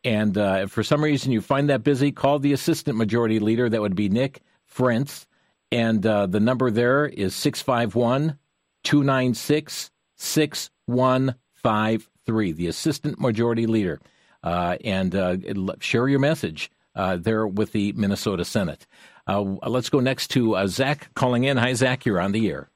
And 0.04 0.38
uh, 0.38 0.60
if 0.62 0.70
for 0.70 0.82
some 0.82 1.02
reason 1.02 1.32
you 1.32 1.40
find 1.40 1.70
that 1.70 1.82
busy, 1.82 2.12
call 2.12 2.38
the 2.38 2.52
assistant 2.52 2.96
majority 2.96 3.40
leader. 3.40 3.68
That 3.68 3.80
would 3.80 3.96
be 3.96 4.08
Nick 4.08 4.42
Frentz. 4.72 5.26
And 5.70 6.06
uh, 6.06 6.26
the 6.26 6.40
number 6.40 6.70
there 6.70 7.06
is 7.06 7.34
651 7.34 8.38
296 8.84 9.90
6153, 10.16 12.52
the 12.52 12.66
assistant 12.66 13.20
majority 13.20 13.66
leader. 13.66 14.00
Uh, 14.42 14.76
and 14.84 15.14
uh, 15.14 15.36
share 15.80 16.08
your 16.08 16.20
message 16.20 16.70
uh, 16.94 17.16
there 17.16 17.46
with 17.46 17.72
the 17.72 17.92
Minnesota 17.92 18.44
Senate. 18.44 18.86
Uh, 19.26 19.42
let's 19.66 19.90
go 19.90 20.00
next 20.00 20.28
to 20.28 20.56
Zach 20.68 21.12
calling 21.14 21.44
in. 21.44 21.56
Hi, 21.56 21.74
Zach. 21.74 22.06
You're 22.06 22.20
on 22.20 22.32
the 22.32 22.48
air. 22.48 22.70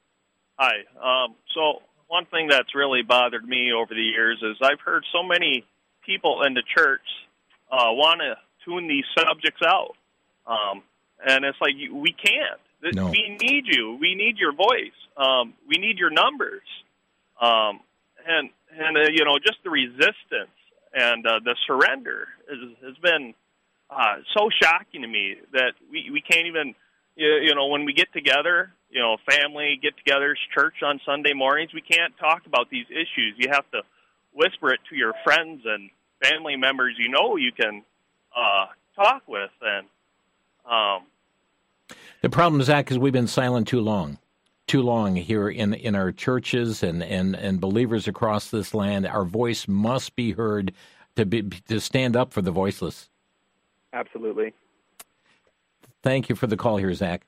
Hi. 0.58 0.84
Um, 1.02 1.36
so 1.54 1.82
one 2.08 2.26
thing 2.26 2.48
that's 2.48 2.74
really 2.74 3.02
bothered 3.02 3.44
me 3.44 3.72
over 3.72 3.94
the 3.94 4.02
years 4.02 4.38
is 4.42 4.56
I've 4.60 4.80
heard 4.84 5.04
so 5.12 5.22
many 5.22 5.64
people 6.04 6.42
in 6.42 6.54
the 6.54 6.62
church 6.76 7.02
uh, 7.70 7.90
want 7.90 8.20
to 8.20 8.36
tune 8.64 8.88
these 8.88 9.04
subjects 9.18 9.60
out, 9.66 9.94
um, 10.46 10.82
and 11.26 11.44
it's 11.44 11.58
like 11.60 11.74
we 11.92 12.12
can't. 12.12 12.60
No. 12.94 13.06
We 13.06 13.38
need 13.40 13.64
you. 13.66 13.96
We 14.00 14.16
need 14.16 14.38
your 14.38 14.52
voice. 14.52 14.96
Um, 15.16 15.54
we 15.68 15.76
need 15.78 15.98
your 15.98 16.10
numbers, 16.10 16.66
um, 17.40 17.80
and 18.26 18.50
and 18.76 18.96
uh, 18.96 19.10
you 19.12 19.24
know 19.24 19.38
just 19.38 19.58
the 19.64 19.70
resistance 19.70 20.56
and 20.94 21.26
uh, 21.26 21.40
the 21.44 21.56
surrender 21.66 22.28
has, 22.50 22.58
has 22.84 22.96
been 22.98 23.34
uh, 23.88 24.16
so 24.36 24.48
shocking 24.60 25.02
to 25.02 25.08
me 25.08 25.36
that 25.52 25.72
we 25.90 26.10
we 26.12 26.20
can't 26.20 26.46
even 26.46 26.74
you 27.14 27.54
know 27.54 27.68
when 27.68 27.84
we 27.84 27.92
get 27.92 28.12
together 28.12 28.72
you 28.92 29.00
know, 29.00 29.16
family 29.28 29.80
get-togethers, 29.82 30.36
church 30.54 30.76
on 30.84 31.00
Sunday 31.04 31.32
mornings. 31.32 31.72
We 31.72 31.80
can't 31.80 32.12
talk 32.18 32.44
about 32.46 32.68
these 32.70 32.86
issues. 32.90 33.34
You 33.38 33.48
have 33.50 33.68
to 33.72 33.80
whisper 34.34 34.72
it 34.72 34.80
to 34.90 34.96
your 34.96 35.12
friends 35.24 35.62
and 35.64 35.90
family 36.22 36.56
members 36.56 36.94
you 36.98 37.08
know 37.08 37.36
you 37.36 37.52
can 37.52 37.82
uh, 38.36 38.66
talk 38.94 39.22
with. 39.26 39.50
And 39.60 39.86
um, 40.70 41.96
the 42.20 42.30
problem, 42.30 42.62
Zach, 42.62 42.90
is 42.90 42.98
we've 42.98 43.12
been 43.12 43.26
silent 43.26 43.68
too 43.68 43.80
long. 43.80 44.18
Too 44.68 44.82
long 44.82 45.16
here 45.16 45.48
in, 45.48 45.74
in 45.74 45.94
our 45.94 46.12
churches 46.12 46.82
and, 46.82 47.02
and, 47.02 47.34
and 47.34 47.60
believers 47.60 48.06
across 48.06 48.50
this 48.50 48.72
land. 48.72 49.06
Our 49.06 49.24
voice 49.24 49.66
must 49.66 50.14
be 50.14 50.32
heard 50.32 50.72
to 51.16 51.26
be 51.26 51.42
to 51.42 51.80
stand 51.80 52.16
up 52.16 52.32
for 52.32 52.40
the 52.42 52.52
voiceless. 52.52 53.10
Absolutely. 53.92 54.54
Thank 56.02 56.28
you 56.28 56.36
for 56.36 56.46
the 56.46 56.56
call 56.56 56.78
here, 56.78 56.94
Zach. 56.94 57.26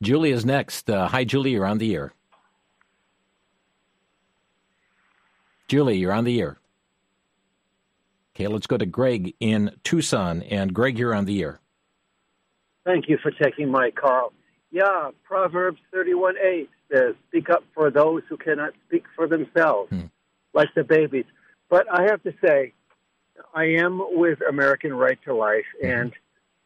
Julie 0.00 0.30
is 0.30 0.44
next. 0.46 0.88
Uh, 0.88 1.08
hi, 1.08 1.24
Julie. 1.24 1.50
You're 1.50 1.66
on 1.66 1.78
the 1.78 1.94
air. 1.94 2.12
Julie, 5.72 5.96
you're 5.96 6.12
on 6.12 6.24
the 6.24 6.38
air. 6.38 6.58
Okay, 8.36 8.46
let's 8.46 8.66
go 8.66 8.76
to 8.76 8.84
Greg 8.84 9.34
in 9.40 9.70
Tucson. 9.84 10.42
And 10.42 10.74
Greg, 10.74 10.98
you're 10.98 11.14
on 11.14 11.24
the 11.24 11.42
air. 11.42 11.60
Thank 12.84 13.08
you 13.08 13.16
for 13.22 13.30
taking 13.30 13.70
my 13.70 13.90
call. 13.90 14.34
Yeah, 14.70 15.12
Proverbs 15.24 15.80
31 15.90 16.34
8 16.36 16.70
says, 16.92 17.14
Speak 17.28 17.48
up 17.48 17.64
for 17.72 17.90
those 17.90 18.20
who 18.28 18.36
cannot 18.36 18.74
speak 18.86 19.04
for 19.16 19.26
themselves, 19.26 19.88
hmm. 19.88 20.02
like 20.52 20.68
the 20.76 20.84
babies. 20.84 21.24
But 21.70 21.86
I 21.90 22.02
have 22.02 22.22
to 22.24 22.34
say, 22.44 22.74
I 23.54 23.64
am 23.64 23.98
with 24.10 24.40
American 24.46 24.92
Right 24.92 25.18
to 25.24 25.34
Life, 25.34 25.64
mm-hmm. 25.82 25.90
and 25.90 26.12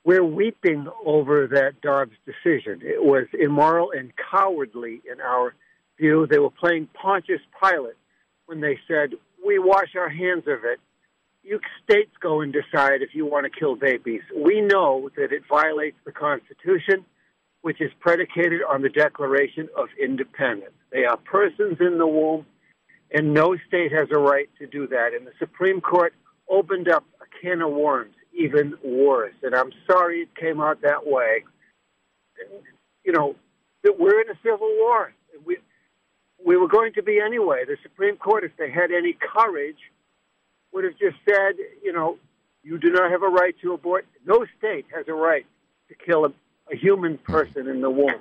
we're 0.03 0.25
weeping 0.25 0.89
over 1.05 1.47
that 1.47 1.81
Dobbs 1.81 2.17
decision. 2.27 2.81
It 2.83 3.05
was 3.05 3.27
immoral 3.39 3.93
and 3.93 4.13
cowardly 4.33 5.01
in 5.09 5.21
our 5.21 5.55
view. 5.97 6.27
They 6.29 6.41
were 6.41 6.51
playing 6.51 6.89
Pontius 7.01 7.43
Pilate 7.63 7.95
when 8.47 8.61
they 8.61 8.79
said, 8.89 9.11
We 9.45 9.59
wash 9.59 9.95
our 9.97 10.09
hands 10.09 10.45
of 10.47 10.65
it. 10.65 10.81
You 11.43 11.61
states 11.85 12.11
go 12.21 12.41
and 12.41 12.53
decide 12.53 13.03
if 13.03 13.15
you 13.15 13.25
want 13.25 13.45
to 13.45 13.59
kill 13.59 13.77
babies. 13.77 14.23
We 14.35 14.61
know 14.61 15.11
that 15.17 15.33
it 15.33 15.43
violates 15.49 15.97
the 16.05 16.11
Constitution, 16.11 17.05
which 17.63 17.81
is 17.81 17.93
predicated 18.01 18.63
on 18.69 18.83
the 18.83 18.89
Declaration 18.89 19.69
of 19.77 19.89
Independence. 20.01 20.73
They 20.91 21.05
are 21.05 21.17
persons 21.17 21.77
in 21.81 21.99
the 21.99 22.07
womb, 22.07 22.47
and 23.13 23.33
no 23.33 23.57
state 23.69 23.93
has 23.93 24.09
a 24.11 24.19
right 24.19 24.49
to 24.59 24.67
do 24.67 24.89
that. 24.89 25.11
And 25.15 25.27
the 25.27 25.33
Supreme 25.39 25.81
Court 25.81 26.15
opened 26.51 26.89
up 26.89 27.05
a 27.21 27.27
can 27.41 27.63
of 27.63 27.71
worms 27.73 28.15
even 28.37 28.75
worse. 28.85 29.35
And 29.43 29.55
I'm 29.55 29.73
sorry 29.91 30.21
it 30.23 30.35
came 30.35 30.61
out 30.61 30.83
that 30.83 31.07
way. 31.07 31.45
You 33.05 33.13
know, 33.13 33.37
that 33.83 33.99
we're 33.99 34.21
in 34.21 34.31
a 34.31 34.39
civil 34.43 34.69
war. 34.79 35.13
We 35.45 35.59
we 36.45 36.57
were 36.57 36.69
going 36.69 36.93
to 36.95 37.03
be 37.03 37.21
anyway. 37.21 37.65
The 37.67 37.77
Supreme 37.83 38.17
Court, 38.17 38.45
if 38.45 38.53
they 38.57 38.71
had 38.71 38.91
any 38.91 39.15
courage, 39.15 39.79
would 40.73 40.85
have 40.85 40.99
just 40.99 41.17
said, 41.29 41.55
you 41.83 41.93
know, 41.93 42.19
you 42.63 42.79
do 42.79 42.91
not 42.91 43.11
have 43.11 43.23
a 43.23 43.29
right 43.29 43.55
to 43.63 43.73
abort. 43.73 44.07
No 44.27 44.45
state 44.59 44.87
has 44.95 45.07
a 45.09 45.15
right 45.15 45.47
to 45.89 45.95
kill 45.95 46.25
a, 46.25 46.33
a 46.73 46.77
human 46.77 47.19
person 47.19 47.69
in 47.69 47.81
the 47.81 47.91
womb. 47.91 48.21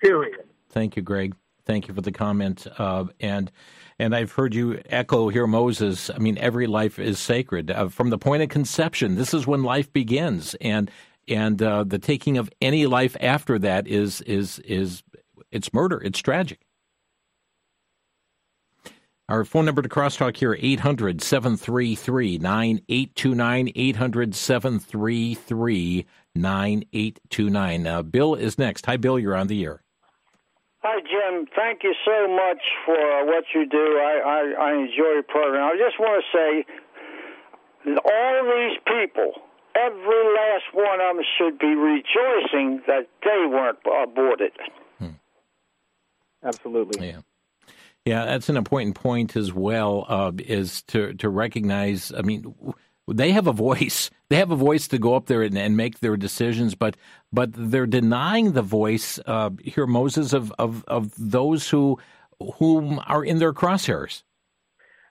Period. 0.00 0.44
Thank 0.70 0.96
you, 0.96 1.02
Greg. 1.02 1.34
Thank 1.66 1.88
you 1.88 1.94
for 1.94 2.00
the 2.00 2.12
comment. 2.12 2.66
Uh, 2.78 3.04
and 3.20 3.52
and 3.98 4.16
I've 4.16 4.32
heard 4.32 4.54
you 4.54 4.80
echo 4.86 5.28
here, 5.28 5.46
Moses. 5.46 6.10
I 6.10 6.18
mean, 6.18 6.38
every 6.38 6.66
life 6.66 6.98
is 6.98 7.18
sacred 7.18 7.70
uh, 7.70 7.88
from 7.88 8.10
the 8.10 8.18
point 8.18 8.42
of 8.42 8.48
conception. 8.48 9.14
This 9.14 9.34
is 9.34 9.46
when 9.46 9.62
life 9.62 9.92
begins, 9.92 10.54
and 10.60 10.90
and 11.28 11.62
uh, 11.62 11.84
the 11.84 11.98
taking 11.98 12.38
of 12.38 12.50
any 12.60 12.86
life 12.86 13.16
after 13.20 13.58
that 13.60 13.86
is 13.86 14.20
is 14.22 14.58
is 14.60 15.02
it's 15.52 15.72
murder. 15.72 16.00
It's 16.02 16.18
tragic. 16.18 16.60
Our 19.30 19.44
phone 19.44 19.64
number 19.64 19.80
to 19.80 19.88
crosstalk 19.88 20.36
here 20.36 20.56
800 20.58 21.22
733 21.22 22.38
9829 22.38 23.72
800 23.76 24.34
733 24.34 26.06
9829. 26.34 27.86
Uh, 27.86 28.02
Bill 28.02 28.34
is 28.34 28.58
next. 28.58 28.86
Hi, 28.86 28.96
Bill. 28.96 29.20
You're 29.20 29.36
on 29.36 29.46
the 29.46 29.62
air. 29.62 29.84
Hi, 30.82 30.98
Jim. 31.02 31.46
Thank 31.54 31.84
you 31.84 31.94
so 32.04 32.26
much 32.26 32.58
for 32.84 32.96
uh, 32.96 33.24
what 33.24 33.44
you 33.54 33.68
do. 33.68 33.78
I, 33.78 34.18
I, 34.26 34.64
I 34.64 34.72
enjoy 34.72 35.12
your 35.14 35.22
program. 35.22 35.62
I 35.62 35.76
just 35.78 36.00
want 36.00 36.24
to 36.24 36.36
say 36.36 36.64
all 37.86 38.44
these 38.44 38.78
people, 38.84 39.42
every 39.76 40.24
last 40.34 40.74
one 40.74 41.00
of 41.00 41.14
them 41.14 41.24
should 41.38 41.56
be 41.60 41.76
rejoicing 41.76 42.82
that 42.88 43.06
they 43.22 43.46
weren't 43.46 43.78
aborted. 43.86 44.52
Hmm. 44.98 45.10
Absolutely. 46.42 47.10
Yeah. 47.10 47.20
Yeah, 48.10 48.24
that's 48.24 48.48
an 48.48 48.56
important 48.56 48.96
point 48.96 49.36
as 49.36 49.52
well. 49.52 50.04
Uh, 50.08 50.32
is 50.36 50.82
to 50.88 51.14
to 51.14 51.28
recognize. 51.28 52.10
I 52.12 52.22
mean, 52.22 52.56
they 53.06 53.30
have 53.30 53.46
a 53.46 53.52
voice. 53.52 54.10
They 54.30 54.36
have 54.36 54.52
a 54.52 54.56
voice 54.56 54.86
to 54.88 54.98
go 54.98 55.16
up 55.16 55.26
there 55.26 55.42
and, 55.42 55.58
and 55.58 55.76
make 55.76 55.98
their 55.98 56.16
decisions, 56.16 56.76
but 56.76 56.96
but 57.32 57.50
they're 57.52 57.84
denying 57.84 58.52
the 58.52 58.62
voice 58.62 59.18
uh, 59.26 59.50
here, 59.60 59.88
Moses, 59.88 60.32
of, 60.32 60.52
of 60.56 60.84
of 60.86 61.12
those 61.18 61.68
who 61.68 61.98
whom 62.58 63.00
are 63.08 63.24
in 63.24 63.38
their 63.38 63.52
crosshairs. 63.52 64.22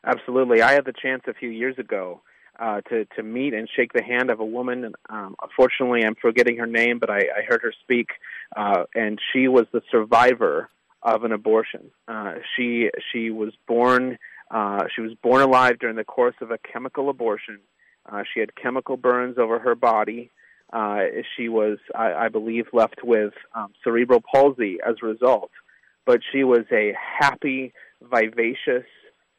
Absolutely, 0.05 0.61
I 0.61 0.71
had 0.71 0.85
the 0.85 0.93
chance 0.93 1.23
a 1.27 1.33
few 1.33 1.49
years 1.49 1.77
ago 1.77 2.21
uh, 2.59 2.79
to 2.89 3.03
to 3.17 3.23
meet 3.23 3.53
and 3.53 3.67
shake 3.75 3.91
the 3.91 4.03
hand 4.03 4.29
of 4.29 4.39
a 4.39 4.45
woman. 4.45 4.93
Um, 5.09 5.35
unfortunately, 5.41 6.05
I'm 6.05 6.15
forgetting 6.15 6.55
her 6.59 6.67
name, 6.67 6.97
but 6.97 7.09
I, 7.09 7.19
I 7.39 7.41
heard 7.45 7.59
her 7.61 7.73
speak, 7.83 8.07
uh, 8.55 8.83
and 8.95 9.19
she 9.33 9.49
was 9.49 9.65
the 9.73 9.81
survivor 9.91 10.69
of 11.01 11.23
an 11.23 11.31
abortion. 11.31 11.91
Uh, 12.07 12.35
she 12.55 12.89
she 13.11 13.29
was 13.29 13.53
born 13.67 14.17
uh, 14.51 14.85
she 14.93 15.01
was 15.01 15.13
born 15.21 15.41
alive 15.41 15.79
during 15.79 15.95
the 15.95 16.03
course 16.03 16.35
of 16.41 16.51
a 16.51 16.57
chemical 16.57 17.09
abortion. 17.09 17.59
Uh, 18.11 18.23
she 18.33 18.39
had 18.39 18.55
chemical 18.55 18.97
burns 18.97 19.37
over 19.37 19.59
her 19.59 19.75
body. 19.75 20.31
Uh, 20.73 21.01
she 21.35 21.49
was, 21.49 21.77
I, 21.95 22.13
I 22.13 22.29
believe, 22.29 22.65
left 22.73 23.03
with 23.03 23.33
um, 23.53 23.73
cerebral 23.83 24.21
palsy 24.21 24.77
as 24.85 24.95
a 25.01 25.05
result. 25.05 25.51
But 26.05 26.21
she 26.31 26.43
was 26.43 26.65
a 26.71 26.93
happy, 27.19 27.73
vivacious, 28.01 28.85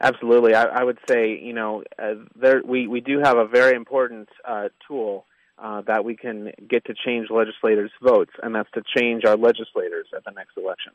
Absolutely. 0.00 0.54
I, 0.54 0.64
I 0.64 0.84
would 0.84 0.98
say, 1.08 1.38
you 1.40 1.52
know, 1.52 1.82
uh, 1.98 2.14
there 2.36 2.62
we, 2.64 2.86
we 2.86 3.00
do 3.00 3.20
have 3.20 3.38
a 3.38 3.46
very 3.46 3.74
important 3.74 4.28
uh, 4.46 4.68
tool 4.86 5.24
uh, 5.58 5.82
that 5.82 6.04
we 6.04 6.16
can 6.16 6.50
get 6.68 6.84
to 6.86 6.94
change 6.94 7.30
legislators' 7.30 7.92
votes, 8.02 8.32
and 8.42 8.54
that's 8.54 8.70
to 8.72 8.82
change 8.96 9.24
our 9.24 9.36
legislators 9.36 10.08
at 10.14 10.24
the 10.24 10.32
next 10.32 10.56
election. 10.56 10.92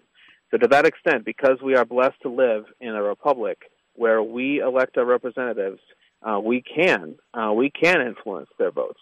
So, 0.52 0.58
to 0.58 0.68
that 0.68 0.86
extent, 0.86 1.26
because 1.26 1.62
we 1.64 1.76
are 1.76 1.86
blessed 1.86 2.22
to 2.24 2.30
live 2.30 2.66
in 2.80 2.90
a 2.90 3.02
republic 3.02 3.72
where 3.96 4.22
we 4.22 4.60
elect 4.60 4.98
our 4.98 5.06
representatives, 5.06 5.80
uh, 6.22 6.40
we 6.44 6.62
can 6.62 7.16
we 7.56 7.72
can 7.72 8.02
influence 8.02 8.50
their 8.60 8.72
votes. 8.72 9.00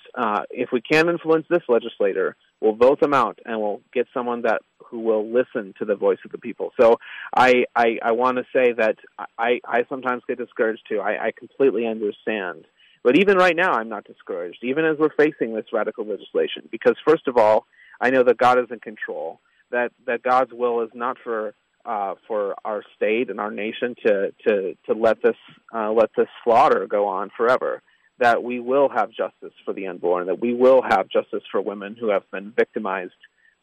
If 0.52 0.70
we 0.72 0.82
can 0.82 1.10
influence 1.10 1.48
this 1.50 1.64
legislator, 1.68 2.36
we'll 2.62 2.76
vote 2.76 3.00
them 3.00 3.14
out, 3.14 3.40
and 3.46 3.60
we'll 3.60 3.82
get 3.92 4.08
someone 4.14 4.44
that 4.44 4.62
who 4.90 5.00
will 5.00 5.26
listen 5.32 5.74
to 5.80 5.86
the 5.86 5.96
voice 5.96 6.20
of 6.26 6.32
the 6.32 6.38
people. 6.38 6.72
So 6.80 6.98
I 7.36 7.66
I, 7.76 8.00
I 8.04 8.12
want 8.12 8.38
to 8.38 8.44
say 8.54 8.74
that 8.74 8.98
I, 9.38 9.60
I 9.66 9.86
sometimes 9.90 10.24
get 10.28 10.38
discouraged 10.38 10.84
too. 10.90 11.00
I, 11.00 11.28
I 11.28 11.32
completely 11.38 11.88
understand. 11.88 12.66
But 13.04 13.18
even 13.18 13.38
right 13.38 13.56
now, 13.56 13.74
I'm 13.74 13.90
not 13.90 14.04
discouraged, 14.04 14.60
even 14.64 14.84
as 14.84 14.98
we're 14.98 15.14
facing 15.18 15.56
this 15.56 15.66
radical 15.72 16.06
legislation, 16.06 16.68
because 16.72 16.96
first 17.08 17.28
of 17.28 17.38
all, 17.38 17.66
I 18.02 18.10
know 18.10 18.24
that 18.24 18.38
God 18.38 18.60
is 18.60 18.66
in 18.72 18.80
control. 18.80 19.40
That 19.72 19.92
that 20.06 20.24
God's 20.24 20.52
will 20.54 20.82
is 20.82 20.90
not 20.94 21.18
for 21.24 21.54
uh, 21.86 22.16
for 22.28 22.56
our 22.66 22.84
state 22.96 23.30
and 23.30 23.40
our 23.40 23.52
nation 23.52 23.96
to 24.06 24.34
to 24.48 24.76
to 24.86 24.94
let 24.94 25.22
this 25.22 25.36
uh, 25.74 25.92
let 25.92 26.10
this 26.16 26.28
slaughter 26.44 26.88
go 26.88 27.08
on 27.08 27.32
forever. 27.36 27.82
That 28.20 28.44
we 28.44 28.60
will 28.60 28.90
have 28.90 29.10
justice 29.10 29.54
for 29.64 29.74
the 29.74 29.88
unborn. 29.88 30.28
That 30.28 30.42
we 30.42 30.54
will 30.54 30.82
have 30.82 31.08
justice 31.10 31.44
for 31.52 31.62
women 31.62 31.96
who 32.00 32.10
have 32.10 32.30
been 32.32 32.52
victimized 32.52 33.14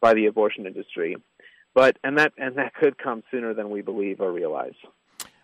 by 0.01 0.13
the 0.13 0.25
abortion 0.25 0.65
industry. 0.65 1.15
But 1.73 1.97
and 2.03 2.17
that 2.17 2.33
and 2.37 2.57
that 2.57 2.73
could 2.73 2.97
come 2.97 3.23
sooner 3.31 3.53
than 3.53 3.69
we 3.69 3.81
believe 3.81 4.21
or 4.21 4.31
realize. 4.31 4.75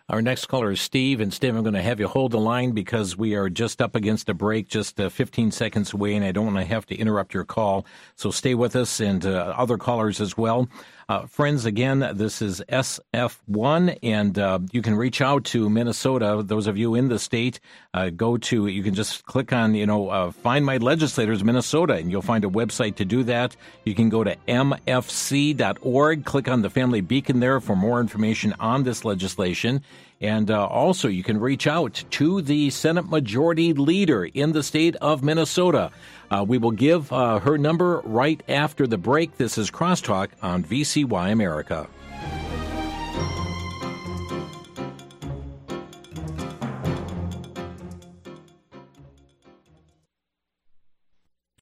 Our 0.08 0.20
next 0.20 0.46
caller 0.46 0.72
is 0.72 0.80
Steve, 0.80 1.20
and 1.20 1.32
Steve, 1.32 1.54
I'm 1.54 1.62
going 1.62 1.74
to 1.74 1.80
have 1.80 2.00
you 2.00 2.08
hold 2.08 2.32
the 2.32 2.40
line 2.40 2.72
because 2.72 3.16
we 3.16 3.34
are 3.34 3.48
just 3.48 3.80
up 3.80 3.94
against 3.94 4.28
a 4.28 4.34
break, 4.34 4.68
just 4.68 5.00
uh, 5.00 5.08
15 5.08 5.52
seconds 5.52 5.94
away, 5.94 6.14
and 6.16 6.24
I 6.24 6.32
don't 6.32 6.44
want 6.44 6.58
to 6.58 6.64
have 6.64 6.84
to 6.86 6.96
interrupt 6.96 7.32
your 7.32 7.44
call. 7.44 7.86
So 8.16 8.30
stay 8.30 8.54
with 8.54 8.74
us 8.74 9.00
and 9.00 9.24
uh, 9.24 9.54
other 9.56 9.78
callers 9.78 10.20
as 10.20 10.36
well. 10.36 10.68
Uh, 11.12 11.26
friends, 11.26 11.66
again, 11.66 11.98
this 12.14 12.40
is 12.40 12.62
SF1, 12.70 13.98
and 14.02 14.38
uh, 14.38 14.58
you 14.72 14.80
can 14.80 14.94
reach 14.94 15.20
out 15.20 15.44
to 15.44 15.68
Minnesota. 15.68 16.42
Those 16.42 16.66
of 16.66 16.78
you 16.78 16.94
in 16.94 17.08
the 17.08 17.18
state, 17.18 17.60
uh, 17.92 18.08
go 18.08 18.38
to, 18.38 18.66
you 18.66 18.82
can 18.82 18.94
just 18.94 19.26
click 19.26 19.52
on, 19.52 19.74
you 19.74 19.84
know, 19.84 20.08
uh, 20.08 20.30
find 20.30 20.64
my 20.64 20.78
legislators, 20.78 21.44
Minnesota, 21.44 21.92
and 21.96 22.10
you'll 22.10 22.22
find 22.22 22.46
a 22.46 22.48
website 22.48 22.94
to 22.94 23.04
do 23.04 23.24
that. 23.24 23.54
You 23.84 23.94
can 23.94 24.08
go 24.08 24.24
to 24.24 24.36
mfc.org, 24.48 26.24
click 26.24 26.48
on 26.48 26.62
the 26.62 26.70
family 26.70 27.02
beacon 27.02 27.40
there 27.40 27.60
for 27.60 27.76
more 27.76 28.00
information 28.00 28.54
on 28.58 28.84
this 28.84 29.04
legislation. 29.04 29.82
And 30.22 30.50
uh, 30.52 30.66
also, 30.66 31.08
you 31.08 31.24
can 31.24 31.40
reach 31.40 31.66
out 31.66 32.04
to 32.12 32.40
the 32.40 32.70
Senate 32.70 33.10
Majority 33.10 33.72
Leader 33.72 34.24
in 34.24 34.52
the 34.52 34.62
state 34.62 34.94
of 34.96 35.24
Minnesota. 35.24 35.90
Uh, 36.30 36.44
we 36.46 36.58
will 36.58 36.70
give 36.70 37.12
uh, 37.12 37.40
her 37.40 37.58
number 37.58 38.00
right 38.04 38.40
after 38.48 38.86
the 38.86 38.98
break. 38.98 39.36
This 39.36 39.58
is 39.58 39.72
Crosstalk 39.72 40.28
on 40.40 40.62
VCY 40.62 41.32
America. 41.32 41.88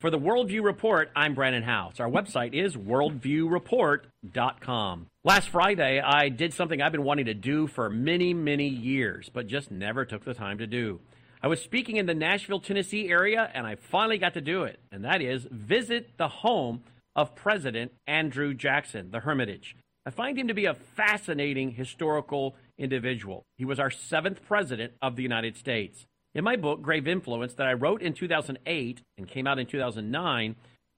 For 0.01 0.11
the 0.11 0.19
Worldview 0.19 0.65
Report, 0.65 1.11
I'm 1.15 1.35
Brandon 1.35 1.63
House. 1.63 2.01
Our 2.01 2.09
website 2.09 2.55
is 2.55 2.75
worldviewreport.com. 2.75 5.10
Last 5.23 5.51
Friday, 5.51 6.01
I 6.01 6.31
did 6.31 6.55
something 6.55 6.81
I've 6.81 6.93
been 6.93 7.05
wanting 7.05 7.27
to 7.27 7.35
do 7.35 7.67
for 7.67 7.91
many, 7.91 8.33
many 8.33 8.67
years, 8.67 9.29
but 9.31 9.47
just 9.47 9.71
never 9.71 10.07
took 10.07 10.25
the 10.25 10.33
time 10.33 10.57
to 10.57 10.67
do. 10.67 11.01
I 11.43 11.47
was 11.47 11.61
speaking 11.61 11.97
in 11.99 12.07
the 12.07 12.15
Nashville, 12.15 12.59
Tennessee 12.59 13.11
area, 13.11 13.51
and 13.53 13.67
I 13.67 13.75
finally 13.75 14.17
got 14.17 14.33
to 14.33 14.41
do 14.41 14.63
it, 14.63 14.81
and 14.91 15.05
that 15.05 15.21
is 15.21 15.47
visit 15.51 16.17
the 16.17 16.29
home 16.29 16.85
of 17.15 17.35
President 17.35 17.93
Andrew 18.07 18.55
Jackson, 18.55 19.11
the 19.11 19.21
Hermitage. 19.21 19.77
I 20.07 20.11
find 20.11 20.39
him 20.39 20.49
to 20.49 20.55
be 20.55 20.65
a 20.65 20.73
fascinating 20.73 21.73
historical 21.73 22.57
individual. 22.79 23.43
He 23.59 23.67
was 23.67 23.79
our 23.79 23.91
seventh 23.91 24.43
president 24.43 24.95
of 25.03 25.17
the 25.17 25.23
United 25.23 25.55
States. 25.55 26.07
In 26.35 26.45
my 26.45 26.57
book, 26.57 26.81
Grave 26.81 27.07
Influence, 27.07 27.53
that 27.55 27.67
I 27.67 27.75
wrote 27.75 28.01
in 28.01 28.15
2008 28.15 29.03
and 29.19 29.29
came 29.29 29.47
out 29.47 29.59
in 29.59 29.67
2009, 29.67 30.57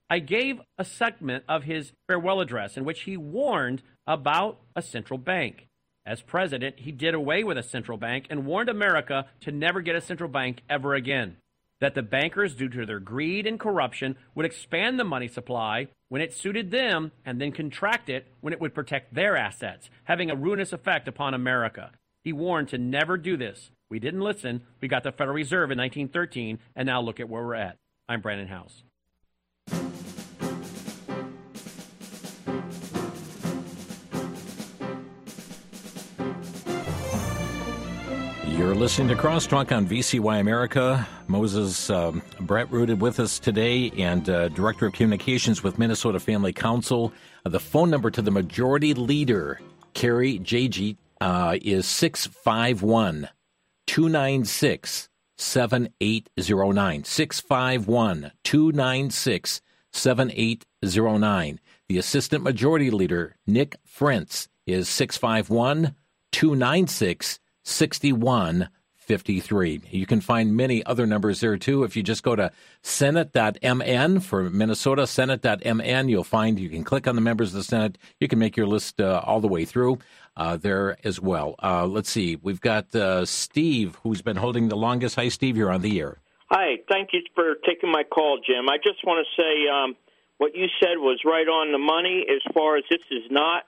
I 0.08 0.18
gave 0.18 0.60
a 0.78 0.84
segment 0.84 1.42
of 1.48 1.64
his 1.64 1.92
farewell 2.06 2.40
address 2.40 2.76
in 2.76 2.84
which 2.84 3.02
he 3.02 3.16
warned 3.16 3.82
about 4.06 4.58
a 4.74 4.82
central 4.82 5.18
bank. 5.18 5.68
As 6.04 6.20
president, 6.20 6.80
he 6.80 6.90
did 6.90 7.14
away 7.14 7.44
with 7.44 7.56
a 7.56 7.62
central 7.62 7.96
bank 7.96 8.26
and 8.28 8.44
warned 8.44 8.68
America 8.68 9.26
to 9.40 9.52
never 9.52 9.80
get 9.80 9.94
a 9.94 10.00
central 10.00 10.28
bank 10.28 10.62
ever 10.68 10.94
again. 10.94 11.36
That 11.80 11.94
the 11.94 12.02
bankers, 12.02 12.54
due 12.54 12.68
to 12.68 12.86
their 12.86 13.00
greed 13.00 13.46
and 13.46 13.58
corruption, 13.58 14.16
would 14.34 14.46
expand 14.46 14.98
the 14.98 15.04
money 15.04 15.28
supply 15.28 15.88
when 16.08 16.22
it 16.22 16.32
suited 16.32 16.70
them 16.70 17.12
and 17.24 17.40
then 17.40 17.52
contract 17.52 18.08
it 18.08 18.26
when 18.40 18.52
it 18.52 18.60
would 18.60 18.74
protect 18.74 19.14
their 19.14 19.36
assets, 19.36 19.90
having 20.04 20.30
a 20.30 20.36
ruinous 20.36 20.72
effect 20.72 21.08
upon 21.08 21.34
America. 21.34 21.90
He 22.24 22.32
warned 22.32 22.68
to 22.68 22.78
never 22.78 23.16
do 23.16 23.36
this. 23.36 23.70
We 23.90 23.98
didn't 23.98 24.20
listen. 24.20 24.62
We 24.80 24.88
got 24.88 25.02
the 25.02 25.12
Federal 25.12 25.34
Reserve 25.34 25.70
in 25.70 25.78
1913, 25.78 26.58
and 26.76 26.86
now 26.86 27.00
look 27.00 27.20
at 27.20 27.28
where 27.28 27.44
we're 27.44 27.54
at. 27.54 27.78
I'm 28.08 28.20
Brandon 28.20 28.48
House. 28.48 28.84
You're 38.52 38.74
listening 38.74 39.08
to 39.08 39.14
Crosstalk 39.14 39.74
on 39.74 39.86
VCY 39.86 40.38
America. 40.38 41.08
Moses 41.26 41.88
um, 41.88 42.20
Bratrud 42.38 43.00
with 43.00 43.18
us 43.18 43.38
today, 43.38 43.90
and 43.96 44.28
uh, 44.28 44.48
Director 44.48 44.86
of 44.86 44.92
Communications 44.92 45.62
with 45.62 45.78
Minnesota 45.78 46.20
Family 46.20 46.52
Council. 46.52 47.14
Uh, 47.46 47.48
the 47.48 47.58
phone 47.58 47.88
number 47.88 48.10
to 48.10 48.20
the 48.20 48.30
Majority 48.30 48.92
Leader, 48.92 49.58
Kari 49.94 50.38
Dziedzic, 50.38 50.98
uh, 51.22 51.56
is 51.62 51.86
651 51.86 53.30
296 53.86 55.08
7809. 55.38 57.04
651 57.04 58.32
296 58.44 59.62
7809. 59.92 61.60
The 61.88 61.98
Assistant 61.98 62.44
Majority 62.44 62.90
Leader, 62.90 63.34
Nick 63.46 63.76
Frentz, 63.86 64.48
is 64.66 64.90
651 64.90 65.94
296 66.32 67.40
6153. 67.64 69.82
You 69.90 70.06
can 70.06 70.20
find 70.20 70.56
many 70.56 70.84
other 70.84 71.06
numbers 71.06 71.40
there 71.40 71.56
too. 71.56 71.84
If 71.84 71.96
you 71.96 72.02
just 72.02 72.22
go 72.22 72.36
to 72.36 72.52
Senate.mn 72.82 74.20
for 74.20 74.50
Minnesota, 74.50 75.06
Senate.mn, 75.06 76.08
you'll 76.08 76.24
find 76.24 76.58
you 76.58 76.68
can 76.68 76.84
click 76.84 77.06
on 77.06 77.14
the 77.14 77.20
members 77.20 77.48
of 77.48 77.54
the 77.54 77.64
Senate. 77.64 77.98
You 78.20 78.28
can 78.28 78.38
make 78.38 78.56
your 78.56 78.66
list 78.66 79.00
uh, 79.00 79.22
all 79.24 79.40
the 79.40 79.48
way 79.48 79.64
through 79.64 79.98
uh, 80.36 80.56
there 80.56 80.96
as 81.04 81.20
well. 81.20 81.54
Uh, 81.62 81.86
let's 81.86 82.10
see. 82.10 82.36
We've 82.36 82.60
got 82.60 82.94
uh, 82.94 83.24
Steve, 83.26 83.98
who's 84.02 84.22
been 84.22 84.36
holding 84.36 84.68
the 84.68 84.76
longest. 84.76 85.16
Hi, 85.16 85.28
Steve. 85.28 85.56
You're 85.56 85.70
on 85.70 85.82
the 85.82 86.00
air. 86.00 86.18
Hi. 86.50 86.76
Thank 86.88 87.10
you 87.12 87.22
for 87.34 87.54
taking 87.66 87.90
my 87.90 88.04
call, 88.04 88.40
Jim. 88.44 88.68
I 88.68 88.76
just 88.76 89.04
want 89.04 89.26
to 89.26 89.40
say 89.40 89.68
um, 89.68 89.96
what 90.38 90.54
you 90.54 90.66
said 90.80 90.98
was 90.98 91.20
right 91.24 91.46
on 91.46 91.72
the 91.72 91.78
money 91.78 92.24
as 92.28 92.42
far 92.52 92.76
as 92.76 92.84
this 92.90 93.00
is 93.10 93.30
not 93.30 93.64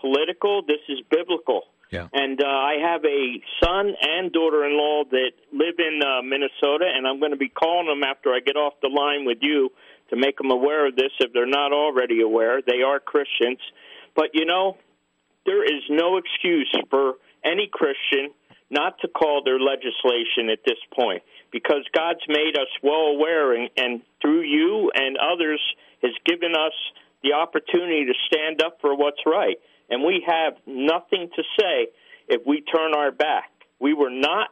political, 0.00 0.62
this 0.66 0.80
is 0.88 0.98
biblical. 1.10 1.62
Yeah. 1.94 2.08
And 2.12 2.42
uh, 2.42 2.46
I 2.46 2.74
have 2.82 3.04
a 3.04 3.40
son 3.62 3.94
and 4.02 4.32
daughter-in-law 4.32 5.04
that 5.12 5.30
live 5.52 5.78
in 5.78 6.00
uh, 6.02 6.22
Minnesota, 6.22 6.90
and 6.92 7.06
I'm 7.06 7.20
going 7.20 7.30
to 7.30 7.38
be 7.38 7.48
calling 7.48 7.86
them 7.86 8.02
after 8.02 8.30
I 8.30 8.40
get 8.40 8.56
off 8.56 8.74
the 8.82 8.88
line 8.88 9.24
with 9.24 9.38
you 9.42 9.70
to 10.10 10.16
make 10.16 10.38
them 10.38 10.50
aware 10.50 10.88
of 10.88 10.96
this 10.96 11.12
if 11.20 11.32
they're 11.32 11.46
not 11.46 11.72
already 11.72 12.20
aware. 12.20 12.60
They 12.66 12.82
are 12.82 12.98
Christians, 12.98 13.60
but 14.16 14.30
you 14.34 14.44
know, 14.44 14.76
there 15.46 15.62
is 15.62 15.82
no 15.88 16.16
excuse 16.16 16.74
for 16.90 17.14
any 17.44 17.70
Christian 17.72 18.34
not 18.70 18.98
to 19.02 19.08
call 19.08 19.42
their 19.44 19.60
legislation 19.60 20.50
at 20.50 20.58
this 20.66 20.78
point 20.92 21.22
because 21.52 21.86
God's 21.94 22.26
made 22.26 22.56
us 22.58 22.68
well 22.82 23.14
aware, 23.14 23.54
and, 23.54 23.70
and 23.76 24.02
through 24.20 24.42
you 24.42 24.90
and 24.94 25.16
others 25.16 25.60
has 26.02 26.12
given 26.26 26.54
us 26.56 26.74
the 27.22 27.34
opportunity 27.34 28.04
to 28.06 28.14
stand 28.26 28.60
up 28.60 28.78
for 28.80 28.96
what's 28.96 29.20
right 29.24 29.58
and 29.90 30.02
we 30.02 30.24
have 30.26 30.54
nothing 30.66 31.28
to 31.34 31.42
say 31.58 31.88
if 32.28 32.42
we 32.46 32.62
turn 32.62 32.94
our 32.94 33.10
back. 33.12 33.50
We 33.80 33.92
were 33.94 34.10
not 34.10 34.48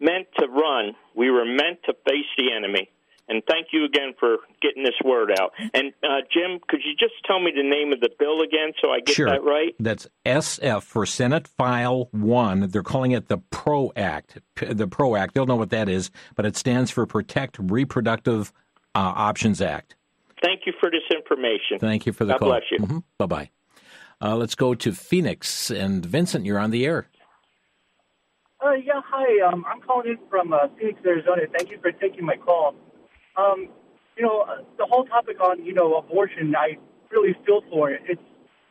meant 0.00 0.28
to 0.38 0.46
run, 0.46 0.94
we 1.14 1.30
were 1.30 1.44
meant 1.44 1.82
to 1.86 1.94
face 2.04 2.26
the 2.36 2.52
enemy. 2.54 2.90
And 3.28 3.42
thank 3.48 3.68
you 3.72 3.84
again 3.84 4.14
for 4.20 4.36
getting 4.62 4.84
this 4.84 4.94
word 5.04 5.32
out. 5.36 5.52
And 5.74 5.92
uh, 6.04 6.22
Jim, 6.32 6.60
could 6.68 6.80
you 6.84 6.92
just 6.96 7.14
tell 7.24 7.40
me 7.40 7.50
the 7.54 7.68
name 7.68 7.92
of 7.92 8.00
the 8.00 8.10
bill 8.18 8.40
again 8.40 8.72
so 8.80 8.90
I 8.92 9.00
get 9.00 9.16
sure. 9.16 9.28
that 9.28 9.42
right? 9.42 9.74
That's 9.80 10.06
SF 10.24 10.82
for 10.84 11.04
Senate 11.06 11.48
File 11.48 12.08
1. 12.12 12.68
They're 12.68 12.84
calling 12.84 13.10
it 13.10 13.26
the 13.26 13.38
PRO 13.38 13.92
Act. 13.96 14.38
The 14.54 14.86
PRO 14.86 15.16
Act, 15.16 15.34
they'll 15.34 15.46
know 15.46 15.56
what 15.56 15.70
that 15.70 15.88
is, 15.88 16.10
but 16.36 16.46
it 16.46 16.56
stands 16.56 16.92
for 16.92 17.04
Protect 17.04 17.58
Reproductive 17.58 18.52
uh, 18.94 19.12
Options 19.16 19.60
Act. 19.60 19.96
Thank 20.42 20.60
you 20.66 20.72
for 20.78 20.90
this 20.90 21.02
information. 21.12 21.80
Thank 21.80 22.06
you 22.06 22.12
for 22.12 22.24
the 22.24 22.34
God 22.34 22.38
call. 22.38 22.48
bless 22.50 22.62
you. 22.70 22.78
Mm-hmm. 22.78 22.98
Bye 23.18 23.26
bye. 23.26 23.50
Uh, 24.22 24.34
let's 24.34 24.54
go 24.54 24.74
to 24.74 24.92
Phoenix. 24.92 25.70
And 25.70 26.04
Vincent, 26.04 26.46
you're 26.46 26.58
on 26.58 26.70
the 26.70 26.86
air. 26.86 27.08
Uh, 28.64 28.72
yeah, 28.72 29.00
hi. 29.04 29.46
Um, 29.46 29.64
I'm 29.68 29.80
calling 29.80 30.08
in 30.08 30.18
from 30.30 30.52
uh, 30.52 30.68
Phoenix, 30.78 30.98
Arizona. 31.04 31.42
Thank 31.56 31.70
you 31.70 31.78
for 31.82 31.92
taking 31.92 32.24
my 32.24 32.36
call. 32.36 32.74
Um, 33.36 33.68
you 34.16 34.24
know, 34.24 34.42
uh, 34.48 34.62
the 34.78 34.86
whole 34.86 35.04
topic 35.04 35.40
on, 35.40 35.64
you 35.64 35.74
know, 35.74 35.96
abortion, 35.96 36.54
I 36.56 36.78
really 37.10 37.36
feel 37.44 37.60
for 37.70 37.90
it. 37.90 38.00
It's, 38.08 38.22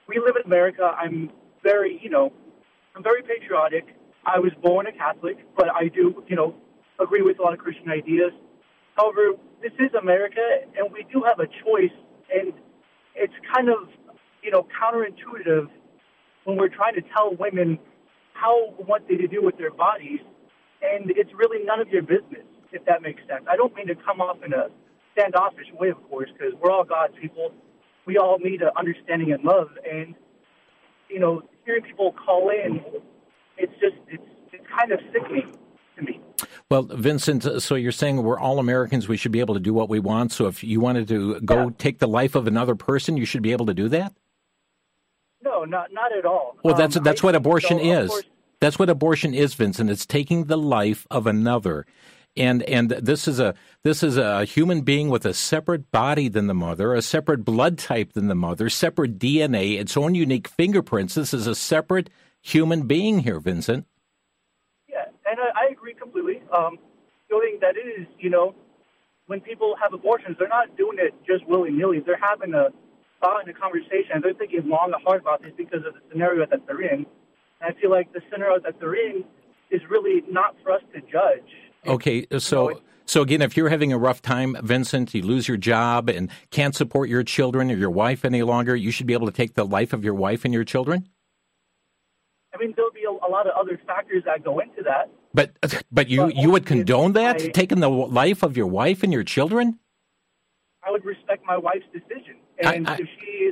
we 0.08 0.20
live 0.20 0.36
in 0.36 0.46
America. 0.46 0.92
I'm 0.98 1.30
very, 1.64 2.00
you 2.02 2.10
know, 2.10 2.34
I'm 2.96 3.04
very 3.04 3.22
patriotic. 3.22 3.86
I 4.26 4.40
was 4.40 4.52
born 4.64 4.88
a 4.88 4.92
Catholic, 4.92 5.38
but 5.56 5.68
I 5.70 5.88
do, 5.90 6.24
you 6.28 6.36
know, 6.36 6.56
agree 7.00 7.22
with 7.22 7.38
a 7.38 7.44
lot 7.44 7.54
of 7.54 7.60
Christian 7.60 7.90
ideas. 7.90 8.32
However, 8.96 9.34
this 9.62 9.74
is 9.80 9.94
America, 9.94 10.42
and 10.78 10.92
we 10.92 11.06
do 11.14 11.22
have 11.24 11.40
a 11.40 11.48
choice, 11.48 11.94
and 12.34 12.54
it's 13.16 13.34
kind 13.54 13.70
of 13.70 13.90
you 14.46 14.52
know, 14.52 14.68
counterintuitive 14.80 15.68
when 16.44 16.58
we're 16.58 16.70
trying 16.70 16.94
to 16.94 17.02
tell 17.02 17.36
women 17.36 17.80
how 18.34 18.76
what 18.86 19.02
they 19.10 19.18
to 19.18 19.28
do 19.28 19.42
with 19.42 19.58
their 19.58 19.72
bodies, 19.72 20.20
and 20.84 21.12
it's 21.16 21.32
really 21.34 21.66
none 21.66 21.82
of 21.82 21.88
your 21.90 22.04
business, 22.04 22.46
if 22.72 22.86
that 22.86 23.02
makes 23.02 23.22
sense. 23.28 23.44
I 23.50 23.56
don't 23.56 23.74
mean 23.76 23.88
to 23.88 23.96
come 23.96 24.22
off 24.22 24.38
in 24.46 24.54
a 24.54 24.68
standoffish 25.14 25.68
way, 25.80 25.90
of 25.90 25.98
course, 26.10 26.30
because 26.38 26.54
we're 26.62 26.72
all 26.72 26.84
God's 26.84 27.16
people. 27.20 27.52
We 28.06 28.18
all 28.18 28.38
need 28.38 28.62
a 28.62 28.78
understanding 28.78 29.32
and 29.32 29.44
love, 29.44 29.70
and 29.92 30.14
you 31.10 31.20
know, 31.20 31.42
hearing 31.66 31.82
people 31.82 32.14
call 32.14 32.50
in, 32.50 32.82
it's 33.58 33.74
just 33.74 33.96
it's 34.08 34.24
it's 34.54 34.66
kind 34.78 34.92
of 34.92 35.00
sickening 35.12 35.58
to 35.98 36.04
me. 36.04 36.22
Well, 36.70 36.84
Vincent, 36.84 37.62
so 37.64 37.76
you're 37.76 37.92
saying 37.92 38.22
we're 38.22 38.40
all 38.40 38.60
Americans. 38.60 39.08
We 39.08 39.18
should 39.18 39.32
be 39.32 39.40
able 39.40 39.54
to 39.56 39.60
do 39.60 39.74
what 39.74 39.90
we 39.90 40.00
want. 40.00 40.32
So 40.32 40.48
if 40.48 40.64
you 40.64 40.80
wanted 40.80 41.08
to 41.08 41.40
go 41.42 41.66
yeah. 41.66 41.70
take 41.78 42.00
the 42.00 42.08
life 42.08 42.36
of 42.36 42.48
another 42.48 42.76
person, 42.76 43.18
you 43.18 43.26
should 43.26 43.42
be 43.42 43.52
able 43.52 43.66
to 43.68 43.74
do 43.74 43.88
that. 43.90 44.14
No, 45.46 45.64
not 45.64 45.94
not 45.94 46.12
at 46.12 46.26
all. 46.26 46.58
Well, 46.64 46.76
that's 46.76 46.98
um, 46.98 47.04
that's 47.04 47.24
I, 47.24 47.28
what 47.28 47.36
abortion 47.36 47.78
so, 47.78 47.86
is. 47.86 48.10
Course, 48.10 48.24
that's 48.60 48.80
what 48.80 48.90
abortion 48.90 49.34
is, 49.34 49.54
Vincent. 49.54 49.90
It's 49.90 50.06
taking 50.06 50.46
the 50.46 50.58
life 50.58 51.08
of 51.10 51.28
another. 51.28 51.86
And 52.36 52.64
and 52.64 52.90
this 52.90 53.30
is 53.30 53.40
a 53.40 53.54
this 53.84 54.04
is 54.04 54.18
a 54.18 54.44
human 54.44 54.82
being 54.82 55.10
with 55.10 55.26
a 55.26 55.34
separate 55.34 55.90
body 55.92 56.28
than 56.28 56.48
the 56.48 56.54
mother, 56.54 56.94
a 56.94 57.02
separate 57.02 57.46
blood 57.46 57.78
type 57.78 58.12
than 58.12 58.28
the 58.28 58.36
mother, 58.36 58.70
separate 58.70 59.18
DNA, 59.18 59.80
its 59.80 59.96
own 59.96 60.16
unique 60.16 60.50
fingerprints. 60.50 61.14
This 61.16 61.34
is 61.34 61.48
a 61.48 61.56
separate 61.56 62.10
human 62.42 62.88
being 62.88 63.20
here, 63.20 63.40
Vincent. 63.40 63.86
Yeah, 64.90 65.06
and 65.26 65.40
I, 65.40 65.68
I 65.68 65.72
agree 65.72 65.94
completely. 65.94 66.42
Um, 66.52 66.78
thing 67.56 67.60
that 67.62 67.78
is, 67.78 68.08
you 68.20 68.30
know, 68.30 68.56
when 69.28 69.42
people 69.42 69.76
have 69.82 69.94
abortions, 69.94 70.36
they're 70.38 70.48
not 70.48 70.76
doing 70.78 70.98
it 71.00 71.14
just 71.26 71.48
willy 71.48 71.72
nilly. 71.72 72.00
They're 72.00 72.20
having 72.22 72.54
a 72.54 72.70
following 73.26 73.48
the 73.48 73.54
conversation, 73.54 74.22
they're 74.22 74.34
thinking 74.34 74.70
long 74.70 74.92
and 74.94 75.04
hard 75.04 75.22
about 75.22 75.42
this 75.42 75.52
because 75.58 75.84
of 75.86 75.94
the 75.96 76.02
scenario 76.12 76.46
that 76.46 76.62
they're 76.68 76.82
in. 76.82 77.06
And 77.62 77.76
I 77.76 77.82
feel 77.82 77.90
like 77.90 78.12
the 78.14 78.22
scenario 78.32 78.60
that 78.60 78.80
they're 78.80 78.94
in 78.94 79.24
is 79.72 79.82
really 79.90 80.22
not 80.30 80.56
for 80.62 80.72
us 80.72 80.82
to 80.94 81.02
judge. 81.02 81.50
Okay, 81.88 82.28
uh, 82.32 82.40
so. 82.40 82.70
You 82.70 82.76
know, 82.76 82.82
so 83.08 83.22
again, 83.22 83.44
if 83.44 83.56
you're 83.56 83.70
having 83.70 83.94
a 83.94 84.00
rough 84.00 84.24
time, 84.24 84.58
Vincent, 84.64 85.14
you 85.14 85.22
lose 85.22 85.48
your 85.48 85.58
job 85.58 86.10
and 86.10 86.32
can't 86.50 86.74
support 86.74 87.08
your 87.08 87.22
children 87.22 87.70
or 87.70 87.76
your 87.76 87.92
wife 87.92 88.26
any 88.26 88.42
longer, 88.42 88.76
you 88.76 88.90
should 88.90 89.06
be 89.06 89.14
able 89.14 89.28
to 89.28 89.32
take 89.32 89.54
the 89.54 89.64
life 89.64 89.94
of 89.94 90.04
your 90.04 90.16
wife 90.16 90.44
and 90.44 90.52
your 90.52 90.64
children. 90.64 91.08
I 92.52 92.58
mean, 92.58 92.74
there'll 92.76 92.90
be 92.90 93.04
a, 93.04 93.12
a 93.12 93.30
lot 93.30 93.46
of 93.46 93.54
other 93.56 93.80
factors 93.86 94.24
that 94.26 94.44
go 94.44 94.58
into 94.58 94.82
that. 94.86 95.12
But 95.36 95.52
uh, 95.62 95.68
but 95.92 96.10
you 96.10 96.22
but 96.22 96.36
you 96.36 96.50
would 96.50 96.66
condone 96.66 97.14
that 97.14 97.36
I, 97.36 97.48
taking 97.50 97.80
the 97.80 97.90
life 97.90 98.42
of 98.42 98.58
your 98.58 98.66
wife 98.66 99.04
and 99.04 99.14
your 99.14 99.24
children? 99.24 99.78
I 100.82 100.90
would 100.90 101.06
respect 101.06 101.46
my 101.46 101.58
wife's 101.58 101.86
decision. 101.94 102.38
And 102.60 102.88
I, 102.88 103.00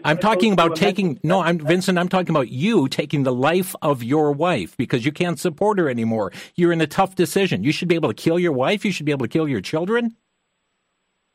am 0.05 0.17
talking 0.17 0.53
about 0.53 0.75
taking 0.75 1.19
no, 1.23 1.41
I'm 1.41 1.59
Vincent. 1.59 1.97
I'm 1.97 2.09
talking 2.09 2.29
about 2.29 2.49
you 2.49 2.87
taking 2.87 3.23
the 3.23 3.33
life 3.33 3.75
of 3.81 4.03
your 4.03 4.31
wife 4.31 4.77
because 4.77 5.05
you 5.05 5.11
can't 5.11 5.39
support 5.39 5.77
her 5.79 5.89
anymore. 5.89 6.31
You're 6.55 6.71
in 6.71 6.81
a 6.81 6.87
tough 6.87 7.15
decision. 7.15 7.63
You 7.63 7.71
should 7.71 7.87
be 7.87 7.95
able 7.95 8.09
to 8.09 8.15
kill 8.15 8.39
your 8.39 8.53
wife. 8.53 8.85
You 8.85 8.91
should 8.91 9.05
be 9.05 9.11
able 9.11 9.25
to 9.25 9.29
kill 9.29 9.47
your 9.47 9.61
children. 9.61 10.15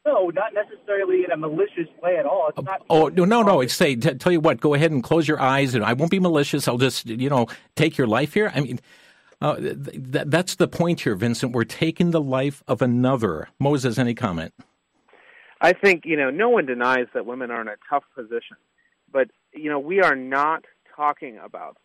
No, 0.06 0.30
not 0.30 0.54
necessarily 0.54 1.24
in 1.24 1.30
a 1.30 1.36
malicious 1.36 1.88
way 2.02 2.16
at 2.16 2.24
all. 2.24 2.48
It's 2.48 2.64
not. 2.64 2.82
Oh 2.88 3.08
no, 3.08 3.26
no, 3.26 3.42
no! 3.42 3.60
It's 3.60 3.74
say 3.74 3.94
t- 3.94 4.14
tell 4.14 4.32
you 4.32 4.40
what. 4.40 4.60
Go 4.60 4.72
ahead 4.72 4.90
and 4.90 5.02
close 5.02 5.28
your 5.28 5.40
eyes, 5.40 5.74
and 5.74 5.84
I 5.84 5.92
won't 5.92 6.10
be 6.10 6.20
malicious. 6.20 6.66
I'll 6.66 6.78
just 6.78 7.06
you 7.06 7.28
know 7.28 7.46
take 7.76 7.98
your 7.98 8.06
life 8.06 8.34
here. 8.34 8.50
I 8.54 8.60
mean. 8.60 8.80
Uh, 9.40 9.54
th- 9.54 9.84
th- 10.12 10.24
that's 10.26 10.56
the 10.56 10.66
point 10.66 11.02
here, 11.02 11.14
Vincent. 11.14 11.52
We're 11.52 11.62
taking 11.62 12.10
the 12.10 12.20
life 12.20 12.64
of 12.66 12.82
another. 12.82 13.48
Moses, 13.60 13.96
any 13.96 14.12
comment? 14.12 14.52
I 15.60 15.72
think 15.72 16.04
you 16.04 16.16
know 16.16 16.30
no 16.30 16.48
one 16.48 16.66
denies 16.66 17.06
that 17.14 17.26
women 17.26 17.50
are 17.50 17.60
in 17.60 17.68
a 17.68 17.76
tough 17.90 18.04
position, 18.14 18.56
but 19.12 19.28
you 19.52 19.70
know 19.70 19.78
we 19.78 20.00
are 20.00 20.16
not 20.16 20.64
talking 20.96 21.38
about 21.42 21.76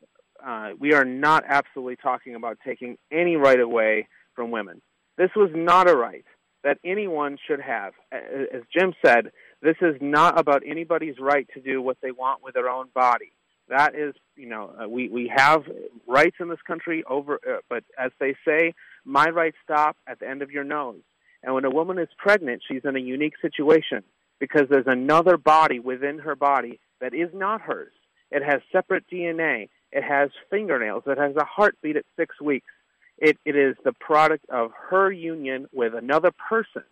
uh, 0.46 0.72
we 0.80 0.94
are 0.94 1.06
not 1.06 1.44
absolutely 1.48 1.96
talking 1.96 2.36
about 2.36 2.58
taking 2.66 2.98
any 3.12 3.36
right 3.36 3.60
away 3.60 4.08
from 4.36 4.52
women. 4.52 4.82
This 5.18 5.30
was 5.36 5.52
not 5.54 5.90
a 5.90 5.96
right 5.96 6.26
that 6.64 6.78
anyone 6.84 7.38
should 7.46 7.62
have. 7.62 7.94
As 8.12 8.62
Jim 8.76 8.94
said, 9.06 9.32
this 9.62 9.76
is 9.82 9.96
not 10.02 10.40
about 10.40 10.64
anybody's 10.66 11.20
right 11.20 11.48
to 11.54 11.62
do 11.62 11.82
what 11.82 11.98
they 12.02 12.12
want 12.12 12.44
with 12.44 12.54
their 12.54 12.70
own 12.70 12.88
body. 12.94 13.32
That 13.70 13.96
is, 13.96 14.14
you 14.36 14.48
know, 14.48 14.74
uh, 14.82 14.90
we 14.90 15.08
we 15.08 15.32
have 15.34 15.64
rights 16.08 16.36
in 16.40 16.50
this 16.50 16.62
country 16.68 17.04
over, 17.10 17.40
uh, 17.48 17.60
but 17.70 17.84
as 17.98 18.12
they 18.20 18.36
say, 18.46 18.74
my 19.06 19.30
rights 19.30 19.58
stop 19.64 19.96
at 20.08 20.20
the 20.20 20.28
end 20.28 20.42
of 20.42 20.52
your 20.52 20.66
nose. 20.66 21.02
And 21.44 21.54
when 21.54 21.66
a 21.66 21.70
woman 21.70 22.00
is 22.00 22.08
pregnant, 22.18 22.64
she's 22.68 22.86
in 22.86 22.96
a 22.96 23.00
unique 23.00 23.34
situation 23.42 24.04
because 24.40 24.64
there's 24.70 24.88
another 24.88 25.38
body 25.38 25.80
within 25.80 26.20
her 26.20 26.36
body 26.36 26.80
that 27.02 27.14
is 27.14 27.30
not 27.34 27.62
hers. 27.62 27.92
It 28.32 28.44
has 28.44 28.62
separate 28.72 29.06
DNA. 29.12 29.70
It 29.92 30.04
has 30.04 30.30
fingernails. 30.50 31.04
It 31.06 31.18
has 31.18 31.36
a 31.36 31.46
heartbeat 31.46 31.98
at 31.98 32.06
six 32.18 32.40
weeks. 32.42 32.72
It, 33.18 33.38
it 33.46 33.56
is 33.56 33.76
the 33.84 33.94
product 33.94 34.46
of 34.50 34.72
her 34.90 35.12
union 35.12 35.68
with 35.72 35.94
another 35.94 36.32
person. 36.50 36.84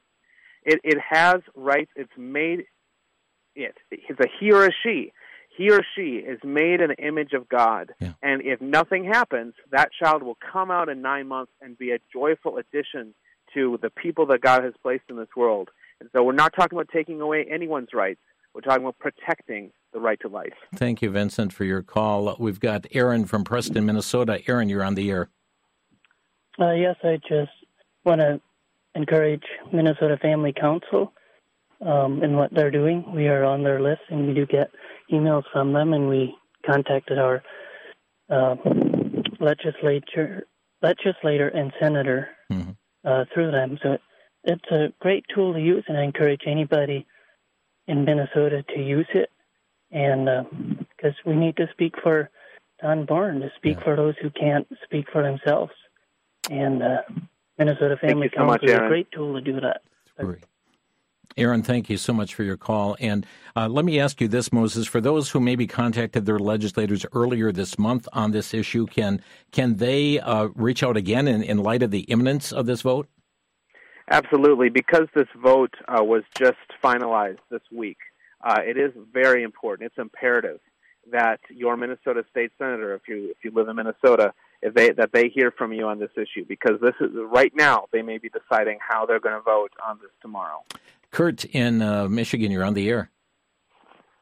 It, 0.63 0.79
it 0.83 0.97
has 1.09 1.41
rights. 1.55 1.91
It's 1.95 2.11
made 2.17 2.65
it. 3.55 3.75
It's 3.89 4.19
a 4.19 4.27
he 4.39 4.51
or 4.51 4.67
a 4.67 4.71
she. 4.83 5.13
He 5.57 5.71
or 5.71 5.81
she 5.95 6.17
is 6.17 6.39
made 6.43 6.79
in 6.79 6.89
the 6.89 7.05
image 7.05 7.33
of 7.33 7.49
God. 7.49 7.93
Yeah. 7.99 8.13
And 8.21 8.41
if 8.43 8.61
nothing 8.61 9.03
happens, 9.03 9.53
that 9.71 9.89
child 9.91 10.23
will 10.23 10.37
come 10.51 10.71
out 10.71 10.87
in 10.87 11.01
nine 11.01 11.27
months 11.27 11.51
and 11.61 11.77
be 11.77 11.91
a 11.91 11.99
joyful 12.13 12.57
addition 12.57 13.13
to 13.53 13.79
the 13.81 13.89
people 13.89 14.25
that 14.27 14.41
God 14.41 14.63
has 14.63 14.73
placed 14.81 15.03
in 15.09 15.15
this 15.17 15.29
world. 15.35 15.69
And 15.99 16.09
so 16.13 16.23
we're 16.23 16.33
not 16.33 16.53
talking 16.55 16.77
about 16.77 16.89
taking 16.93 17.21
away 17.21 17.45
anyone's 17.49 17.89
rights. 17.93 18.19
We're 18.53 18.61
talking 18.61 18.83
about 18.83 18.99
protecting 18.99 19.71
the 19.93 19.99
right 19.99 20.19
to 20.21 20.27
life. 20.27 20.53
Thank 20.75 21.01
you, 21.01 21.09
Vincent, 21.09 21.53
for 21.53 21.63
your 21.63 21.81
call. 21.81 22.35
We've 22.39 22.59
got 22.59 22.85
Aaron 22.91 23.25
from 23.25 23.43
Preston, 23.43 23.85
Minnesota. 23.85 24.41
Aaron, 24.47 24.67
you're 24.67 24.83
on 24.83 24.95
the 24.95 25.09
air. 25.09 25.29
Uh, 26.59 26.71
yes, 26.71 26.95
I 27.03 27.17
just 27.27 27.51
want 28.03 28.19
to 28.21 28.41
encourage 28.95 29.43
Minnesota 29.71 30.17
Family 30.21 30.53
Council 30.53 31.13
um, 31.85 32.23
in 32.23 32.35
what 32.35 32.53
they're 32.53 32.71
doing. 32.71 33.05
We 33.13 33.27
are 33.27 33.43
on 33.43 33.63
their 33.63 33.81
list, 33.81 34.01
and 34.09 34.27
we 34.27 34.33
do 34.33 34.45
get 34.45 34.69
emails 35.11 35.43
from 35.51 35.73
them, 35.73 35.93
and 35.93 36.09
we 36.09 36.35
contacted 36.65 37.17
our 37.17 37.41
uh, 38.29 38.55
legislature, 39.39 40.45
legislator 40.81 41.47
and 41.49 41.71
senator 41.79 42.29
mm-hmm. 42.51 42.71
Uh, 43.05 43.25
through 43.33 43.51
them. 43.51 43.77
So 43.81 43.97
it's 44.43 44.71
a 44.71 44.93
great 44.99 45.25
tool 45.33 45.53
to 45.53 45.59
use, 45.59 45.83
and 45.87 45.97
I 45.97 46.03
encourage 46.03 46.41
anybody 46.45 47.05
in 47.87 48.05
Minnesota 48.05 48.63
to 48.75 48.81
use 48.81 49.07
it, 49.13 49.29
and 49.91 50.25
because 50.95 51.13
uh, 51.13 51.29
we 51.29 51.35
need 51.35 51.57
to 51.57 51.67
speak 51.71 51.95
for 52.01 52.29
Don 52.81 53.05
Born, 53.05 53.41
to 53.41 53.51
speak 53.57 53.77
Yeah. 53.77 53.83
for 53.83 53.95
those 53.95 54.15
who 54.21 54.29
can't 54.29 54.67
speak 54.83 55.07
for 55.11 55.23
themselves, 55.23 55.73
and 56.49 56.81
uh, 56.81 57.01
Minnesota 57.57 57.97
Thank 57.99 58.11
Family 58.13 58.29
you 58.31 58.37
so 58.37 58.45
much, 58.45 58.61
Council 58.61 58.81
is 58.81 58.85
a 58.85 58.87
great 58.87 59.11
tool 59.11 59.33
to 59.35 59.41
do 59.41 59.59
that. 59.59 59.81
Great. 60.17 60.43
Aaron, 61.37 61.63
thank 61.63 61.89
you 61.89 61.97
so 61.97 62.13
much 62.13 62.35
for 62.35 62.43
your 62.43 62.57
call. 62.57 62.95
And 62.99 63.25
uh, 63.55 63.67
let 63.67 63.85
me 63.85 63.99
ask 63.99 64.19
you 64.21 64.27
this, 64.27 64.51
Moses: 64.51 64.87
for 64.87 65.01
those 65.01 65.29
who 65.29 65.39
maybe 65.39 65.67
contacted 65.67 66.25
their 66.25 66.39
legislators 66.39 67.05
earlier 67.13 67.51
this 67.51 67.79
month 67.79 68.07
on 68.13 68.31
this 68.31 68.53
issue, 68.53 68.85
can 68.85 69.21
can 69.51 69.77
they 69.77 70.19
uh, 70.19 70.49
reach 70.55 70.83
out 70.83 70.97
again 70.97 71.27
in, 71.27 71.43
in 71.43 71.57
light 71.57 71.83
of 71.83 71.91
the 71.91 72.01
imminence 72.01 72.51
of 72.51 72.65
this 72.65 72.81
vote? 72.81 73.07
Absolutely, 74.09 74.69
because 74.69 75.07
this 75.15 75.27
vote 75.41 75.73
uh, 75.87 76.03
was 76.03 76.23
just 76.37 76.57
finalized 76.83 77.39
this 77.49 77.61
week. 77.71 77.97
Uh, 78.43 78.59
it 78.65 78.77
is 78.77 78.91
very 79.13 79.43
important. 79.43 79.87
It's 79.87 79.97
imperative 79.97 80.59
that 81.11 81.39
your 81.49 81.77
Minnesota 81.77 82.23
state 82.29 82.51
senator, 82.57 82.93
if 82.93 83.07
you 83.07 83.29
if 83.31 83.37
you 83.43 83.51
live 83.51 83.67
in 83.67 83.75
Minnesota, 83.75 84.33
if 84.61 84.73
they 84.73 84.91
that 84.91 85.11
they 85.13 85.29
hear 85.29 85.51
from 85.51 85.73
you 85.73 85.87
on 85.87 85.99
this 85.99 86.11
issue, 86.15 86.45
because 86.47 86.79
this 86.81 86.95
is 86.99 87.09
right 87.31 87.53
now 87.55 87.85
they 87.91 88.01
may 88.01 88.17
be 88.17 88.29
deciding 88.29 88.79
how 88.85 89.05
they're 89.05 89.19
going 89.19 89.35
to 89.35 89.41
vote 89.41 89.71
on 89.85 89.99
this 90.01 90.11
tomorrow. 90.21 90.63
Kurt 91.11 91.45
in 91.45 91.81
uh, 91.81 92.07
Michigan, 92.07 92.51
you're 92.51 92.63
on 92.63 92.73
the 92.73 92.89
air. 92.89 93.11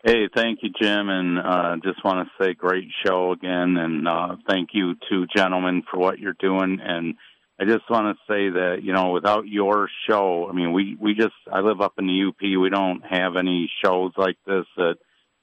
Hey, 0.03 0.29
thank 0.33 0.59
you, 0.61 0.69
Jim, 0.81 1.09
and 1.09 1.37
uh, 1.39 1.75
just 1.83 2.03
want 2.05 2.25
to 2.27 2.43
say 2.43 2.53
great 2.53 2.87
show 3.05 3.33
again, 3.33 3.75
and 3.75 4.07
uh, 4.07 4.37
thank 4.47 4.69
you 4.71 4.95
to 5.09 5.27
gentlemen 5.35 5.83
for 5.91 5.99
what 5.99 6.19
you're 6.19 6.37
doing. 6.39 6.79
And 6.81 7.15
I 7.59 7.65
just 7.65 7.89
want 7.89 8.15
to 8.15 8.33
say 8.33 8.49
that 8.49 8.77
you 8.81 8.93
know, 8.93 9.11
without 9.11 9.45
your 9.47 9.89
show, 10.09 10.47
I 10.49 10.53
mean, 10.53 10.71
we 10.71 10.95
we 10.99 11.15
just 11.15 11.33
I 11.51 11.59
live 11.59 11.81
up 11.81 11.95
in 11.97 12.07
the 12.07 12.29
UP. 12.29 12.41
We 12.41 12.69
don't 12.69 13.01
have 13.09 13.35
any 13.35 13.69
shows 13.83 14.13
like 14.17 14.37
this 14.47 14.65
that 14.77 14.95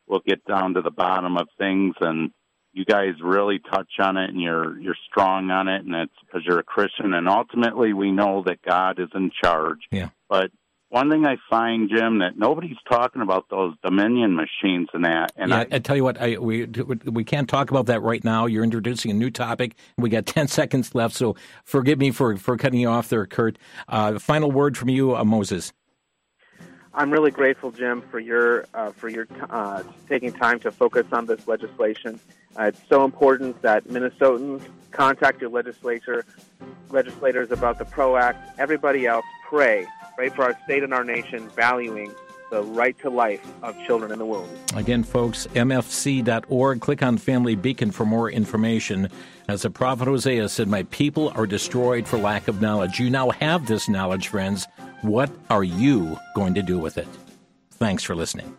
will 0.09 0.23
get 0.27 0.43
down 0.47 0.75
to 0.75 0.81
the 0.81 0.91
bottom 0.91 1.37
of 1.37 1.49
things, 1.59 1.95
and 2.01 2.31
you 2.73 2.87
guys 2.87 3.15
really 3.23 3.59
touch 3.59 3.91
on 3.99 4.17
it, 4.17 4.31
and 4.31 4.41
you're 4.41 4.79
you're 4.81 4.97
strong 5.11 5.51
on 5.51 5.69
it, 5.69 5.85
and 5.85 5.95
it's 5.95 6.15
because 6.25 6.43
you're 6.47 6.61
a 6.61 6.65
Christian, 6.65 7.13
and 7.13 7.29
ultimately 7.29 7.93
we 7.93 8.11
know 8.11 8.43
that 8.47 8.63
God 8.63 8.99
is 8.99 9.11
in 9.15 9.31
charge. 9.43 9.81
Yeah. 9.91 10.09
But 10.31 10.51
one 10.89 11.11
thing 11.11 11.27
I 11.27 11.37
find, 11.51 11.91
Jim, 11.91 12.21
that 12.21 12.39
nobody's 12.39 12.77
talking 12.89 13.23
about 13.23 13.47
those 13.51 13.75
Dominion 13.83 14.37
machines 14.37 14.89
and 14.93 15.05
that. 15.05 15.33
And 15.37 15.51
yeah, 15.51 15.59
I, 15.59 15.67
I, 15.73 15.79
tell 15.81 15.97
you 15.97 16.05
what, 16.05 16.21
I, 16.21 16.39
we 16.39 16.67
we 16.67 17.25
can't 17.25 17.49
talk 17.49 17.71
about 17.71 17.87
that 17.87 18.03
right 18.03 18.23
now. 18.23 18.47
You're 18.47 18.65
introducing 18.65 19.11
a 19.11 19.15
new 19.15 19.31
topic. 19.31 19.75
We 19.99 20.11
got 20.11 20.27
ten 20.27 20.49
seconds 20.49 20.95
left, 20.95 21.15
so 21.15 21.37
forgive 21.65 21.99
me 21.99 22.13
for, 22.13 22.37
for 22.37 22.57
cutting 22.57 22.81
you 22.81 22.89
off 22.89 23.09
there, 23.09 23.27
Kurt. 23.27 23.59
Uh, 23.89 24.19
final 24.19 24.51
word 24.51 24.77
from 24.77 24.89
you, 24.89 25.17
uh, 25.17 25.25
Moses. 25.25 25.73
I'm 26.97 27.11
really 27.11 27.31
grateful, 27.31 27.71
Jim, 27.71 28.01
for 28.11 28.19
your 28.19 28.65
uh, 28.73 28.91
for 28.91 29.11
your 29.11 29.29
uh, 29.51 29.83
taking 30.09 30.33
time 30.33 30.59
to 30.61 30.71
focus 30.71 31.07
on 31.13 31.27
this 31.27 31.47
legislation. 31.47 32.19
Uh, 32.59 32.65
it's 32.65 32.81
so 32.89 33.05
important 33.05 33.61
that 33.61 33.85
Minnesotans 33.85 34.63
contact 34.93 35.43
your 35.43 35.51
legislature, 35.51 36.25
legislators 36.89 37.51
about 37.51 37.79
the 37.79 37.85
PRO 37.85 38.17
Act. 38.17 38.59
Everybody 38.59 39.07
else, 39.07 39.27
pray, 39.47 39.87
pray 40.15 40.31
for 40.31 40.45
our 40.45 40.59
state 40.65 40.83
and 40.83 40.95
our 40.95 41.05
nation, 41.05 41.51
valuing 41.51 42.15
the 42.51 42.63
right 42.63 42.99
to 43.01 43.11
life 43.11 43.47
of 43.63 43.77
children 43.85 44.11
in 44.11 44.19
the 44.19 44.25
womb. 44.25 44.49
Again, 44.75 45.03
folks, 45.03 45.47
mfc.org. 45.49 46.81
Click 46.81 47.03
on 47.03 47.19
Family 47.19 47.57
Beacon 47.57 47.91
for 47.91 48.07
more 48.07 48.31
information. 48.31 49.11
As 49.49 49.63
the 49.63 49.71
prophet 49.71 50.09
Hosea 50.09 50.49
said, 50.49 50.69
My 50.69 50.85
people 50.85 51.31
are 51.35 51.47
destroyed 51.47 52.09
for 52.09 52.19
lack 52.19 52.49
of 52.49 52.63
knowledge. 52.63 52.99
You 52.99 53.11
now 53.11 53.31
have 53.31 53.67
this 53.67 53.89
knowledge, 53.89 54.29
friends. 54.29 54.67
What 55.03 55.31
are 55.51 55.65
you 55.65 56.19
going 56.35 56.55
to 56.55 56.63
do 56.63 56.79
with 56.79 56.99
it? 56.99 57.09
Thanks 57.73 58.03
for 58.03 58.15
listening. 58.15 58.57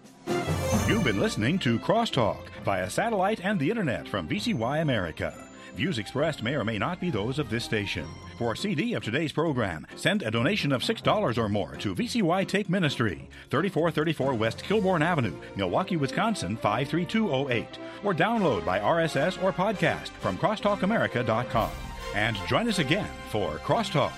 You've 0.87 1.03
been 1.03 1.19
listening 1.19 1.57
to 1.59 1.79
Crosstalk 1.79 2.49
via 2.63 2.89
satellite 2.89 3.43
and 3.43 3.59
the 3.59 3.69
internet 3.69 4.07
from 4.07 4.27
VCY 4.27 4.81
America. 4.81 5.33
Views 5.75 5.99
expressed 5.99 6.43
may 6.43 6.55
or 6.55 6.63
may 6.63 6.77
not 6.77 6.99
be 6.99 7.09
those 7.09 7.39
of 7.39 7.49
this 7.49 7.63
station. 7.63 8.05
For 8.37 8.53
a 8.53 8.57
CD 8.57 8.93
of 8.93 9.03
today's 9.03 9.31
program, 9.31 9.85
send 9.95 10.23
a 10.23 10.31
donation 10.31 10.71
of 10.71 10.81
$6 10.81 11.37
or 11.37 11.49
more 11.49 11.75
to 11.77 11.95
VCY 11.95 12.47
Take 12.47 12.69
Ministry, 12.69 13.29
3434 13.49 14.33
West 14.33 14.63
Kilbourn 14.63 15.01
Avenue, 15.01 15.35
Milwaukee, 15.55 15.97
Wisconsin 15.97 16.57
53208, 16.57 17.79
or 18.03 18.13
download 18.13 18.65
by 18.65 18.79
RSS 18.79 19.41
or 19.43 19.51
podcast 19.51 20.09
from 20.09 20.37
crosstalkamerica.com. 20.37 21.71
And 22.15 22.37
join 22.47 22.67
us 22.67 22.79
again 22.79 23.09
for 23.29 23.57
Crosstalk. 23.57 24.13